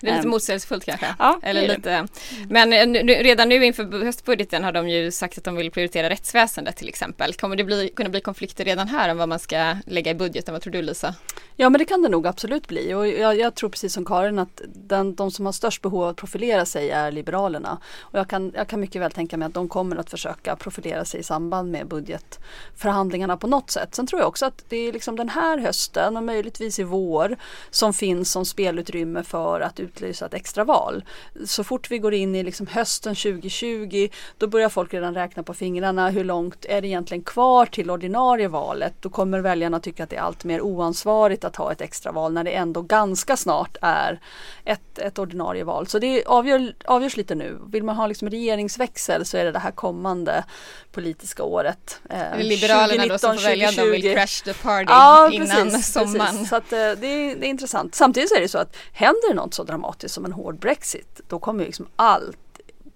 Det 0.00 0.08
är 0.08 0.14
lite 0.14 0.26
ehm, 0.26 0.30
motsägelsefullt 0.30 0.84
kanske? 0.84 1.14
Ja, 1.18 1.40
Eller 1.42 1.68
lite. 1.68 2.06
Men 2.48 2.72
eh, 2.72 3.04
redan 3.04 3.48
nu 3.48 3.64
inför 3.64 4.04
höstbudgeten 4.04 4.64
har 4.64 4.72
de 4.72 4.88
ju 4.88 5.10
sagt 5.10 5.38
att 5.38 5.44
de 5.44 5.56
vill 5.56 5.70
prioritera 5.70 6.10
rättsväsendet 6.10 6.76
till 6.76 6.88
exempel. 6.88 7.34
Kommer 7.34 7.56
det 7.56 7.64
bli, 7.64 7.92
kunna 7.96 8.08
bli 8.08 8.20
konflikter 8.20 8.64
redan 8.64 8.88
här 8.88 9.08
om 9.08 9.18
vad 9.18 9.28
man 9.28 9.38
ska 9.38 9.76
lägga 9.86 10.10
i 10.10 10.14
budgeten? 10.14 10.54
Vad 10.54 10.62
tror 10.62 10.72
du 10.72 10.82
Lisa? 10.82 11.14
Ja 11.56 11.70
men 11.70 11.78
det 11.78 11.84
kan 11.92 12.02
det 12.02 12.08
nog 12.08 12.26
absolut 12.26 12.68
bli 12.68 12.94
och 12.94 13.08
jag, 13.08 13.38
jag 13.38 13.54
tror 13.54 13.70
precis 13.70 13.92
som 13.92 14.04
Karin 14.04 14.38
att 14.38 14.62
den, 14.74 15.14
de 15.14 15.30
som 15.30 15.46
har 15.46 15.52
störst 15.52 15.82
behov 15.82 16.02
av 16.02 16.08
att 16.08 16.16
profilera 16.16 16.66
sig 16.66 16.90
är 16.90 17.12
Liberalerna. 17.12 17.78
Och 18.00 18.18
jag 18.18 18.28
kan, 18.28 18.52
jag 18.54 18.68
kan 18.68 18.80
mycket 18.80 19.02
väl 19.02 19.10
tänka 19.10 19.36
mig 19.36 19.46
att 19.46 19.54
de 19.54 19.68
kommer 19.68 19.96
att 19.96 20.10
försöka 20.10 20.56
profilera 20.56 21.04
sig 21.04 21.20
i 21.20 21.22
samband 21.22 21.70
med 21.70 21.88
budgetförhandlingarna 21.88 23.36
på 23.36 23.46
något 23.46 23.70
sätt. 23.70 23.94
Sen 23.94 24.06
tror 24.06 24.20
jag 24.20 24.28
också 24.28 24.46
att 24.46 24.64
det 24.68 24.76
är 24.76 24.92
liksom 24.92 25.16
den 25.16 25.28
här 25.28 25.58
hösten 25.58 26.16
och 26.16 26.22
möjligtvis 26.22 26.78
i 26.78 26.82
vår 26.82 27.36
som 27.70 27.92
finns 27.92 28.32
som 28.32 28.44
spelutrymme 28.44 29.22
för 29.22 29.60
att 29.60 29.80
utlysa 29.80 30.26
ett 30.26 30.34
extra 30.34 30.64
val. 30.64 31.04
Så 31.44 31.64
fort 31.64 31.90
vi 31.90 31.98
går 31.98 32.14
in 32.14 32.34
i 32.34 32.42
liksom 32.42 32.66
hösten 32.66 33.14
2020 33.14 34.08
då 34.38 34.46
börjar 34.46 34.68
folk 34.68 34.94
redan 34.94 35.14
räkna 35.14 35.42
på 35.42 35.54
fingrarna. 35.54 36.10
Hur 36.10 36.24
långt 36.24 36.64
är 36.64 36.80
det 36.80 36.88
egentligen 36.88 37.24
kvar 37.24 37.66
till 37.66 37.90
ordinarie 37.90 38.48
valet? 38.48 38.94
Då 39.00 39.08
kommer 39.08 39.40
väljarna 39.40 39.80
tycka 39.80 40.04
att 40.04 40.10
det 40.10 40.16
är 40.16 40.20
allt 40.20 40.44
mer 40.44 40.60
oansvarigt 40.60 41.44
att 41.44 41.56
ha 41.56 41.72
ett 41.72 41.81
extraval 41.82 42.32
när 42.32 42.44
det 42.44 42.50
ändå 42.50 42.82
ganska 42.82 43.36
snart 43.36 43.76
är 43.80 44.20
ett, 44.64 44.98
ett 44.98 45.18
ordinarie 45.18 45.64
val. 45.64 45.86
Så 45.86 45.98
det 45.98 46.24
avgör, 46.24 46.74
avgörs 46.84 47.16
lite 47.16 47.34
nu. 47.34 47.58
Vill 47.66 47.82
man 47.82 47.96
ha 47.96 48.06
liksom 48.06 48.30
regeringsväxel 48.30 49.24
så 49.24 49.36
är 49.36 49.44
det 49.44 49.52
det 49.52 49.58
här 49.58 49.70
kommande 49.70 50.44
politiska 50.92 51.42
året. 51.42 52.00
Eh, 52.10 52.38
Liberalerna 52.38 53.02
2019, 53.02 53.08
då 53.08 53.18
som 53.18 53.36
får 53.36 53.42
välja, 53.42 53.70
de 53.70 53.90
vill 53.90 54.14
crash 54.14 54.44
the 54.44 54.54
party 54.54 54.86
ja, 54.88 55.30
innan 55.32 55.48
precis, 55.48 55.92
sommaren. 55.92 56.18
Precis. 56.18 56.48
Så 56.48 56.56
att, 56.56 56.72
eh, 56.72 56.78
det, 56.78 57.06
är, 57.06 57.36
det 57.36 57.46
är 57.46 57.50
intressant. 57.50 57.94
Samtidigt 57.94 58.32
är 58.32 58.40
det 58.40 58.48
så 58.48 58.58
att 58.58 58.76
händer 58.92 59.28
det 59.28 59.34
något 59.34 59.54
så 59.54 59.64
dramatiskt 59.64 60.14
som 60.14 60.24
en 60.24 60.32
hård 60.32 60.58
Brexit 60.58 61.20
då 61.28 61.38
kommer 61.38 61.64
liksom 61.64 61.86
allt 61.96 62.38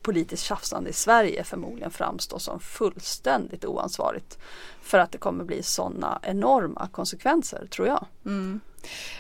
politiskt 0.07 0.43
tjafsande 0.43 0.91
i 0.91 0.93
Sverige 0.93 1.45
förmodligen 1.45 1.91
framstå 1.91 2.39
som 2.39 2.61
fullständigt 2.61 3.65
oansvarigt. 3.65 4.39
För 4.83 4.99
att 4.99 5.13
det 5.13 5.19
kommer 5.19 5.45
bli 5.45 5.63
sådana 5.63 6.19
enorma 6.23 6.89
konsekvenser 6.93 7.67
tror 7.71 7.89
jag. 7.89 8.07
Mm. 8.25 8.61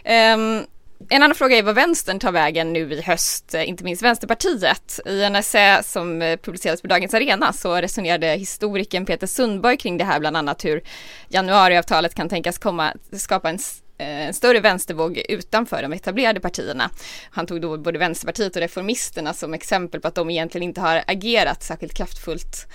Um, 0.04 0.66
en 1.08 1.22
annan 1.22 1.34
fråga 1.34 1.56
är 1.58 1.62
vad 1.62 1.74
vänstern 1.74 2.18
tar 2.18 2.32
vägen 2.32 2.72
nu 2.72 2.92
i 2.92 3.02
höst, 3.02 3.54
eh, 3.54 3.68
inte 3.68 3.84
minst 3.84 4.02
Vänsterpartiet. 4.02 5.00
I 5.06 5.22
en 5.22 5.36
essä 5.36 5.82
som 5.82 6.22
eh, 6.22 6.36
publicerades 6.36 6.82
på 6.82 6.88
Dagens 6.88 7.14
Arena 7.14 7.52
så 7.52 7.74
resonerade 7.74 8.26
historikern 8.26 9.06
Peter 9.06 9.26
Sundborg 9.26 9.76
kring 9.76 9.98
det 9.98 10.04
här, 10.04 10.20
bland 10.20 10.36
annat 10.36 10.64
hur 10.64 10.82
januariavtalet 11.28 12.14
kan 12.14 12.28
tänkas 12.28 12.58
komma 12.58 12.92
skapa 13.12 13.50
en 13.50 13.58
eh, 13.98 14.26
en 14.26 14.34
större 14.34 14.60
vänstervåg 14.60 15.22
utanför 15.28 15.82
de 15.82 15.92
etablerade 15.92 16.40
partierna. 16.40 16.90
Han 17.30 17.46
tog 17.46 17.60
då 17.60 17.78
både 17.78 17.98
Vänsterpartiet 17.98 18.56
och 18.56 18.62
Reformisterna 18.62 19.34
som 19.34 19.54
exempel 19.54 20.00
på 20.00 20.08
att 20.08 20.14
de 20.14 20.30
egentligen 20.30 20.62
inte 20.62 20.80
har 20.80 21.02
agerat 21.06 21.62
särskilt 21.62 21.94
kraftfullt 21.94 22.66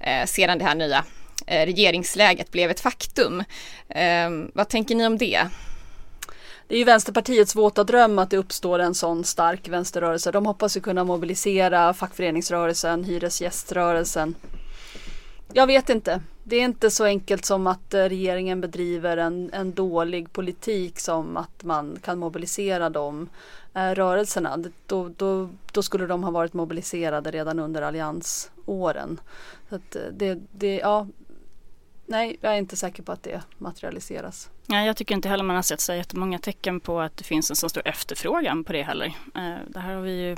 eh, 0.00 0.26
sedan 0.26 0.58
det 0.58 0.64
här 0.64 0.74
nya 0.74 1.04
eh, 1.46 1.66
regeringsläget 1.66 2.50
blev 2.50 2.70
ett 2.70 2.80
faktum. 2.80 3.44
Eh, 3.88 4.30
vad 4.52 4.68
tänker 4.68 4.94
ni 4.94 5.06
om 5.06 5.18
det? 5.18 5.48
Det 6.68 6.74
är 6.74 6.78
ju 6.78 6.84
Vänsterpartiets 6.84 7.56
våta 7.56 7.84
dröm 7.84 8.18
att 8.18 8.30
det 8.30 8.36
uppstår 8.36 8.78
en 8.78 8.94
sån 8.94 9.24
stark 9.24 9.68
vänsterrörelse. 9.68 10.32
De 10.32 10.46
hoppas 10.46 10.76
ju 10.76 10.80
kunna 10.80 11.04
mobilisera 11.04 11.94
fackföreningsrörelsen, 11.94 13.04
hyresgäströrelsen. 13.04 14.34
Jag 15.52 15.66
vet 15.66 15.90
inte. 15.90 16.20
Det 16.44 16.56
är 16.56 16.64
inte 16.64 16.90
så 16.90 17.04
enkelt 17.04 17.44
som 17.44 17.66
att 17.66 17.94
eh, 17.94 18.04
regeringen 18.04 18.60
bedriver 18.60 19.16
en, 19.16 19.50
en 19.52 19.72
dålig 19.72 20.32
politik 20.32 21.00
som 21.00 21.36
att 21.36 21.64
man 21.64 21.98
kan 22.02 22.18
mobilisera 22.18 22.90
de 22.90 23.28
eh, 23.74 23.90
rörelserna. 23.90 24.64
Då, 24.86 25.08
då, 25.16 25.48
då, 25.72 25.82
skulle 25.82 26.06
de 26.06 26.24
ha 26.24 26.30
varit 26.30 26.52
mobiliserade 26.52 27.30
redan 27.30 27.58
under 27.58 27.82
alliansåren. 27.82 29.20
Så 29.68 29.74
att 29.74 29.96
eh, 29.96 30.02
det, 30.12 30.38
det, 30.52 30.76
ja, 30.76 31.06
nej, 32.08 32.36
jag 32.40 32.52
är 32.52 32.56
inte 32.56 32.76
säker 32.76 33.02
på 33.02 33.12
att 33.12 33.22
det 33.22 33.42
materialiseras. 33.58 34.50
Ja, 34.66 34.84
jag 34.84 34.96
tycker 34.96 35.14
inte 35.14 35.28
heller 35.28 35.44
man 35.44 35.56
har 35.56 35.62
sett 35.62 35.80
så 35.80 35.94
jättemånga 35.94 36.38
tecken 36.38 36.80
på 36.80 37.00
att 37.00 37.16
det 37.16 37.24
finns 37.24 37.50
en 37.50 37.56
så 37.56 37.68
stor 37.68 37.88
efterfrågan 37.88 38.64
på 38.64 38.72
det 38.72 38.82
heller. 38.82 39.06
Eh, 39.34 39.56
det 39.68 39.80
här 39.80 39.94
har 39.94 40.02
vi 40.02 40.12
ju 40.12 40.32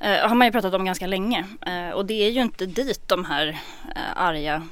eh, 0.00 0.28
har 0.28 0.34
man 0.34 0.46
ju 0.46 0.52
pratat 0.52 0.74
om 0.74 0.84
ganska 0.84 1.06
länge 1.06 1.46
eh, 1.66 1.90
och 1.90 2.06
det 2.06 2.14
är 2.26 2.30
ju 2.30 2.40
inte 2.42 2.66
dit 2.66 3.08
de 3.08 3.24
här 3.24 3.60
arga 4.16 4.62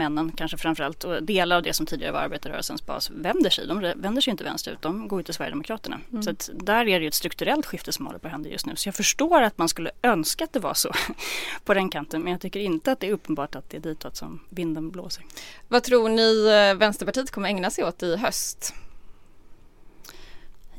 männen 0.00 0.32
kanske 0.36 0.56
framförallt 0.56 1.04
och 1.04 1.22
delar 1.22 1.56
av 1.56 1.62
det 1.62 1.72
som 1.72 1.86
tidigare 1.86 2.12
var 2.12 2.20
arbetarrörelsens 2.20 2.86
bas 2.86 3.10
vänder 3.10 3.50
sig. 3.50 3.66
De 3.66 3.80
vänder 3.96 4.20
sig 4.20 4.30
inte 4.30 4.44
vänsterut, 4.44 4.82
de 4.82 5.08
går 5.08 5.20
ut 5.20 5.26
till 5.26 5.34
Sverigedemokraterna. 5.34 6.00
Mm. 6.10 6.22
Så 6.22 6.30
att 6.30 6.50
där 6.54 6.80
är 6.88 6.98
det 6.98 7.02
ju 7.02 7.08
ett 7.08 7.14
strukturellt 7.14 7.66
skifte 7.66 7.92
som 7.92 8.06
håller 8.06 8.18
på 8.18 8.26
att 8.26 8.32
hända 8.32 8.48
just 8.48 8.66
nu. 8.66 8.76
Så 8.76 8.88
jag 8.88 8.94
förstår 8.94 9.42
att 9.42 9.58
man 9.58 9.68
skulle 9.68 9.90
önska 10.02 10.44
att 10.44 10.52
det 10.52 10.60
var 10.60 10.74
så 10.74 10.92
på 11.64 11.74
den 11.74 11.88
kanten 11.88 12.22
men 12.22 12.32
jag 12.32 12.40
tycker 12.40 12.60
inte 12.60 12.92
att 12.92 13.00
det 13.00 13.08
är 13.08 13.12
uppenbart 13.12 13.56
att 13.56 13.70
det 13.70 13.76
är 13.76 13.80
ditåt 13.80 14.16
som 14.16 14.40
vinden 14.48 14.90
blåser. 14.90 15.24
Vad 15.68 15.82
tror 15.82 16.08
ni 16.08 16.46
eh, 16.46 16.78
Vänsterpartiet 16.78 17.30
kommer 17.30 17.48
ägna 17.48 17.70
sig 17.70 17.84
åt 17.84 18.02
i 18.02 18.16
höst? 18.16 18.74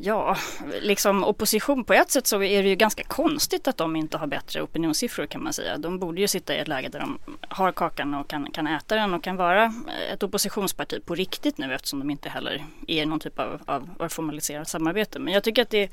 Ja, 0.03 0.37
liksom 0.81 1.23
opposition 1.23 1.83
på 1.83 1.93
ett 1.93 2.11
sätt 2.11 2.27
så 2.27 2.43
är 2.43 2.63
det 2.63 2.69
ju 2.69 2.75
ganska 2.75 3.03
konstigt 3.03 3.67
att 3.67 3.77
de 3.77 3.95
inte 3.95 4.17
har 4.17 4.27
bättre 4.27 4.61
opinionssiffror 4.61 5.25
kan 5.25 5.43
man 5.43 5.53
säga. 5.53 5.77
De 5.77 5.99
borde 5.99 6.21
ju 6.21 6.27
sitta 6.27 6.55
i 6.55 6.57
ett 6.57 6.67
läge 6.67 6.89
där 6.89 6.99
de 6.99 7.19
har 7.49 7.71
kakan 7.71 8.13
och 8.13 8.27
kan, 8.27 8.51
kan 8.51 8.67
äta 8.67 8.95
den 8.95 9.13
och 9.13 9.23
kan 9.23 9.35
vara 9.35 9.73
ett 10.13 10.23
oppositionsparti 10.23 11.05
på 11.05 11.15
riktigt 11.15 11.57
nu 11.57 11.73
eftersom 11.73 11.99
de 11.99 12.09
inte 12.09 12.29
heller 12.29 12.65
är 12.87 13.05
någon 13.05 13.19
typ 13.19 13.39
av, 13.39 13.61
av, 13.65 14.09
formaliserat 14.09 14.69
samarbete. 14.69 15.19
Men 15.19 15.33
jag 15.33 15.43
tycker 15.43 15.61
att 15.61 15.69
det 15.69 15.89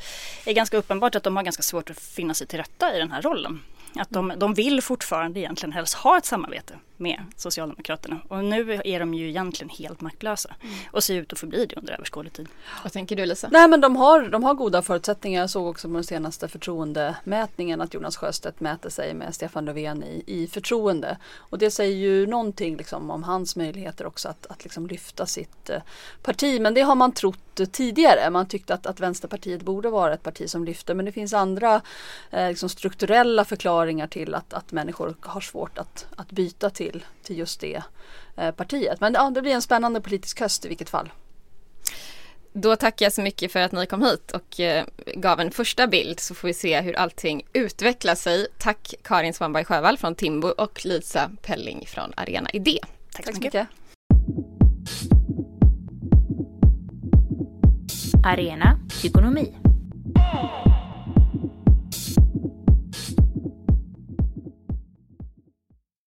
är 0.46 0.52
ganska 0.52 0.76
uppenbart 0.76 1.14
att 1.14 1.22
de 1.22 1.36
har 1.36 1.42
ganska 1.42 1.62
svårt 1.62 1.90
att 1.90 2.00
finna 2.00 2.34
sig 2.34 2.46
till 2.46 2.58
rätta 2.58 2.96
i 2.96 2.98
den 2.98 3.12
här 3.12 3.22
rollen. 3.22 3.62
Att 3.94 4.10
de, 4.10 4.32
de 4.36 4.54
vill 4.54 4.82
fortfarande 4.82 5.40
egentligen 5.40 5.72
helst 5.72 5.94
ha 5.94 6.18
ett 6.18 6.24
samarbete 6.24 6.74
med 6.98 7.24
Socialdemokraterna. 7.36 8.20
Och 8.28 8.44
nu 8.44 8.80
är 8.84 9.00
de 9.00 9.14
ju 9.14 9.28
egentligen 9.28 9.68
helt 9.68 10.00
maktlösa 10.00 10.54
mm. 10.60 10.74
och 10.90 11.04
ser 11.04 11.14
ut 11.14 11.32
att 11.32 11.38
förbli 11.38 11.66
det 11.66 11.76
under 11.76 11.92
överskådlig 11.92 12.32
tid. 12.32 12.48
Vad 12.82 12.92
tänker 12.92 13.16
du 13.16 13.26
Lisa? 13.26 13.48
Nej 13.52 13.68
men 13.68 13.80
de 13.80 13.96
har, 13.96 14.28
de 14.28 14.44
har 14.44 14.54
goda 14.54 14.82
förutsättningar. 14.82 15.40
Jag 15.40 15.50
såg 15.50 15.66
också 15.66 15.88
på 15.88 15.94
den 15.94 16.04
senaste 16.04 16.48
förtroendemätningen 16.48 17.80
att 17.80 17.94
Jonas 17.94 18.16
Sjöstedt 18.16 18.60
mäter 18.60 18.90
sig 18.90 19.14
med 19.14 19.34
Stefan 19.34 19.64
Löfven 19.64 20.02
i, 20.02 20.24
i 20.26 20.46
förtroende. 20.46 21.18
Och 21.36 21.58
det 21.58 21.70
säger 21.70 21.96
ju 21.96 22.26
någonting 22.26 22.76
liksom 22.76 23.10
om 23.10 23.22
hans 23.22 23.56
möjligheter 23.56 24.06
också 24.06 24.28
att, 24.28 24.46
att 24.46 24.64
liksom 24.64 24.86
lyfta 24.86 25.26
sitt 25.26 25.70
eh, 25.70 25.82
parti. 26.22 26.60
Men 26.60 26.74
det 26.74 26.80
har 26.80 26.94
man 26.94 27.12
trott 27.12 27.38
tidigare. 27.72 28.30
Man 28.30 28.46
tyckte 28.46 28.74
att, 28.74 28.86
att 28.86 29.00
Vänsterpartiet 29.00 29.62
borde 29.62 29.90
vara 29.90 30.14
ett 30.14 30.22
parti 30.22 30.50
som 30.50 30.64
lyfter 30.64 30.94
men 30.94 31.04
det 31.04 31.12
finns 31.12 31.32
andra 31.32 31.80
eh, 32.30 32.48
liksom 32.48 32.68
strukturella 32.68 33.44
förklaringar 33.44 34.06
till 34.06 34.34
att, 34.34 34.52
att 34.52 34.72
människor 34.72 35.14
har 35.20 35.40
svårt 35.40 35.78
att, 35.78 36.06
att 36.16 36.30
byta 36.30 36.70
till 36.70 36.87
till, 36.92 37.04
till 37.22 37.38
just 37.38 37.60
det 37.60 37.82
eh, 38.36 38.50
partiet. 38.50 39.00
Men 39.00 39.14
ja, 39.14 39.30
det 39.30 39.42
blir 39.42 39.52
en 39.52 39.62
spännande 39.62 40.00
politisk 40.00 40.40
höst 40.40 40.64
i 40.64 40.68
vilket 40.68 40.90
fall. 40.90 41.10
Då 42.52 42.76
tackar 42.76 43.06
jag 43.06 43.12
så 43.12 43.22
mycket 43.22 43.52
för 43.52 43.60
att 43.60 43.72
ni 43.72 43.86
kom 43.86 44.02
hit 44.02 44.30
och 44.30 44.60
eh, 44.60 44.84
gav 45.14 45.40
en 45.40 45.50
första 45.50 45.86
bild 45.86 46.20
så 46.20 46.34
får 46.34 46.48
vi 46.48 46.54
se 46.54 46.80
hur 46.80 46.96
allting 46.96 47.42
utvecklar 47.52 48.14
sig. 48.14 48.46
Tack 48.58 48.94
Karin 49.02 49.34
Svanberg 49.34 49.64
Sjövall 49.64 49.98
från 49.98 50.14
Timbo 50.14 50.48
och 50.48 50.84
Lisa 50.84 51.30
Pelling 51.42 51.86
från 51.86 52.12
Arena 52.16 52.50
Idé. 52.50 52.78
Tack, 53.12 53.24
Tack 53.24 53.34
så 53.34 53.40
mycket. 53.40 53.54
mycket. 53.54 53.68
Arena 58.24 58.80
Ekonomi 59.04 59.54